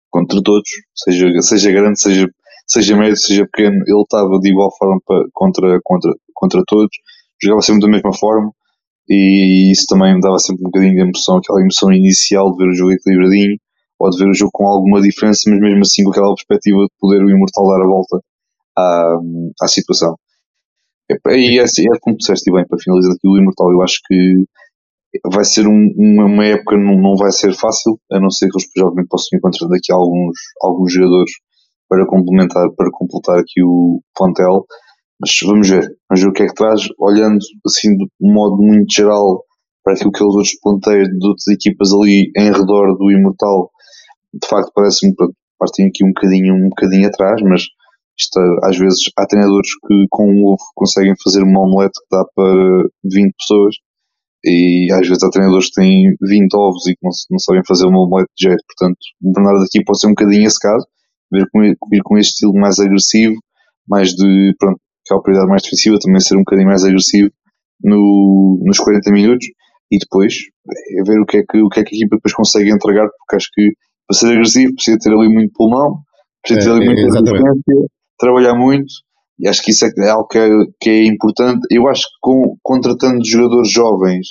contra 0.10 0.42
todos, 0.42 0.70
seja, 0.96 1.30
seja 1.42 1.72
grande, 1.72 2.02
seja, 2.02 2.28
seja 2.66 2.98
médio, 2.98 3.18
seja 3.18 3.46
pequeno, 3.52 3.76
ele 3.86 4.02
estava 4.02 4.40
de 4.40 4.50
igual 4.50 4.76
forma 4.76 5.00
para, 5.06 5.24
contra, 5.34 5.80
contra, 5.84 6.12
contra 6.34 6.64
todos 6.66 6.98
jogava 7.42 7.62
sempre 7.62 7.82
da 7.82 7.88
mesma 7.90 8.14
forma 8.14 8.52
e 9.10 9.72
isso 9.72 9.86
também 9.88 10.14
me 10.16 10.22
dava 10.22 10.38
sempre 10.38 10.64
um 10.64 10.70
bocadinho 10.70 10.96
de 10.96 11.02
emoção, 11.02 11.38
aquela 11.38 11.62
emoção 11.62 11.92
inicial 11.94 12.52
de 12.52 12.58
ver 12.58 12.70
o 12.70 12.76
jogo 12.76 12.92
equilibradinho 12.92 13.58
ou 14.00 14.10
de 14.10 14.18
ver 14.18 14.30
o 14.30 14.34
jogo 14.34 14.52
com 14.54 14.68
alguma 14.68 15.02
diferença, 15.02 15.50
mas 15.50 15.60
mesmo 15.60 15.82
assim 15.82 16.04
com 16.04 16.12
aquela 16.12 16.36
perspectiva 16.36 16.78
de 16.80 16.92
poder 17.00 17.24
o 17.24 17.30
Imortal 17.30 17.68
dar 17.68 17.84
a 17.84 17.88
volta 17.88 18.20
à, 18.78 19.18
à 19.62 19.68
situação. 19.68 20.16
E 21.10 21.60
é, 21.60 21.64
é 21.64 22.00
como 22.02 22.18
disseste 22.18 22.52
bem, 22.52 22.66
para 22.68 22.78
finalizar 22.80 23.14
aqui 23.14 23.28
o 23.28 23.38
Imortal, 23.38 23.72
eu 23.72 23.82
acho 23.82 24.00
que 24.06 24.44
vai 25.32 25.46
ser 25.46 25.66
um, 25.68 25.94
uma, 25.96 26.26
uma, 26.26 26.46
época, 26.46 26.78
não, 26.78 27.00
não 27.00 27.16
vai 27.16 27.32
ser 27.32 27.54
fácil, 27.54 27.98
a 28.12 28.20
não 28.20 28.30
ser 28.30 28.50
que 28.50 28.58
eles 28.58 28.72
provavelmente 28.74 29.08
possam 29.08 29.38
encontrar 29.38 29.68
daqui 29.70 29.92
alguns, 29.92 30.38
alguns 30.62 30.94
jogadores 30.94 31.32
para 31.88 32.06
complementar, 32.06 32.70
para 32.76 32.92
completar 32.92 33.40
aqui 33.40 33.64
o 33.64 34.02
plantel 34.16 34.66
mas 35.20 35.32
vamos 35.44 35.70
ver, 35.70 35.82
vamos 36.10 36.24
ver 36.24 36.30
o 36.30 36.34
que 36.34 36.44
é 36.44 36.48
que 36.48 36.54
traz, 36.54 36.82
olhando 37.00 37.40
assim 37.66 37.96
de 37.96 38.06
um 38.22 38.34
modo 38.34 38.58
muito 38.58 38.94
geral 38.94 39.44
para 39.84 39.94
aquilo 39.94 40.12
que 40.12 40.24
eles 40.24 40.36
outros 40.36 40.60
ponteiros 40.62 41.08
de 41.08 41.28
outras 41.28 41.48
equipas 41.48 41.92
ali 41.94 42.32
em 42.36 42.52
redor 42.52 42.98
do 42.98 43.12
Imortal, 43.12 43.72
de 44.34 44.48
facto 44.48 44.72
parece-me 44.76 45.16
que 45.16 45.26
partem 45.58 45.88
aqui 45.88 46.04
um 46.04 46.10
bocadinho, 46.10 46.56
um 46.56 46.70
bocadinho 46.70 47.08
atrás, 47.08 47.42
mas 47.42 47.64
isto, 48.20 48.40
às 48.64 48.78
vezes 48.78 49.00
há 49.18 49.26
treinadores 49.26 49.70
que 49.88 50.06
com 50.10 50.30
um 50.30 50.46
ovo 50.46 50.64
conseguem 50.76 51.14
fazer 51.24 51.44
uma 51.44 51.62
omelete 51.62 52.00
que 52.00 52.16
dá 52.16 52.26
para 52.36 52.84
20 53.04 53.34
pessoas 53.38 53.76
e 54.44 54.92
às 54.92 55.08
vezes 55.08 55.24
há 55.24 55.30
treinadores 55.30 55.68
que 55.68 55.82
têm 55.82 56.16
20 56.22 56.54
ovos 56.56 56.86
e 56.88 56.92
que 56.92 57.00
não, 57.04 57.12
não 57.32 57.40
sabem 57.40 57.62
fazer 57.68 57.86
uma 57.86 58.04
omelete 58.04 58.32
de 58.38 58.50
jeito, 58.50 58.64
portanto 58.68 58.98
o 59.22 59.32
Bernardo 59.32 59.64
aqui 59.64 59.84
pode 59.84 60.00
ser 60.00 60.08
um 60.08 60.12
bocadinho 60.12 60.48
esse 60.48 60.60
caso, 60.60 60.86
vir 61.32 61.48
com, 61.52 61.62
vir 61.62 62.02
com 62.04 62.18
este 62.18 62.32
estilo 62.34 62.54
mais 62.54 62.80
agressivo, 62.80 63.36
mais 63.88 64.10
de, 64.10 64.56
pronto, 64.60 64.80
aquela 65.08 65.22
prioridade 65.22 65.50
mais 65.50 65.64
defensiva, 65.64 65.98
também 66.00 66.20
ser 66.20 66.36
um 66.36 66.40
bocadinho 66.40 66.68
mais 66.68 66.84
agressivo 66.84 67.32
no, 67.84 68.60
nos 68.64 68.78
40 68.78 69.12
minutos. 69.12 69.48
E 69.90 69.98
depois 69.98 70.34
é 71.00 71.04
ver 71.04 71.20
o 71.22 71.26
que, 71.26 71.38
é 71.38 71.44
que, 71.50 71.62
o 71.62 71.70
que 71.70 71.80
é 71.80 71.84
que 71.84 71.96
a 71.96 71.98
equipa 71.98 72.18
depois 72.18 72.34
consegue 72.34 72.70
entregar, 72.70 73.08
porque 73.08 73.36
acho 73.38 73.48
que 73.54 73.72
para 74.06 74.18
ser 74.18 74.28
agressivo 74.34 74.74
precisa 74.76 74.98
ter 75.00 75.14
ali 75.14 75.30
muito 75.30 75.54
pulmão, 75.54 76.00
precisa 76.44 76.70
ter 76.70 76.76
ali 76.76 76.84
é, 76.84 76.88
muita 76.88 77.02
resistência, 77.04 77.90
trabalhar 78.20 78.56
muito. 78.56 78.94
E 79.40 79.48
acho 79.48 79.62
que 79.64 79.72
isso 79.72 79.86
é, 79.86 79.90
é 80.00 80.10
algo 80.10 80.28
que 80.28 80.38
é, 80.38 80.50
que 80.82 80.90
é 80.90 81.06
importante. 81.06 81.62
Eu 81.72 81.88
acho 81.88 82.02
que 82.02 82.18
com, 82.22 82.58
contratando 82.62 83.26
jogadores 83.26 83.72
jovens 83.72 84.28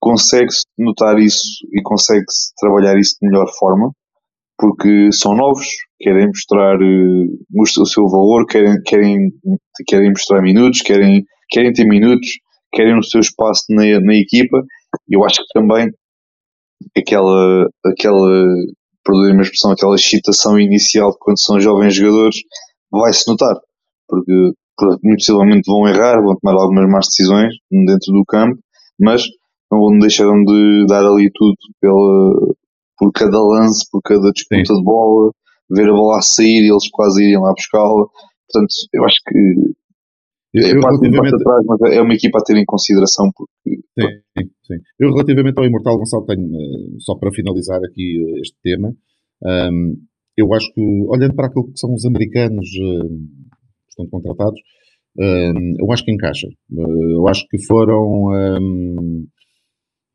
consegue-se 0.00 0.64
notar 0.78 1.18
isso 1.18 1.44
e 1.72 1.82
consegue-se 1.82 2.52
trabalhar 2.58 2.98
isso 2.98 3.16
de 3.20 3.28
melhor 3.28 3.46
forma 3.58 3.92
porque 4.60 5.10
são 5.10 5.34
novos, 5.34 5.66
querem 5.98 6.26
mostrar 6.26 6.76
uh, 6.76 7.82
o 7.82 7.86
seu 7.86 8.06
valor, 8.08 8.44
querem, 8.46 8.76
querem, 8.84 9.32
querem 9.88 10.10
mostrar 10.10 10.42
minutos, 10.42 10.82
querem, 10.82 11.24
querem 11.48 11.72
ter 11.72 11.86
minutos, 11.86 12.28
querem 12.70 12.96
o 12.98 13.02
seu 13.02 13.20
espaço 13.20 13.64
na, 13.70 13.84
na 14.00 14.14
equipa. 14.14 14.62
Eu 15.08 15.24
acho 15.24 15.38
que 15.38 15.52
também 15.54 15.88
aquela, 16.94 17.66
aquela, 17.86 18.44
perdoem 19.02 19.38
a 19.38 19.42
expressão, 19.42 19.72
aquela 19.72 19.94
excitação 19.94 20.58
inicial 20.60 21.16
quando 21.18 21.40
são 21.40 21.58
jovens 21.58 21.94
jogadores 21.94 22.36
vai-se 22.90 23.26
notar, 23.28 23.56
porque 24.06 24.52
muito 25.02 25.16
possivelmente 25.16 25.70
vão 25.70 25.88
errar, 25.88 26.20
vão 26.20 26.36
tomar 26.36 26.60
algumas 26.60 26.90
más 26.90 27.06
decisões 27.06 27.54
dentro 27.70 28.12
do 28.12 28.24
campo, 28.26 28.58
mas 28.98 29.24
não 29.72 29.98
deixaram 29.98 30.42
de 30.44 30.84
dar 30.86 31.04
ali 31.06 31.30
tudo 31.32 31.56
pela, 31.80 32.54
por 33.00 33.10
cada 33.12 33.42
lance, 33.42 33.88
por 33.90 34.02
cada 34.02 34.30
disputa 34.30 34.74
Sim. 34.74 34.78
de 34.78 34.84
bola, 34.84 35.32
ver 35.70 35.88
a 35.88 35.92
bola 35.92 36.18
a 36.18 36.22
sair 36.22 36.66
e 36.66 36.70
eles 36.70 36.90
quase 36.90 37.24
irem 37.24 37.40
lá 37.40 37.50
buscá-la. 37.54 38.04
Portanto, 38.46 38.74
eu 38.92 39.04
acho 39.06 39.16
que 39.26 39.38
eu, 40.52 40.66
é, 40.66 40.80
parte 40.80 41.00
relativamente... 41.00 41.36
atrás, 41.36 41.64
mas 41.66 41.92
é 41.92 42.02
uma 42.02 42.12
equipa 42.12 42.38
a 42.38 42.42
ter 42.42 42.56
em 42.58 42.64
consideração. 42.66 43.30
Porque... 43.34 43.80
Sim, 43.98 44.50
sim. 44.66 44.74
Eu, 44.98 45.12
relativamente 45.12 45.58
ao 45.58 45.64
Imortal 45.64 45.96
Gonçalo, 45.96 46.26
tenho, 46.26 46.44
uh, 46.44 47.00
só 47.00 47.14
para 47.16 47.32
finalizar 47.32 47.80
aqui 47.82 48.22
uh, 48.22 48.40
este 48.40 48.56
tema, 48.62 48.88
um, 48.88 49.48
ehm, 49.48 49.94
eu 50.36 50.52
acho 50.52 50.72
que, 50.74 50.82
olhando 51.08 51.34
para 51.34 51.46
aquilo 51.46 51.66
que 51.66 51.78
são 51.78 51.94
os 51.94 52.04
americanos 52.04 52.68
uh, 52.68 53.08
que 53.08 53.90
estão 53.90 54.08
contratados, 54.10 54.60
ehm, 55.18 55.76
eu 55.78 55.90
acho 55.92 56.04
que 56.04 56.12
encaixa. 56.12 56.48
eu 56.68 57.26
acho 57.28 57.46
que 57.48 57.64
foram. 57.66 58.28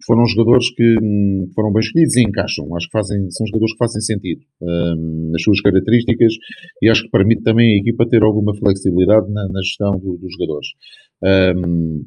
Foram 0.06 0.26
jogadores 0.26 0.70
que 0.72 0.96
hum, 1.02 1.50
foram 1.56 1.72
bem 1.72 1.82
escolhidos 1.82 2.16
e 2.16 2.22
encaixam. 2.22 2.76
Acho 2.76 2.88
que 2.88 2.92
fazem, 2.92 3.30
são 3.32 3.48
jogadores 3.48 3.74
que 3.74 3.78
fazem 3.80 4.02
sentido 4.02 4.42
um, 4.62 5.32
nas 5.32 5.42
suas 5.42 5.62
características 5.62 6.34
e 6.82 6.90
acho 6.90 7.04
que 7.04 7.10
permite 7.10 7.44
também 7.44 7.76
a 7.76 7.80
equipa 7.80 8.08
ter 8.08 8.22
alguma 8.24 8.56
flexibilidade 8.56 9.32
na, 9.32 9.48
na 9.48 9.62
gestão 9.62 9.92
do, 9.98 10.18
dos 10.18 10.32
jogadores. 10.34 10.68
Um, 11.58 12.06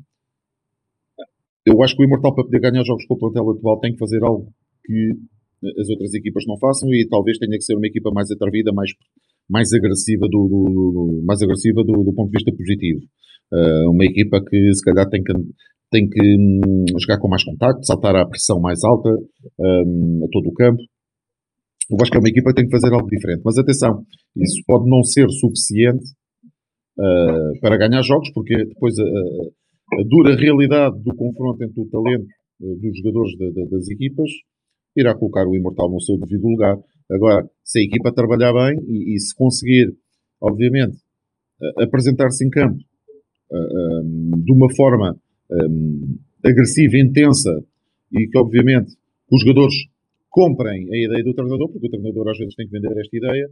eu 1.67 1.83
acho 1.83 1.97
que 1.97 2.03
o 2.03 2.07
Imortal, 2.07 2.35
para 2.35 2.45
poder 2.45 2.61
ganhar 2.61 2.85
jogos 2.85 3.05
com 3.07 3.15
o 3.15 3.19
plantel 3.19 3.51
atual, 3.51 3.81
tem 3.81 3.93
que 3.93 3.99
fazer 3.99 4.23
algo 4.23 4.51
que 4.85 5.13
as 5.79 5.89
outras 5.89 6.15
equipas 6.15 6.45
não 6.47 6.57
façam 6.59 6.89
e 6.95 7.07
talvez 7.09 7.37
tenha 7.39 7.57
que 7.59 7.65
ser 7.65 7.75
uma 7.75 7.87
equipa 7.87 8.11
mais 8.13 8.31
atrevida, 8.31 8.73
mais, 8.73 8.91
mais 9.49 9.73
agressiva, 9.73 10.27
do, 10.29 10.49
do, 10.49 10.71
do 10.71 11.23
mais 11.27 11.43
agressiva 11.43 11.83
do, 11.83 12.05
do, 12.05 12.13
ponto 12.13 12.31
de 12.31 12.39
vista 12.39 12.53
positivo. 12.53 13.01
Uh, 13.53 13.91
uma 13.91 14.05
equipa 14.05 14.43
que 14.45 14.73
se 14.73 14.83
calhar 14.85 15.09
tem 15.09 15.23
que 15.23 15.33
tem 15.91 16.09
que 16.09 16.21
hum, 16.21 16.85
jogar 17.01 17.19
com 17.19 17.29
mais 17.29 17.45
contacto, 17.45 17.87
saltar 17.87 18.15
à 18.17 18.27
pressão 18.27 18.61
mais 18.61 18.83
alta 18.85 19.11
hum, 19.59 20.25
a 20.25 20.29
todo 20.31 20.49
o 20.49 20.55
campo. 20.55 20.83
Eu 21.91 21.97
acho 22.03 22.11
que 22.11 22.19
é 22.19 22.21
uma 22.21 22.29
equipa 22.29 22.51
que 22.51 22.57
tem 22.57 22.67
que 22.67 22.71
fazer 22.71 22.93
algo 22.93 23.09
diferente. 23.09 23.41
Mas 23.45 23.57
atenção, 23.57 24.05
isso 24.37 24.63
pode 24.67 24.89
não 24.89 25.03
ser 25.03 25.29
suficiente 25.31 26.05
uh, 26.99 27.61
para 27.61 27.79
ganhar 27.79 28.03
jogos, 28.03 28.31
porque 28.35 28.55
depois 28.67 28.95
a, 28.99 29.03
a, 29.03 30.03
dura 30.07 30.37
realidade 30.37 31.03
do 31.03 31.15
confronto 31.17 31.65
entre 31.65 31.81
o 31.81 31.89
talento 31.89 32.27
uh, 32.61 32.77
dos 32.77 32.99
jogadores 32.99 33.33
de, 33.39 33.53
de, 33.53 33.71
das 33.71 33.89
equipas 33.89 34.31
irá 34.95 35.15
colocar 35.15 35.47
o 35.47 35.57
Imortal 35.57 35.91
no 35.91 36.01
seu 36.01 36.19
devido 36.19 36.47
lugar. 36.47 36.77
Agora, 37.11 37.49
se 37.65 37.81
a 37.81 37.83
equipa 37.83 38.13
trabalhar 38.13 38.53
bem 38.53 38.79
e, 38.87 39.15
e 39.15 39.21
se 39.21 39.35
conseguir, 39.35 39.97
obviamente, 40.43 40.99
uh, 41.63 41.83
apresentar-se 41.85 42.45
em 42.45 42.51
campo 42.51 42.79
um, 43.51 44.43
de 44.45 44.53
uma 44.53 44.69
forma 44.75 45.17
um, 45.51 46.19
agressiva, 46.45 46.99
intensa 46.99 47.65
e 48.13 48.27
que, 48.27 48.39
obviamente, 48.39 48.95
os 49.31 49.43
jogadores 49.43 49.75
comprem 50.31 50.89
a 50.93 50.97
ideia 50.97 51.25
do 51.25 51.35
treinador, 51.35 51.69
porque 51.71 51.87
o 51.87 51.91
treinador 51.91 52.29
às 52.31 52.39
vezes 52.39 52.55
tem 52.55 52.67
que 52.67 52.73
vender 52.73 52.97
esta 52.99 53.17
ideia 53.17 53.51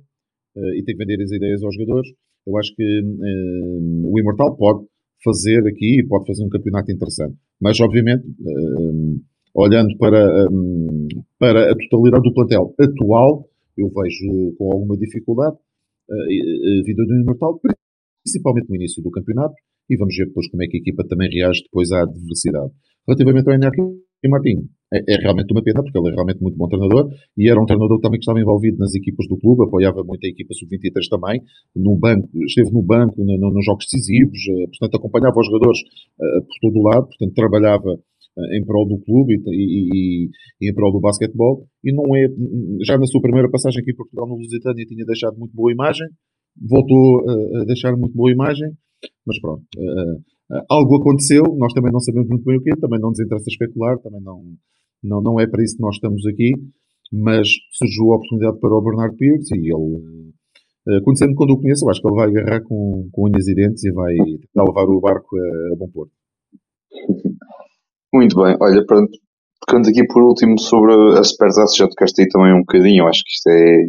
uh, 0.57 0.75
e 0.75 0.83
tem 0.85 0.97
que 0.97 1.05
vender 1.05 1.23
as 1.23 1.33
ideias 1.33 1.63
aos 1.63 1.75
jogadores. 1.75 2.11
eu 2.47 2.57
acho 2.57 2.75
que 2.75 3.01
uh, 3.01 4.13
o 4.13 4.19
Imortal 4.19 4.57
pode 4.57 4.87
fazer 5.25 5.67
aqui, 5.67 6.05
pode 6.09 6.27
fazer 6.27 6.45
um 6.45 6.49
campeonato 6.49 6.93
interessante. 6.93 7.37
Mas, 7.61 7.81
obviamente, 7.81 8.27
uh, 8.29 9.21
olhando 9.55 9.97
para, 9.99 10.49
um, 10.51 11.09
para 11.39 11.73
a 11.73 11.75
totalidade 11.75 12.23
do 12.23 12.35
plantel 12.35 12.75
atual, 12.79 13.49
eu 13.77 13.91
vejo 13.91 14.55
com 14.57 14.73
alguma 14.73 14.97
dificuldade 14.97 15.57
a 16.09 16.85
vida 16.85 17.05
do 17.05 17.21
Imortal, 17.21 17.61
principalmente 18.23 18.69
no 18.69 18.77
início 18.77 19.03
do 19.03 19.11
campeonato, 19.11 19.55
e 19.89 19.97
vamos 19.97 20.17
ver 20.17 20.27
depois 20.27 20.49
como 20.51 20.63
é 20.63 20.67
que 20.67 20.77
a 20.79 20.81
equipa 20.81 21.05
também 21.09 21.29
reage 21.31 21.63
depois 21.63 21.91
à 21.93 22.03
adversidade. 22.03 22.71
Relativamente 23.07 23.49
ao 23.49 23.55
Enrique 23.55 24.07
Martins, 24.29 24.65
é, 24.93 24.99
é, 24.99 25.17
realmente 25.19 25.51
uma 25.53 25.63
pena, 25.63 25.83
porque 25.83 25.99
ele 25.99 26.09
é 26.09 26.13
realmente 26.13 26.41
muito 26.41 26.57
bom 26.57 26.69
treinador, 26.69 27.11
e 27.37 27.51
era 27.51 27.61
um 27.61 27.67
treinador 27.67 28.01
também 28.01 28.19
que 28.19 28.25
estava 28.25 28.41
envolvido 28.41 28.79
nas 28.79 28.95
equipas 28.95 29.27
do 29.29 29.37
clube, 29.37 29.65
apoiava 29.65 30.03
muito 30.05 30.25
a 30.25 30.29
equipa 30.29 30.55
sub-23 30.55 31.09
também, 31.11 31.43
no 31.75 31.97
banco, 31.97 32.29
esteve 32.47 32.71
no 32.71 32.83
banco, 32.83 33.15
no, 33.19 33.37
no, 33.37 33.53
nos 33.53 33.65
jogos 33.65 33.87
decisivos, 33.87 34.39
eh, 34.49 34.67
portanto 34.69 34.97
acompanhava 34.97 35.39
os 35.39 35.47
jogadores 35.47 35.81
uh, 35.81 36.41
por 36.43 36.57
todo 36.61 36.79
o 36.79 36.83
lado, 36.83 37.07
portanto 37.07 37.35
trabalhava 37.35 37.91
uh, 37.91 38.57
em 38.57 38.65
prol 38.65 38.87
do 38.87 38.99
clube 38.99 39.35
e, 39.35 39.51
e, 39.51 40.31
e, 40.61 40.71
em 40.71 40.75
prol 40.75 40.93
do 40.93 41.01
basquetebol, 41.01 41.67
e 41.83 41.93
não 41.93 42.05
é, 42.17 42.29
já 42.85 42.97
na 42.97 43.07
sua 43.07 43.21
primeira 43.21 43.51
passagem 43.51 43.81
aqui 43.81 43.91
em 43.91 43.97
Portugal 43.97 44.29
no 44.29 44.37
Lusitânia 44.37 44.87
tinha 44.87 45.05
deixado 45.05 45.37
muito 45.37 45.55
boa 45.55 45.73
imagem, 45.73 46.07
voltou 46.59 47.29
a 47.61 47.65
deixar 47.65 47.95
muito 47.97 48.17
boa 48.17 48.33
imagem, 48.33 48.71
mas 49.27 49.41
pronto, 49.41 49.65
algo 50.69 50.97
aconteceu, 50.97 51.43
nós 51.59 51.73
também 51.73 51.93
não 51.93 52.01
sabemos 52.01 52.29
muito 52.29 52.45
bem 52.45 52.59
o 52.59 52.63
quê, 52.63 52.71
também 52.81 53.01
não 53.01 53.11
nos 53.11 53.21
interessa 53.21 53.49
especular, 53.49 53.99
também 53.99 54.21
não 54.23 54.43
não, 55.03 55.21
não 55.23 55.41
é 55.41 55.47
para 55.47 55.63
isso 55.63 55.77
que 55.77 55.83
nós 55.83 55.97
estamos 55.97 56.27
aqui, 56.27 56.53
mas 57.13 57.49
surgiu 57.73 58.13
a 58.13 58.17
oportunidade 58.17 58.59
para 58.59 58.75
o 58.75 58.83
Bernard 58.83 59.17
Pierce 59.17 59.55
e 59.55 59.73
ele, 59.73 60.33
eh, 60.89 61.01
conhecendo 61.03 61.35
quando 61.35 61.51
o 61.53 61.61
conheço, 61.61 61.85
eu 61.85 61.91
acho 61.91 62.01
que 62.01 62.09
ele 62.09 62.17
vai 62.17 62.29
agarrar 62.29 62.63
com, 62.63 63.09
com 63.13 63.29
unhas 63.29 63.47
e 63.47 63.55
dentes 63.55 63.85
e 63.85 63.93
vai 63.93 64.15
tentar 64.17 64.65
levar 64.65 64.89
o 64.89 65.01
barco 65.01 65.37
a, 65.37 65.75
a 65.75 65.77
bom 65.77 65.89
porto. 65.89 66.13
Muito 68.13 68.37
bem, 68.43 68.57
olha, 68.61 68.85
pronto, 68.85 69.13
tocando 69.61 69.89
aqui 69.89 70.05
por 70.07 70.23
último 70.23 70.59
sobre 70.59 70.93
a 71.19 71.23
Supertaça, 71.23 71.77
já 71.77 71.89
tocaste 71.89 72.23
aí 72.23 72.29
também 72.29 72.53
um 72.55 72.61
bocadinho, 72.61 73.05
eu 73.05 73.09
acho 73.09 73.23
que 73.23 73.31
isto 73.31 73.49
é 73.49 73.89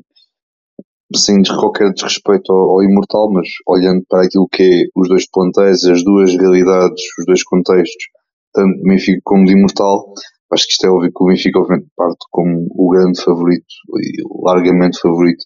sem 1.16 1.42
qualquer 1.44 1.92
desrespeito 1.94 2.52
ao, 2.52 2.72
ao, 2.72 2.84
imortal, 2.84 3.32
mas 3.32 3.48
olhando 3.68 4.04
para 4.10 4.26
aquilo 4.26 4.48
que 4.52 4.64
é 4.64 4.84
os 4.96 5.08
dois 5.08 5.30
plantéis, 5.30 5.86
as 5.86 6.04
duas 6.04 6.36
realidades, 6.36 7.02
os 7.20 7.26
dois 7.26 7.44
contextos, 7.44 8.06
tanto 8.54 8.78
de 8.78 8.84
Benfica 8.84 9.22
como 9.24 9.46
de 9.46 9.54
imortal, 9.54 10.14
Acho 10.52 10.66
que 10.66 10.72
isto 10.72 10.86
é 10.86 10.90
óbvio 10.90 11.12
que 11.14 11.24
o 11.24 11.28
Benfica, 11.28 11.60
obviamente, 11.60 11.90
parte 11.96 12.26
como 12.32 12.68
o 12.72 12.90
grande 12.90 13.22
favorito 13.22 13.66
e 14.00 14.24
largamente 14.46 15.00
favorito 15.00 15.44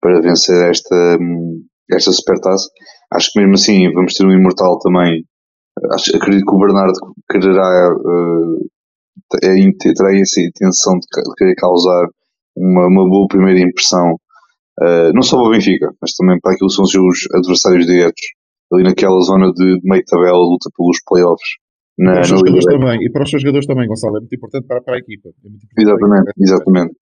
para 0.00 0.20
vencer 0.20 0.70
esta, 0.70 1.18
esta 1.90 2.12
supertaça. 2.12 2.68
Acho 3.12 3.32
que 3.32 3.40
mesmo 3.40 3.54
assim 3.54 3.92
vamos 3.92 4.14
ter 4.14 4.24
um 4.24 4.32
imortal 4.32 4.78
também. 4.78 5.24
Acho, 5.92 6.16
acredito 6.16 6.46
que 6.46 6.54
o 6.54 6.58
Bernardo 6.60 6.94
quererá, 7.28 7.94
uh, 7.96 8.68
terá 9.80 10.16
essa 10.16 10.40
intenção 10.40 10.94
de 11.00 11.06
querer 11.36 11.56
causar 11.56 12.06
uma, 12.56 12.86
uma 12.86 13.08
boa 13.08 13.26
primeira 13.28 13.58
impressão, 13.58 14.16
uh, 14.80 15.12
não 15.14 15.22
só 15.22 15.36
para 15.36 15.48
o 15.48 15.50
Benfica, 15.50 15.92
mas 16.00 16.12
também 16.12 16.38
para 16.40 16.52
aquilo 16.52 16.68
que 16.68 16.74
são 16.74 16.84
os 16.84 16.90
seus 16.90 17.18
adversários 17.34 17.86
diretos, 17.86 18.22
ali 18.72 18.82
naquela 18.84 19.20
zona 19.20 19.52
de 19.52 19.80
meio 19.84 20.04
tabela, 20.04 20.38
luta 20.38 20.70
pelos 20.76 20.98
playoffs. 21.06 21.48
Na, 21.96 22.12
para 22.12 22.22
os 22.22 22.28
seus 22.28 22.40
jogadores 22.40 22.64
também, 22.64 23.04
e 23.04 23.10
para 23.10 23.22
os 23.22 23.30
seus 23.30 23.42
jogadores 23.42 23.66
também, 23.66 23.88
Gonçalo, 23.88 24.16
é 24.16 24.20
muito 24.20 24.34
importante 24.34 24.66
para, 24.66 24.82
para 24.82 24.94
a 24.96 24.98
equipa. 24.98 25.28
É 25.28 25.82
exatamente, 25.82 26.32
exatamente. 26.38 26.94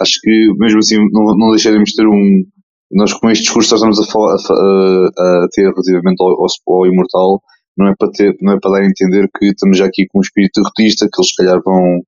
Acho 0.00 0.20
que 0.22 0.48
mesmo 0.58 0.78
assim 0.78 0.96
não, 1.12 1.36
não 1.36 1.50
deixaremos 1.50 1.92
ter 1.92 2.06
um. 2.06 2.44
Nós 2.92 3.12
com 3.12 3.30
este 3.30 3.44
discurso 3.44 3.74
estamos 3.74 4.00
a, 4.00 4.10
falar, 4.10 4.34
a, 4.34 5.44
a, 5.44 5.48
ter 5.52 5.62
relativamente 5.62 6.20
ao, 6.20 6.28
ao, 6.28 6.46
ao, 6.74 6.86
Imortal, 6.86 7.40
não 7.76 7.88
é, 7.88 7.94
para 7.96 8.10
ter, 8.10 8.34
não 8.40 8.54
é 8.54 8.58
para 8.60 8.72
dar 8.72 8.82
a 8.82 8.86
entender 8.86 9.28
que 9.38 9.46
estamos 9.46 9.78
já 9.78 9.86
aqui 9.86 10.06
com 10.08 10.18
um 10.18 10.22
espírito 10.22 10.60
derrotista, 10.60 11.06
que 11.06 11.20
eles 11.20 11.30
se 11.30 11.36
calhar 11.36 11.60
vão, 11.64 12.02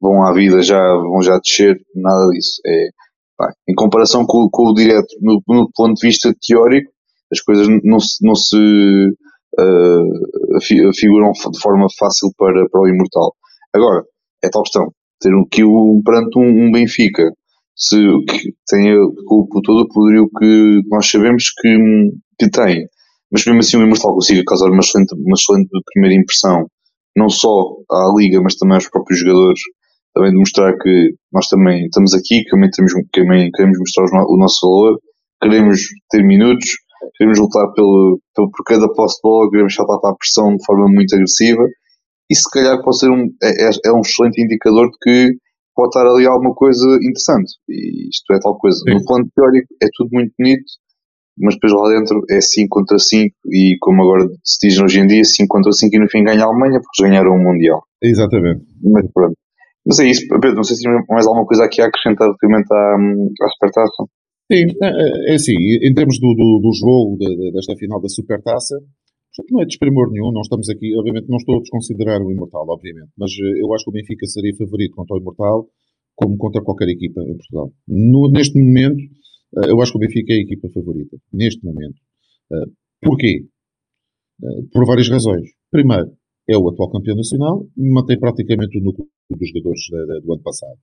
vão 0.00 0.24
à 0.24 0.32
vida 0.32 0.62
já, 0.62 0.78
vão 0.94 1.22
já 1.22 1.38
descer, 1.38 1.80
nada 1.94 2.28
disso. 2.28 2.60
É, 2.66 2.88
pá, 3.38 3.52
em 3.68 3.74
comparação 3.74 4.26
com, 4.26 4.48
com 4.50 4.70
o 4.70 4.74
direto, 4.74 5.08
no, 5.22 5.40
no 5.48 5.70
ponto 5.74 5.94
de 5.94 6.06
vista 6.06 6.34
teórico, 6.46 6.90
as 7.32 7.40
coisas 7.40 7.68
não 7.84 8.00
se, 8.00 8.16
não 8.22 8.34
se 8.34 8.56
uh, 9.58 10.92
figuram 10.94 11.30
de 11.32 11.60
forma 11.60 11.86
fácil 11.98 12.30
para, 12.36 12.68
para 12.68 12.80
o 12.80 12.88
Imortal. 12.88 13.34
Agora, 13.74 14.02
é 14.42 14.48
tal 14.48 14.62
questão, 14.62 14.92
ter 15.20 15.34
um, 15.34 16.02
perante 16.02 16.38
um, 16.38 16.66
um 16.66 16.72
Benfica, 16.72 17.30
se 17.76 17.96
que 18.28 18.52
tem 18.66 18.96
com 19.24 19.60
todo 19.62 19.82
o 19.82 19.88
poderio 19.88 20.28
que 20.36 20.80
nós 20.88 21.08
sabemos 21.08 21.44
que, 21.60 21.78
que 22.38 22.50
tem, 22.50 22.86
mas 23.30 23.44
mesmo 23.44 23.60
assim 23.60 23.76
o 23.76 23.82
Imortal 23.82 24.14
consiga 24.14 24.42
causar 24.44 24.70
uma 24.70 24.80
excelente, 24.80 25.14
uma 25.14 25.34
excelente 25.34 25.68
primeira 25.92 26.20
impressão, 26.20 26.66
não 27.16 27.28
só 27.28 27.48
à 27.90 28.12
Liga, 28.16 28.40
mas 28.42 28.56
também 28.56 28.76
aos 28.76 28.88
próprios 28.88 29.20
jogadores, 29.20 29.60
também 30.14 30.32
demonstrar 30.32 30.76
que 30.78 31.14
nós 31.32 31.46
também 31.48 31.84
estamos 31.84 32.14
aqui, 32.14 32.42
que 32.42 32.50
também, 32.50 32.70
temos, 32.70 32.92
que 32.94 33.20
também 33.20 33.50
queremos 33.50 33.78
mostrar 33.78 34.04
o 34.04 34.36
nosso 34.36 34.66
valor, 34.66 34.98
queremos 35.42 35.80
ter 36.10 36.22
minutos, 36.24 36.68
queremos 37.16 37.38
lutar 37.38 37.72
pelo, 37.72 38.20
pelo, 38.34 38.50
por 38.50 38.64
cada 38.64 38.92
posse 38.92 39.16
de 39.16 39.22
bola, 39.22 39.50
queremos 39.50 39.74
saltar 39.74 40.00
para 40.00 40.10
a 40.10 40.16
pressão 40.16 40.56
de 40.56 40.64
forma 40.64 40.88
muito 40.88 41.14
agressiva 41.14 41.64
e 42.30 42.34
se 42.34 42.50
calhar 42.50 42.82
pode 42.82 42.98
ser 42.98 43.10
um, 43.10 43.26
é, 43.42 43.68
é, 43.68 43.70
é 43.86 43.92
um 43.92 44.00
excelente 44.00 44.42
indicador 44.42 44.90
de 44.90 44.96
que 45.00 45.38
pode 45.74 45.88
estar 45.88 46.06
ali 46.06 46.26
alguma 46.26 46.54
coisa 46.54 46.86
interessante. 46.96 47.52
E 47.68 48.08
isto 48.08 48.32
é 48.32 48.38
tal 48.40 48.58
coisa. 48.58 48.78
Sim. 48.78 48.94
No 48.94 49.04
plano 49.04 49.28
teórico 49.34 49.68
é 49.82 49.86
tudo 49.94 50.10
muito 50.12 50.32
bonito, 50.38 50.64
mas 51.38 51.54
depois 51.54 51.72
lá 51.72 51.88
dentro 51.88 52.22
é 52.28 52.40
5 52.40 52.68
contra 52.68 52.98
5 52.98 53.34
e 53.46 53.76
como 53.80 54.02
agora 54.02 54.28
se 54.44 54.68
diz 54.68 54.78
hoje 54.78 55.00
em 55.00 55.06
dia, 55.06 55.24
5 55.24 55.48
contra 55.48 55.72
5 55.72 55.94
e 55.94 55.98
no 56.00 56.10
fim 56.10 56.24
ganha 56.24 56.42
a 56.42 56.46
Alemanha 56.46 56.80
porque 56.80 57.02
eles 57.02 57.10
ganharam 57.10 57.32
o 57.32 57.38
Mundial. 57.38 57.82
Exatamente. 58.02 58.64
Mas 58.82 59.06
pronto. 59.12 59.36
Mas 59.88 59.98
é 60.00 60.10
isso, 60.10 60.28
Pedro, 60.28 60.56
não 60.56 60.62
sei 60.62 60.76
se 60.76 60.82
tem 60.82 60.92
mais 61.08 61.26
alguma 61.26 61.46
coisa 61.46 61.64
aqui 61.64 61.80
a 61.80 61.86
acrescentar 61.86 62.28
relativamente 62.28 62.68
à, 62.70 62.94
à 62.94 63.48
Supertaça. 63.48 64.04
Sim, 64.52 64.64
é, 64.82 64.86
é, 64.86 65.32
é 65.32 65.34
assim, 65.34 65.56
em 65.56 65.94
termos 65.94 66.20
do, 66.20 66.34
do, 66.34 66.60
do 66.60 66.72
jogo 66.76 67.16
de, 67.16 67.52
desta 67.52 67.74
final 67.74 68.00
da 68.00 68.08
Supertaça, 68.08 68.76
não 69.50 69.62
é 69.62 69.66
desprimor 69.66 70.10
nenhum, 70.10 70.32
não 70.32 70.40
estamos 70.40 70.68
aqui, 70.68 70.94
obviamente 70.98 71.28
não 71.28 71.36
estou 71.36 71.56
a 71.56 71.60
desconsiderar 71.60 72.20
o 72.20 72.32
Imortal, 72.32 72.66
obviamente, 72.68 73.10
mas 73.16 73.30
eh, 73.32 73.62
eu 73.62 73.72
acho 73.72 73.84
que 73.84 73.90
o 73.90 73.92
Benfica 73.92 74.26
seria 74.26 74.56
favorito 74.56 74.94
contra 74.96 75.16
o 75.16 75.20
Imortal 75.20 75.68
como 76.16 76.36
contra 76.36 76.62
qualquer 76.62 76.88
equipa 76.88 77.22
em 77.22 77.36
Portugal. 77.36 77.72
No, 77.86 78.30
neste 78.30 78.60
momento, 78.60 79.00
eh, 79.58 79.70
eu 79.70 79.80
acho 79.80 79.92
que 79.92 79.98
o 79.98 80.00
Benfica 80.00 80.32
é 80.32 80.36
a 80.36 80.40
equipa 80.40 80.68
favorita, 80.74 81.16
neste 81.32 81.64
momento. 81.64 82.00
Eh, 82.52 82.66
porquê? 83.00 83.46
Por 84.72 84.86
várias 84.86 85.08
razões. 85.08 85.48
Primeiro, 85.70 86.12
é 86.48 86.56
o 86.56 86.68
atual 86.68 86.90
campeão 86.90 87.16
nacional, 87.16 87.66
mantém 87.76 88.18
praticamente 88.18 88.78
o 88.78 88.82
núcleo 88.82 89.06
dos 89.30 89.48
jogadores 89.48 89.82
do 90.24 90.32
ano 90.32 90.42
passado. 90.42 90.78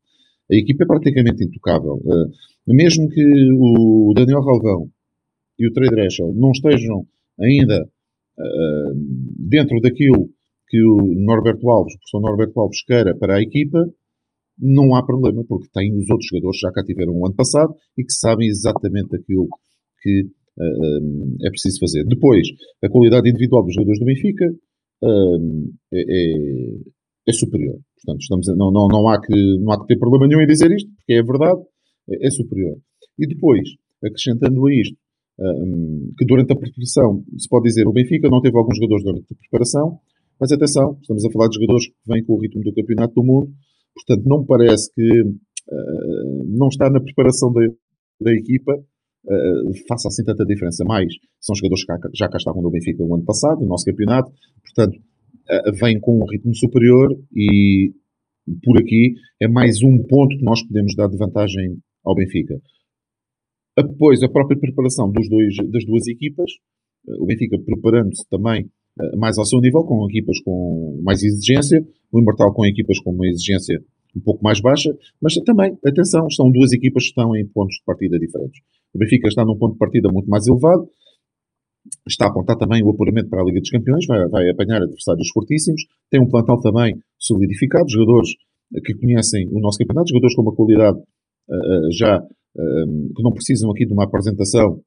A 0.52 0.56
equipa 0.56 0.84
é 0.84 0.88
praticamente 0.88 1.44
intocável. 1.44 1.96
Uh, 2.06 2.30
mesmo 2.68 3.10
que 3.10 3.52
o 3.54 4.14
Daniel 4.16 4.42
Ralvão 4.42 4.90
e 5.58 5.68
o 5.68 5.74
Trey 5.74 5.90
Dreschel 5.90 6.34
não 6.36 6.52
estejam 6.52 7.06
ainda 7.40 7.82
uh, 7.84 8.94
dentro 9.40 9.80
daquilo 9.82 10.30
que 10.68 10.82
o 10.84 10.98
Norberto 11.26 11.68
Alves, 11.70 11.96
o 11.96 11.98
professor 11.98 12.22
Norberto 12.22 12.60
Alves 12.60 12.84
queira 12.84 13.16
para 13.18 13.38
a 13.38 13.42
equipa, 13.42 13.86
não 14.58 14.96
há 14.96 15.04
problema, 15.04 15.44
porque 15.48 15.68
tem 15.74 15.94
os 15.98 16.10
outros 16.10 16.28
jogadores 16.28 16.60
que 16.60 16.68
já 16.68 16.72
cá 16.72 16.84
tiveram 16.84 17.14
o 17.14 17.26
ano 17.26 17.36
passado 17.36 17.76
e 17.98 18.04
que 18.04 18.14
sabem 18.14 18.48
exatamente 18.48 19.16
aquilo 19.16 19.48
que 20.02 20.22
uh, 20.22 21.36
é 21.44 21.50
preciso 21.50 21.80
fazer. 21.80 22.06
Depois, 22.06 22.48
a 22.84 22.90
qualidade 22.90 23.30
individual 23.30 23.64
dos 23.64 23.74
jogadores 23.74 24.00
do 24.00 24.06
Benfica 24.06 24.46
é, 25.04 26.00
é, 26.00 26.78
é, 27.28 27.34
superior. 27.34 27.80
Portanto, 27.96 28.22
estamos 28.22 28.50
a, 28.50 28.56
não, 28.56 28.72
não, 28.72 28.88
não, 28.88 29.08
há 29.10 29.20
que, 29.22 29.34
não 29.60 29.72
há 29.72 29.80
que 29.80 29.88
ter 29.88 29.98
problema 29.98 30.28
nenhum 30.28 30.42
em 30.42 30.48
dizer 30.48 30.72
isto, 30.72 30.90
porque 30.96 31.14
é 31.14 31.24
verdade, 31.24 31.62
é, 32.10 32.28
é 32.28 32.30
superior. 32.32 32.78
E 33.20 33.28
depois, 33.28 33.68
acrescentando 34.04 34.66
a 34.66 34.74
isto, 34.74 34.98
um, 35.40 36.14
que 36.18 36.26
durante 36.26 36.54
a 36.54 36.56
preparação, 36.56 37.24
se 37.38 37.50
pode 37.50 37.66
dizer, 37.66 37.88
o 37.88 37.92
Benfica 37.92 38.30
não 38.30 38.42
teve 38.42 38.58
alguns 38.58 38.78
jogadores 38.78 39.04
durante 39.04 39.34
a 39.34 39.38
preparação, 39.38 40.00
mas 40.40 40.52
atenção, 40.52 40.98
estamos 41.02 41.26
a 41.26 41.32
falar 41.32 41.50
de 41.50 41.56
jogadores 41.56 41.88
que 41.88 41.94
vêm 42.08 42.24
com 42.24 42.34
o 42.34 42.40
ritmo 42.40 42.64
do 42.64 42.74
Campeonato 42.74 43.14
do 43.14 43.24
Mundo, 43.24 43.52
portanto, 43.94 44.26
não 44.26 44.46
parece 44.46 44.94
que 44.94 45.22
uh, 45.22 46.46
não 46.48 46.68
está 46.68 46.90
na 46.90 47.00
preparação 47.00 47.52
da, 47.52 47.62
da 48.22 48.34
equipa 48.34 48.74
uh, 49.28 49.88
faça 49.88 50.08
assim 50.08 50.24
tanta 50.24 50.46
diferença. 50.46 50.84
Mais, 50.86 51.14
são 51.40 51.56
jogadores 51.56 51.86
que 51.86 52.18
já, 52.18 52.30
cá 52.30 52.38
estavam 52.38 52.62
no 52.62 52.72
Benfica 52.72 53.04
o 53.04 53.16
ano 53.16 53.26
passado, 53.26 53.62
no 53.62 53.68
nosso 53.68 53.86
campeonato, 53.86 54.32
portanto, 54.64 54.98
uh, 54.98 55.74
vêm 55.74 56.00
com 56.00 56.20
um 56.20 56.26
ritmo 56.26 56.56
superior 56.56 57.10
e 57.36 57.92
por 58.64 58.78
aqui 58.78 59.16
é 59.42 59.48
mais 59.48 59.82
um 59.82 59.98
ponto 60.04 60.38
que 60.38 60.44
nós 60.44 60.62
podemos 60.64 60.96
dar 60.96 61.08
de 61.08 61.18
vantagem 61.18 61.78
ao 62.04 62.16
Benfica. 62.16 62.56
Depois, 63.78 64.22
a 64.24 64.30
própria 64.30 64.58
preparação 64.58 65.12
dos 65.12 65.28
dois, 65.28 65.56
das 65.70 65.84
duas 65.84 66.08
equipas, 66.08 66.50
eh, 67.10 67.16
o 67.20 67.26
Benfica 67.26 67.58
preparando-se 67.60 68.26
também 68.30 68.70
eh, 69.02 69.18
mais 69.18 69.38
ao 69.38 69.46
seu 69.46 69.60
nível, 69.60 69.84
com 69.84 70.08
equipas 70.10 70.40
com 70.42 71.02
mais 71.04 71.22
exigência, 71.24 71.86
o 72.12 72.20
Imortal 72.20 72.54
com 72.54 72.66
equipas 72.66 73.00
com 73.00 73.12
uma 73.12 73.28
exigência 73.28 73.78
um 74.16 74.22
pouco 74.22 74.44
mais 74.44 74.62
baixa, 74.62 74.96
mas 75.22 75.34
também, 75.46 75.78
atenção, 75.86 76.30
são 76.30 76.50
duas 76.52 76.72
equipas 76.72 77.04
que 77.04 77.10
estão 77.10 77.36
em 77.36 77.46
pontos 77.48 77.76
de 77.76 77.84
partida 77.86 78.18
diferentes. 78.18 78.62
O 78.94 78.98
Benfica 78.98 79.28
está 79.28 79.44
num 79.44 79.58
ponto 79.58 79.74
de 79.74 79.80
partida 79.80 80.10
muito 80.12 80.30
mais 80.30 80.48
elevado, 80.48 80.88
está 82.08 82.26
a 82.26 82.30
apontar 82.30 82.58
também 82.58 82.84
o 82.84 82.90
apuramento 82.90 83.30
para 83.30 83.42
a 83.42 83.46
Liga 83.46 83.60
dos 83.60 83.70
Campeões, 83.70 84.06
vai, 84.08 84.28
vai 84.30 84.50
apanhar 84.50 84.82
adversários 84.82 85.30
fortíssimos, 85.34 85.82
tem 86.10 86.22
um 86.22 86.30
plantel 86.30 86.60
também 86.62 86.96
solidificado, 87.20 87.90
jogadores 87.90 88.30
que 88.84 88.94
conhecem 88.96 89.48
o 89.52 89.60
nosso 89.60 89.78
campeonato, 89.78 90.10
jogadores 90.10 90.36
com 90.36 90.42
uma 90.42 90.56
qualidade 90.56 90.98
uh, 90.98 91.92
já 91.92 92.22
que 92.58 93.22
não 93.22 93.34
precisam 93.34 93.70
aqui 93.70 93.86
de 93.86 93.92
uma 93.92 94.06
apresentação 94.06 94.80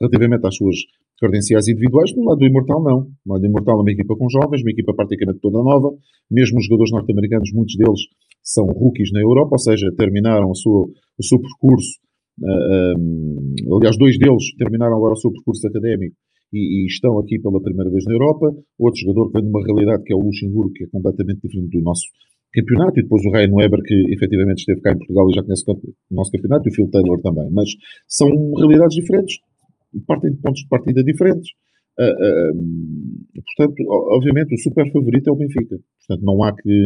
relativamente 0.00 0.46
às 0.46 0.56
suas 0.56 0.76
credenciais 1.20 1.68
individuais. 1.68 2.12
Do 2.14 2.24
lado 2.24 2.38
do 2.38 2.46
Imortal, 2.46 2.82
não. 2.82 3.00
Do 3.02 3.28
lado 3.28 3.40
do 3.42 3.46
Imortal 3.46 3.78
é 3.78 3.82
uma 3.82 3.92
equipa 3.92 4.16
com 4.16 4.26
jovens, 4.28 4.62
uma 4.62 4.70
equipa 4.70 4.94
praticamente 4.94 5.38
toda 5.40 5.62
nova. 5.62 5.92
Mesmo 6.30 6.58
os 6.58 6.64
jogadores 6.64 6.90
norte-americanos, 6.90 7.52
muitos 7.52 7.76
deles 7.76 8.00
são 8.42 8.64
rookies 8.66 9.12
na 9.12 9.20
Europa, 9.20 9.50
ou 9.52 9.58
seja, 9.58 9.86
terminaram 9.96 10.52
sua, 10.54 10.88
o 11.18 11.22
seu 11.22 11.38
percurso. 11.38 12.00
Uh, 12.40 12.98
um, 12.98 13.76
aliás, 13.76 13.98
dois 13.98 14.18
deles 14.18 14.56
terminaram 14.56 14.96
agora 14.96 15.12
o 15.12 15.16
seu 15.16 15.30
percurso 15.30 15.66
académico 15.68 16.16
e, 16.52 16.84
e, 16.84 16.86
estão 16.86 17.18
aqui 17.18 17.38
pela 17.38 17.60
primeira 17.60 17.90
vez 17.90 18.04
na 18.06 18.14
Europa. 18.14 18.46
Outro 18.78 19.00
jogador 19.00 19.28
que 19.28 19.34
vem 19.34 19.42
de 19.42 19.50
uma 19.50 19.62
realidade 19.62 20.02
que 20.04 20.12
é 20.12 20.16
o 20.16 20.20
Luxemburgo, 20.20 20.72
que 20.72 20.84
é 20.84 20.86
completamente 20.88 21.40
diferente 21.42 21.78
do 21.78 21.84
nosso 21.84 22.02
campeonato, 22.52 22.98
e 22.98 23.02
depois 23.02 23.22
o 23.24 23.30
Ryan 23.30 23.52
Weber, 23.52 23.80
que 23.84 23.94
efetivamente 24.12 24.58
esteve 24.58 24.80
cá 24.80 24.92
em 24.92 24.98
Portugal 24.98 25.30
e 25.30 25.34
já 25.34 25.42
conhece 25.42 25.64
o 25.70 26.14
nosso 26.14 26.32
campeonato, 26.32 26.68
e 26.68 26.70
o 26.70 26.74
Phil 26.74 26.90
Taylor 26.90 27.20
também. 27.20 27.48
Mas 27.52 27.70
são 28.08 28.28
realidades 28.54 28.96
diferentes, 28.96 29.36
partem 30.06 30.32
de 30.32 30.38
pontos 30.38 30.62
de 30.62 30.68
partida 30.68 31.02
diferentes. 31.02 31.50
Uh, 31.98 32.04
uh, 32.04 33.42
portanto, 33.56 33.84
obviamente, 34.16 34.54
o 34.54 34.58
super 34.58 34.90
favorito 34.92 35.28
é 35.28 35.32
o 35.32 35.36
Benfica. 35.36 35.76
Portanto, 35.98 36.24
não 36.24 36.42
há 36.42 36.54
que, 36.54 36.84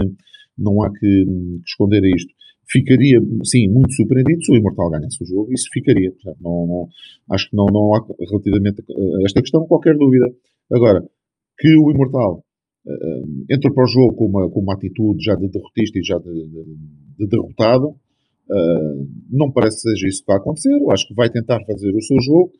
não 0.58 0.82
há 0.82 0.90
que, 0.90 0.98
que 0.98 1.62
esconder 1.66 2.02
a 2.02 2.08
isto. 2.08 2.32
Ficaria, 2.70 3.20
sim, 3.44 3.68
muito 3.68 3.92
surpreendido 3.92 4.42
se 4.42 4.52
o 4.52 4.56
Imortal 4.56 4.90
ganhasse 4.90 5.22
o 5.22 5.26
jogo. 5.26 5.52
Isso 5.52 5.68
ficaria. 5.72 6.10
Portanto, 6.12 6.38
não, 6.40 6.66
não, 6.66 6.88
acho 7.30 7.50
que 7.50 7.56
não, 7.56 7.66
não 7.66 7.94
há, 7.94 8.04
relativamente 8.30 8.80
a 8.80 9.24
esta 9.24 9.40
questão, 9.40 9.66
qualquer 9.66 9.96
dúvida. 9.96 10.26
Agora, 10.72 11.02
que 11.58 11.68
o 11.76 11.90
Imortal 11.90 12.42
uh, 12.86 13.74
para 13.74 13.84
o 13.84 13.86
jogo 13.86 14.14
com 14.14 14.26
uma, 14.26 14.50
com 14.50 14.60
uma 14.60 14.74
atitude 14.74 15.22
já 15.22 15.34
de 15.34 15.48
derrotista 15.48 15.98
e 15.98 16.02
já 16.02 16.18
de, 16.18 16.32
de, 16.32 16.64
de 17.18 17.26
derrotado, 17.28 17.88
uh, 17.88 19.08
não 19.30 19.52
parece 19.52 19.76
que 19.76 19.90
seja 19.90 20.08
isso 20.08 20.20
que 20.20 20.32
vai 20.32 20.36
acontecer. 20.36 20.74
Eu 20.74 20.90
acho 20.90 21.06
que 21.06 21.14
vai 21.14 21.30
tentar 21.30 21.60
fazer 21.66 21.94
o 21.94 22.02
seu 22.02 22.20
jogo 22.20 22.52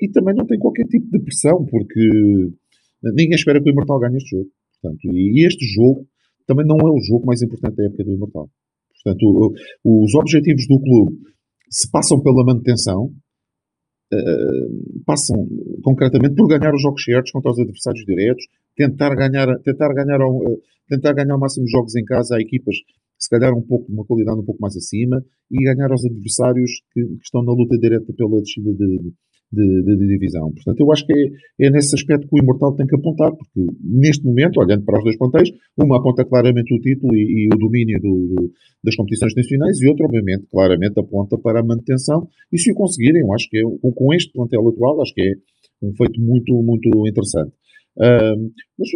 e 0.00 0.08
também 0.10 0.34
não 0.34 0.46
tem 0.46 0.58
qualquer 0.58 0.84
tipo 0.86 1.10
de 1.10 1.20
pressão, 1.20 1.64
porque 1.66 2.50
ninguém 3.02 3.34
espera 3.34 3.62
que 3.62 3.68
o 3.68 3.72
Imortal 3.72 4.00
ganhe 4.00 4.16
este 4.16 4.36
jogo. 4.36 4.50
Portanto, 4.80 5.00
e 5.12 5.46
este 5.46 5.64
jogo 5.66 6.06
também 6.46 6.66
não 6.66 6.76
é 6.78 6.90
o 6.90 7.00
jogo 7.00 7.26
mais 7.26 7.42
importante 7.42 7.76
da 7.76 7.84
época 7.84 8.04
do 8.04 8.12
Imortal. 8.12 8.48
Portanto, 9.02 9.54
o, 9.84 10.04
os 10.04 10.14
objetivos 10.14 10.66
do 10.66 10.80
clube 10.80 11.16
se 11.70 11.90
passam 11.90 12.20
pela 12.22 12.44
manutenção, 12.44 13.12
uh, 14.12 15.02
passam 15.04 15.36
concretamente 15.82 16.34
por 16.34 16.48
ganhar 16.48 16.74
os 16.74 16.82
jogos 16.82 17.02
certos 17.02 17.32
contra 17.32 17.50
os 17.50 17.58
adversários 17.58 18.04
diretos, 18.04 18.44
tentar 18.76 19.14
ganhar, 19.14 19.58
tentar 19.60 19.92
ganhar, 19.92 20.20
uh, 20.20 20.62
tentar 20.88 21.12
ganhar 21.12 21.36
o 21.36 21.40
máximo 21.40 21.66
de 21.66 21.72
jogos 21.72 21.94
em 21.96 22.04
casa 22.04 22.36
a 22.36 22.40
equipas 22.40 22.76
se 23.18 23.28
calhar 23.28 23.52
um 23.52 23.62
pouco, 23.62 23.90
uma 23.92 24.04
qualidade 24.04 24.38
um 24.38 24.44
pouco 24.44 24.60
mais 24.60 24.76
acima 24.76 25.22
e 25.50 25.64
ganhar 25.64 25.90
aos 25.90 26.04
adversários 26.04 26.70
que, 26.92 27.04
que 27.04 27.22
estão 27.22 27.42
na 27.42 27.52
luta 27.52 27.76
direta 27.76 28.12
pela 28.16 28.40
descida 28.40 28.72
de, 28.72 29.12
de, 29.52 29.82
de, 29.82 29.96
de, 29.96 30.06
divisão. 30.06 30.52
Portanto, 30.52 30.80
eu 30.80 30.92
acho 30.92 31.06
que 31.06 31.12
é, 31.12 31.66
é, 31.66 31.70
nesse 31.70 31.94
aspecto 31.94 32.28
que 32.28 32.34
o 32.34 32.42
Imortal 32.42 32.74
tem 32.76 32.86
que 32.86 32.94
apontar, 32.94 33.32
porque 33.32 33.66
neste 33.82 34.24
momento, 34.24 34.60
olhando 34.60 34.84
para 34.84 34.98
os 34.98 35.04
dois 35.04 35.16
ponteiros, 35.16 35.50
uma 35.76 35.98
aponta 35.98 36.24
claramente 36.24 36.74
o 36.74 36.80
título 36.80 37.16
e, 37.16 37.46
e 37.46 37.48
o 37.54 37.58
domínio 37.58 38.00
do, 38.00 38.34
do, 38.34 38.52
das 38.84 38.94
competições 38.94 39.34
nacionais 39.34 39.80
e 39.80 39.88
outra, 39.88 40.06
obviamente, 40.06 40.46
claramente 40.50 41.00
aponta 41.00 41.38
para 41.38 41.60
a 41.60 41.64
manutenção. 41.64 42.28
E 42.52 42.58
se 42.58 42.72
o 42.72 42.74
conseguirem, 42.74 43.22
eu 43.22 43.32
acho 43.32 43.48
que 43.48 43.58
é, 43.58 43.62
com, 43.62 44.14
este 44.14 44.32
plantel 44.32 44.68
atual, 44.68 45.00
acho 45.00 45.14
que 45.14 45.22
é 45.22 45.32
um 45.82 45.94
feito 45.94 46.20
muito, 46.20 46.54
muito 46.62 46.88
interessante. 47.06 47.52
Uh, 47.96 48.52
mas 48.78 48.88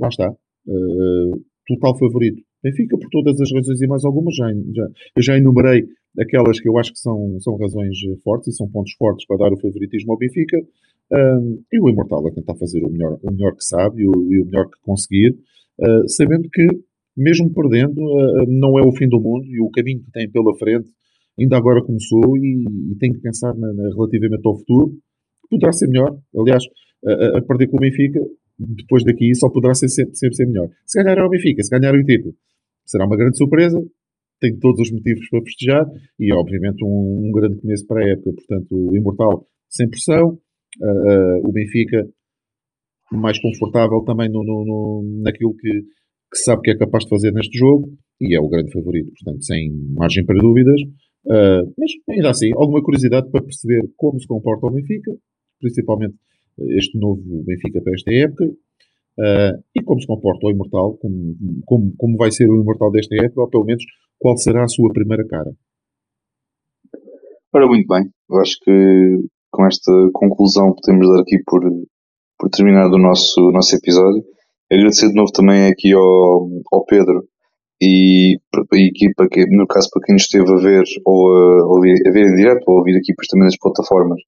lá 0.00 0.08
está. 0.08 0.30
Uh, 0.66 1.44
total 1.66 1.98
favorito. 1.98 2.42
Benfica, 2.62 2.96
por 2.96 3.08
todas 3.10 3.40
as 3.40 3.52
razões 3.52 3.80
e 3.80 3.86
mais 3.86 4.04
algumas, 4.04 4.34
já, 4.34 4.46
já, 4.74 4.88
eu 5.16 5.22
já 5.22 5.36
enumerei 5.36 5.84
aquelas 6.18 6.60
que 6.60 6.68
eu 6.68 6.78
acho 6.78 6.92
que 6.92 6.98
são, 6.98 7.38
são 7.40 7.56
razões 7.56 7.96
eh, 8.08 8.16
fortes 8.22 8.54
e 8.54 8.56
são 8.56 8.68
pontos 8.68 8.92
fortes 8.94 9.26
para 9.26 9.36
dar 9.36 9.52
o 9.52 9.60
favoritismo 9.60 10.12
ao 10.12 10.18
Benfica. 10.18 10.58
Um, 11.12 11.62
e 11.72 11.80
o 11.80 11.88
Imortal 11.88 12.26
a 12.26 12.32
tentar 12.32 12.56
fazer 12.56 12.82
o 12.84 12.90
melhor, 12.90 13.18
o 13.22 13.30
melhor 13.30 13.54
que 13.54 13.64
sabe 13.64 14.02
e 14.02 14.08
o, 14.08 14.12
e 14.32 14.42
o 14.42 14.46
melhor 14.46 14.66
que 14.66 14.80
conseguir, 14.82 15.36
uh, 15.80 16.08
sabendo 16.08 16.48
que, 16.50 16.66
mesmo 17.16 17.52
perdendo, 17.52 18.00
uh, 18.00 18.44
não 18.48 18.78
é 18.78 18.82
o 18.82 18.92
fim 18.92 19.08
do 19.08 19.20
mundo 19.20 19.46
e 19.46 19.60
o 19.60 19.70
caminho 19.70 20.02
que 20.02 20.10
tem 20.10 20.28
pela 20.28 20.52
frente 20.56 20.90
ainda 21.38 21.56
agora 21.56 21.84
começou 21.84 22.36
e, 22.36 22.64
e 22.92 22.96
tem 22.98 23.12
que 23.12 23.20
pensar 23.20 23.54
na, 23.54 23.72
na, 23.72 23.88
relativamente 23.94 24.42
ao 24.44 24.56
futuro, 24.56 24.90
que 25.42 25.48
poderá 25.50 25.72
ser 25.72 25.86
melhor. 25.88 26.18
Aliás, 26.36 26.64
a, 27.06 27.38
a 27.38 27.42
perder 27.42 27.68
com 27.68 27.76
o 27.76 27.80
Benfica, 27.80 28.20
depois 28.58 29.04
daqui, 29.04 29.34
só 29.34 29.50
poderá 29.50 29.74
ser 29.74 29.88
sempre, 29.88 30.16
sempre 30.16 30.34
ser 30.34 30.46
melhor. 30.46 30.68
Se 30.86 31.02
ganhar 31.02 31.24
o 31.24 31.28
Benfica, 31.28 31.62
se 31.62 31.70
ganhar 31.70 31.94
o 31.94 32.04
título, 32.04 32.34
será 32.84 33.06
uma 33.06 33.16
grande 33.16 33.36
surpresa, 33.36 33.78
tem 34.40 34.58
todos 34.58 34.80
os 34.80 34.92
motivos 34.92 35.28
para 35.30 35.42
festejar 35.42 35.86
e, 36.18 36.32
obviamente, 36.32 36.84
um, 36.84 37.28
um 37.28 37.32
grande 37.32 37.60
começo 37.60 37.86
para 37.86 38.04
a 38.04 38.08
época. 38.10 38.32
Portanto, 38.32 38.68
o 38.72 38.96
Imortal 38.96 39.46
sem 39.68 39.88
pressão, 39.88 40.28
uh, 40.28 40.86
uh, 40.86 41.48
o 41.48 41.52
Benfica 41.52 42.08
mais 43.12 43.40
confortável 43.40 44.02
também 44.04 44.28
no, 44.28 44.42
no, 44.42 44.64
no, 44.64 45.22
naquilo 45.22 45.54
que, 45.56 45.70
que 45.70 46.38
sabe 46.44 46.62
que 46.62 46.70
é 46.72 46.76
capaz 46.76 47.04
de 47.04 47.10
fazer 47.10 47.32
neste 47.32 47.56
jogo 47.56 47.96
e 48.20 48.34
é 48.36 48.40
o 48.40 48.48
grande 48.48 48.72
favorito, 48.72 49.12
portanto, 49.12 49.44
sem 49.44 49.70
margem 49.94 50.24
para 50.24 50.40
dúvidas. 50.40 50.80
Uh, 51.26 51.72
mas 51.78 51.90
ainda 52.08 52.30
assim, 52.30 52.50
alguma 52.54 52.82
curiosidade 52.82 53.30
para 53.30 53.42
perceber 53.42 53.82
como 53.96 54.18
se 54.20 54.26
comporta 54.26 54.66
o 54.66 54.70
Benfica, 54.70 55.12
principalmente 55.60 56.14
este 56.78 56.98
novo 56.98 57.22
Benfica 57.44 57.82
para 57.82 57.92
esta 57.94 58.12
época, 58.12 58.44
uh, 58.46 59.62
e 59.74 59.82
como 59.82 60.00
se 60.00 60.06
comporta 60.06 60.46
o 60.46 60.50
Imortal, 60.50 60.96
como, 60.98 61.36
como, 61.64 61.94
como 61.96 62.16
vai 62.16 62.30
ser 62.30 62.48
o 62.48 62.60
Imortal 62.60 62.90
desta 62.90 63.14
época, 63.16 63.42
ou 63.42 63.50
pelo 63.50 63.64
menos 63.64 63.84
qual 64.18 64.36
será 64.36 64.64
a 64.64 64.68
sua 64.68 64.92
primeira 64.92 65.26
cara? 65.26 65.50
Ora, 67.52 67.66
muito 67.66 67.86
bem. 67.86 68.04
Eu 68.30 68.38
acho 68.40 68.56
que 68.62 69.18
com 69.50 69.66
esta 69.66 69.92
conclusão 70.12 70.74
podemos 70.74 71.08
dar 71.08 71.20
aqui 71.22 71.38
por, 71.46 71.62
por 72.38 72.50
terminado 72.50 72.96
o 72.96 72.98
nosso, 72.98 73.50
nosso 73.50 73.74
episódio. 73.76 74.22
Agradecer 74.70 75.08
de 75.08 75.14
novo 75.14 75.30
também 75.32 75.68
aqui 75.68 75.92
ao, 75.92 76.48
ao 76.72 76.84
Pedro 76.84 77.24
e 77.80 78.38
a 78.54 78.76
equipa, 78.76 79.28
que, 79.30 79.46
no 79.54 79.66
caso 79.66 79.88
para 79.92 80.02
quem 80.04 80.14
nos 80.14 80.22
esteve 80.22 80.50
a 80.50 80.56
ver 80.56 80.82
ou 81.04 81.32
a, 81.32 81.66
ouvir, 81.74 81.96
a 82.06 82.10
ver 82.10 82.26
em 82.26 82.34
direto 82.34 82.64
ou 82.66 82.76
a 82.76 82.78
ouvir 82.78 82.96
aqui 82.96 83.12
também 83.30 83.46
nas 83.46 83.58
plataformas, 83.58 84.18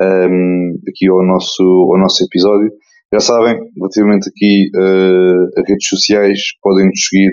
um, 0.00 0.78
aqui 0.88 1.08
ao 1.08 1.24
nosso, 1.24 1.62
ao 1.62 1.98
nosso 1.98 2.24
episódio. 2.24 2.70
Já 3.12 3.20
sabem, 3.20 3.58
relativamente 3.76 4.28
aqui 4.28 4.68
uh, 4.74 5.60
a 5.60 5.62
redes 5.66 5.88
sociais, 5.88 6.40
podem 6.60 6.86
nos 6.86 7.06
seguir 7.06 7.30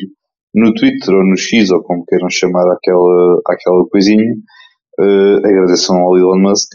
no 0.54 0.74
Twitter 0.74 1.16
ou 1.16 1.24
no 1.24 1.38
X, 1.38 1.72
ou 1.72 1.82
como 1.84 2.06
queiram 2.06 2.30
chamar 2.30 2.72
aquela, 2.72 3.42
aquela 3.48 3.88
coisinha. 3.90 4.34
Uh, 5.00 5.38
agradeçam 5.38 5.98
ao 5.98 6.18
Elon 6.18 6.40
Musk. 6.40 6.70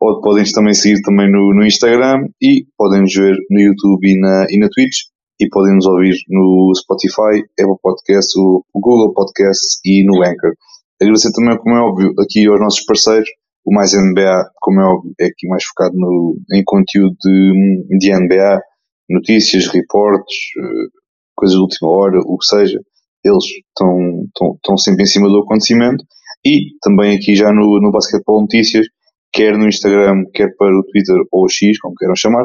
Ou 0.00 0.20
podem 0.22 0.44
também 0.52 0.72
seguir 0.72 1.00
também 1.02 1.30
no, 1.30 1.54
no 1.54 1.64
Instagram 1.64 2.26
e 2.42 2.64
podem 2.76 3.02
nos 3.02 3.14
ver 3.14 3.36
no 3.50 3.60
YouTube 3.60 4.08
e 4.08 4.18
na, 4.18 4.46
e 4.48 4.58
na 4.58 4.68
Twitch 4.70 5.10
e 5.38 5.48
podem 5.48 5.74
nos 5.74 5.86
ouvir 5.86 6.14
no 6.28 6.72
Spotify, 6.74 7.44
Apple 7.58 7.76
Podcasts, 7.82 8.34
o, 8.36 8.64
Google 8.74 9.12
Podcasts 9.12 9.78
e 9.84 10.04
no 10.04 10.22
Anchor. 10.22 10.54
Agradecer 11.00 11.32
também, 11.32 11.56
como 11.58 11.76
é 11.76 11.80
óbvio, 11.80 12.14
aqui 12.18 12.46
aos 12.46 12.60
nossos 12.60 12.84
parceiros, 12.84 13.28
o 13.64 13.74
Mais 13.74 13.92
NBA, 13.92 14.50
como 14.60 14.80
é 14.80 14.84
óbvio, 14.84 15.14
é 15.20 15.26
aqui 15.26 15.46
mais 15.48 15.64
focado 15.64 15.94
no, 15.96 16.36
em 16.54 16.62
conteúdo 16.64 17.14
de, 17.22 17.98
de 17.98 18.12
NBA, 18.12 18.60
notícias, 19.08 19.66
reportes, 19.68 20.36
eh, 20.58 20.88
coisas 21.34 21.56
de 21.56 21.62
última 21.62 21.90
hora, 21.90 22.18
o 22.20 22.36
que 22.38 22.46
seja 22.46 22.80
eles 23.24 23.44
estão, 23.44 24.24
estão, 24.26 24.54
estão 24.54 24.76
sempre 24.76 25.02
em 25.02 25.06
cima 25.06 25.28
do 25.28 25.40
acontecimento 25.40 26.04
e 26.44 26.70
também 26.80 27.16
aqui 27.16 27.34
já 27.34 27.52
no, 27.52 27.80
no 27.80 27.90
Basquetebol 27.90 28.42
Notícias, 28.42 28.86
quer 29.32 29.56
no 29.56 29.68
Instagram, 29.68 30.24
quer 30.34 30.54
para 30.56 30.76
o 30.76 30.82
Twitter 30.84 31.16
ou 31.30 31.44
o 31.44 31.48
X, 31.48 31.78
como 31.78 31.94
queiram 31.94 32.16
chamar. 32.16 32.44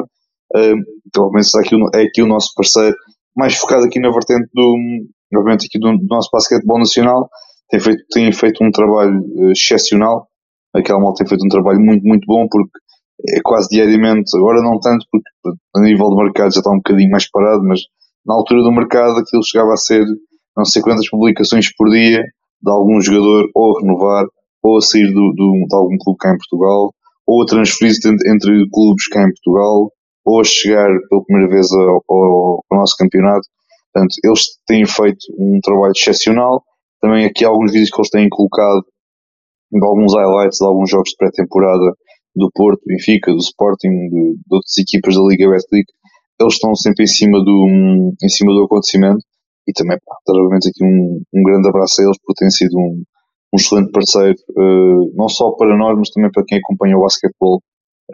Uh, 0.54 0.76
então, 1.06 1.30
aqui, 1.60 1.74
é 1.94 2.02
aqui 2.02 2.22
o 2.22 2.26
nosso 2.26 2.52
parceiro, 2.54 2.94
mais 3.34 3.56
focado 3.56 3.84
aqui 3.84 3.98
na 3.98 4.10
vertente 4.10 4.48
do, 4.52 4.76
obviamente, 5.34 5.66
aqui 5.66 5.78
do, 5.78 5.96
do 5.96 6.06
nosso 6.08 6.28
basquetebol 6.32 6.78
nacional. 6.78 7.28
Tem 7.70 7.80
feito, 7.80 8.02
tem 8.12 8.32
feito 8.32 8.62
um 8.62 8.70
trabalho 8.70 9.20
uh, 9.20 9.52
excepcional. 9.52 10.28
Aquela 10.74 11.00
malta 11.00 11.24
tem 11.24 11.28
feito 11.28 11.44
um 11.44 11.48
trabalho 11.48 11.80
muito, 11.80 12.02
muito 12.04 12.26
bom, 12.26 12.46
porque 12.50 12.78
é 13.34 13.40
quase 13.42 13.68
diariamente, 13.70 14.36
agora 14.36 14.62
não 14.62 14.78
tanto, 14.78 15.06
porque 15.10 15.58
a 15.74 15.80
nível 15.80 16.10
de 16.10 16.16
mercado 16.16 16.52
já 16.52 16.60
está 16.60 16.70
um 16.70 16.76
bocadinho 16.76 17.10
mais 17.10 17.28
parado, 17.30 17.62
mas 17.64 17.80
na 18.26 18.34
altura 18.34 18.62
do 18.62 18.72
mercado 18.72 19.18
aquilo 19.18 19.42
chegava 19.42 19.72
a 19.72 19.76
ser 19.76 20.04
não 20.56 20.64
sei 20.64 20.82
quantas 20.82 21.08
publicações 21.08 21.74
por 21.76 21.90
dia 21.90 22.22
de 22.62 22.70
algum 22.70 23.00
jogador 23.00 23.48
ou 23.54 23.76
a 23.76 23.80
renovar, 23.80 24.26
ou 24.62 24.78
a 24.78 24.80
sair 24.80 25.06
do, 25.12 25.32
do, 25.34 25.66
de 25.68 25.76
algum 25.76 25.96
clube 25.98 26.18
cá 26.18 26.32
em 26.32 26.38
Portugal, 26.38 26.92
ou 27.26 27.42
a 27.42 27.46
transferir-se 27.46 28.08
entre 28.08 28.68
clubes 28.70 29.06
cá 29.08 29.22
em 29.22 29.32
Portugal, 29.32 29.92
ou 30.24 30.40
a 30.40 30.44
chegar 30.44 30.88
pela 31.08 31.24
primeira 31.24 31.52
vez 31.52 31.70
ao, 31.72 32.02
ao, 32.08 32.64
ao, 32.70 32.78
nosso 32.78 32.96
campeonato. 32.96 33.46
Portanto, 33.92 34.14
eles 34.24 34.42
têm 34.66 34.86
feito 34.86 35.26
um 35.38 35.60
trabalho 35.62 35.92
excepcional. 35.94 36.62
Também 37.00 37.24
aqui 37.26 37.44
há 37.44 37.48
alguns 37.48 37.70
vídeos 37.70 37.90
que 37.90 38.00
eles 38.00 38.10
têm 38.10 38.28
colocado 38.28 38.84
de 39.72 39.86
alguns 39.86 40.14
highlights 40.14 40.58
de 40.58 40.66
alguns 40.66 40.90
jogos 40.90 41.10
de 41.10 41.16
pré-temporada 41.16 41.92
do 42.34 42.50
Porto, 42.54 42.80
do 42.80 42.88
Benfica, 42.88 43.32
do 43.32 43.38
Sporting, 43.38 43.88
de, 43.88 44.34
de 44.34 44.50
outras 44.50 44.78
equipas 44.78 45.14
da 45.14 45.22
Liga 45.22 45.48
Betclic, 45.50 45.86
eles 46.40 46.54
estão 46.54 46.74
sempre 46.74 47.04
em 47.04 47.06
cima 47.06 47.38
do, 47.42 48.12
em 48.22 48.28
cima 48.28 48.52
do 48.52 48.64
acontecimento 48.64 49.24
e 49.66 49.72
também, 49.72 49.98
pá, 50.04 50.16
obviamente 50.28 50.68
aqui 50.68 50.84
um, 50.84 51.20
um 51.34 51.42
grande 51.42 51.68
abraço 51.68 52.00
a 52.00 52.04
eles 52.04 52.18
por 52.24 52.34
terem 52.34 52.50
sido 52.50 52.78
um, 52.78 53.02
um 53.52 53.56
excelente 53.56 53.90
parceiro, 53.90 54.36
uh, 54.56 55.12
não 55.14 55.28
só 55.28 55.50
para 55.52 55.76
nós, 55.76 55.98
mas 55.98 56.10
também 56.10 56.30
para 56.30 56.44
quem 56.46 56.58
acompanha 56.58 56.96
o 56.96 57.02
basquetebol 57.02 57.60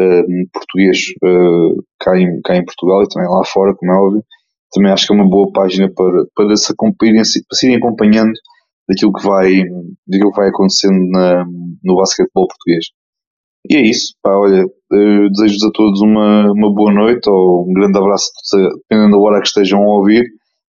uh, 0.01 0.51
português 0.53 0.99
uh, 1.23 1.85
cá, 2.01 2.19
em, 2.19 2.41
cá 2.43 2.57
em 2.57 2.65
Portugal 2.65 3.03
e 3.03 3.09
também 3.09 3.29
lá 3.29 3.45
fora, 3.45 3.75
como 3.75 3.93
é 3.93 3.97
óbvio. 3.97 4.25
Também 4.73 4.91
acho 4.91 5.07
que 5.07 5.13
é 5.13 5.17
uma 5.17 5.29
boa 5.29 5.53
página 5.53 5.93
para, 5.93 6.25
para, 6.35 6.57
se, 6.57 6.75
para 6.75 7.25
se 7.53 7.67
irem 7.67 7.77
acompanhando 7.77 8.33
daquilo 8.89 9.13
que 9.13 9.27
vai, 9.27 9.63
daquilo 10.07 10.31
que 10.33 10.41
vai 10.41 10.49
acontecendo 10.49 11.11
na, 11.11 11.45
no 11.85 11.97
basquetebol 11.97 12.49
português. 12.49 12.87
E 13.71 13.77
é 13.77 13.83
isso, 13.83 14.15
pá, 14.23 14.31
olha, 14.35 14.65
desejo-vos 14.91 15.65
a 15.65 15.71
todos 15.73 16.01
uma, 16.01 16.51
uma 16.51 16.75
boa 16.75 16.93
noite 16.93 17.29
ou 17.29 17.69
um 17.69 17.73
grande 17.73 17.97
abraço, 17.97 18.31
dependendo 18.89 19.13
da 19.13 19.23
hora 19.23 19.41
que 19.41 19.47
estejam 19.47 19.83
a 19.83 19.97
ouvir. 19.99 20.25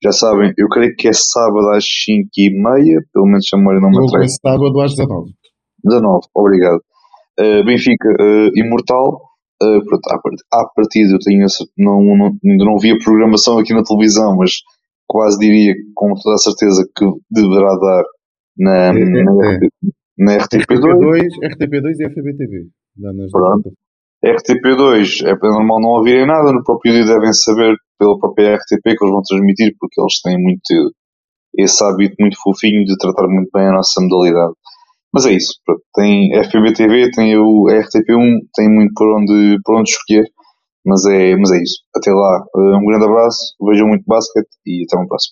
Já 0.03 0.13
sabem, 0.13 0.53
eu 0.57 0.69
creio 0.69 0.95
que 0.97 1.09
é 1.09 1.13
sábado 1.13 1.71
às 1.71 1.85
5 1.85 2.29
e 2.37 2.51
meia, 2.51 3.03
pelo 3.13 3.27
menos 3.27 3.47
a 3.53 3.57
memória 3.57 3.81
não 3.81 3.91
me 3.91 4.07
atrai. 4.07 4.29
sábado 4.29 4.81
às 4.81 4.95
19. 4.95 5.33
19, 5.85 6.27
obrigado. 6.35 6.81
Uh, 7.39 7.65
Benfica, 7.65 8.09
uh, 8.09 8.51
Imortal. 8.55 9.21
Uh, 9.61 9.85
pronto, 9.85 10.09
à 10.53 10.65
partida 10.67 11.15
eu 11.15 11.19
tenho 11.19 11.45
essa, 11.45 11.65
não, 11.77 12.01
não, 12.17 12.27
ainda 12.45 12.65
não 12.65 12.79
vi 12.79 12.93
a 12.93 12.99
programação 13.05 13.59
aqui 13.59 13.75
na 13.75 13.83
televisão, 13.83 14.37
mas 14.37 14.53
quase 15.09 15.37
diria 15.39 15.75
com 15.97 16.15
toda 16.15 16.37
a 16.37 16.39
certeza 16.39 16.89
que 16.97 17.05
deverá 17.29 17.75
dar 17.75 18.05
na, 18.57 18.77
é, 18.77 18.89
é, 18.91 18.93
na, 18.93 19.53
é. 19.55 19.59
na 20.17 20.39
RTP2. 20.39 21.27
RTP2 21.43 21.95
e 21.99 22.09
FBTV. 22.09 22.69
Pronto. 23.33 23.73
RTP2 24.25 25.27
é 25.27 25.35
normal 25.49 25.81
não 25.81 25.91
ouvirem 25.91 26.27
nada, 26.27 26.53
no 26.53 26.65
próprio 26.65 26.93
dia 26.93 27.05
devem 27.05 27.33
saber 27.33 27.77
pela 27.99 28.19
própria 28.19 28.57
RTP 28.57 28.83
que 28.83 29.05
eles 29.05 29.13
vão 29.13 29.23
transmitir, 29.23 29.75
porque 29.79 30.01
eles 30.01 30.21
têm 30.23 30.37
muito 30.37 30.93
esse 31.57 31.83
hábito 31.85 32.17
muito 32.21 32.37
fofinho 32.43 32.85
de 32.85 32.97
tratar 32.99 33.27
muito 33.29 33.51
bem 33.53 33.69
a 33.69 33.73
nossa 33.73 34.01
modalidade. 34.01 34.53
Mas 35.13 35.27
é 35.27 35.33
isso, 35.33 35.55
tem 35.95 36.35
FBTV, 36.35 37.11
tem 37.13 37.37
o 37.39 37.65
RTP1, 37.65 38.39
tem 38.55 38.69
muito 38.69 38.93
por 38.95 39.09
onde, 39.17 39.59
por 39.65 39.77
onde 39.77 39.91
escolher, 39.91 40.25
mas 40.85 41.05
é, 41.07 41.37
mas 41.37 41.51
é 41.51 41.63
isso. 41.63 41.83
Até 41.97 42.11
lá, 42.13 42.45
um 42.57 42.85
grande 42.87 43.05
abraço, 43.05 43.55
vejam 43.63 43.89
muito 43.89 44.05
basquete 44.07 44.49
e 44.67 44.85
até 44.85 44.99
uma 44.99 45.09
próxima. 45.09 45.27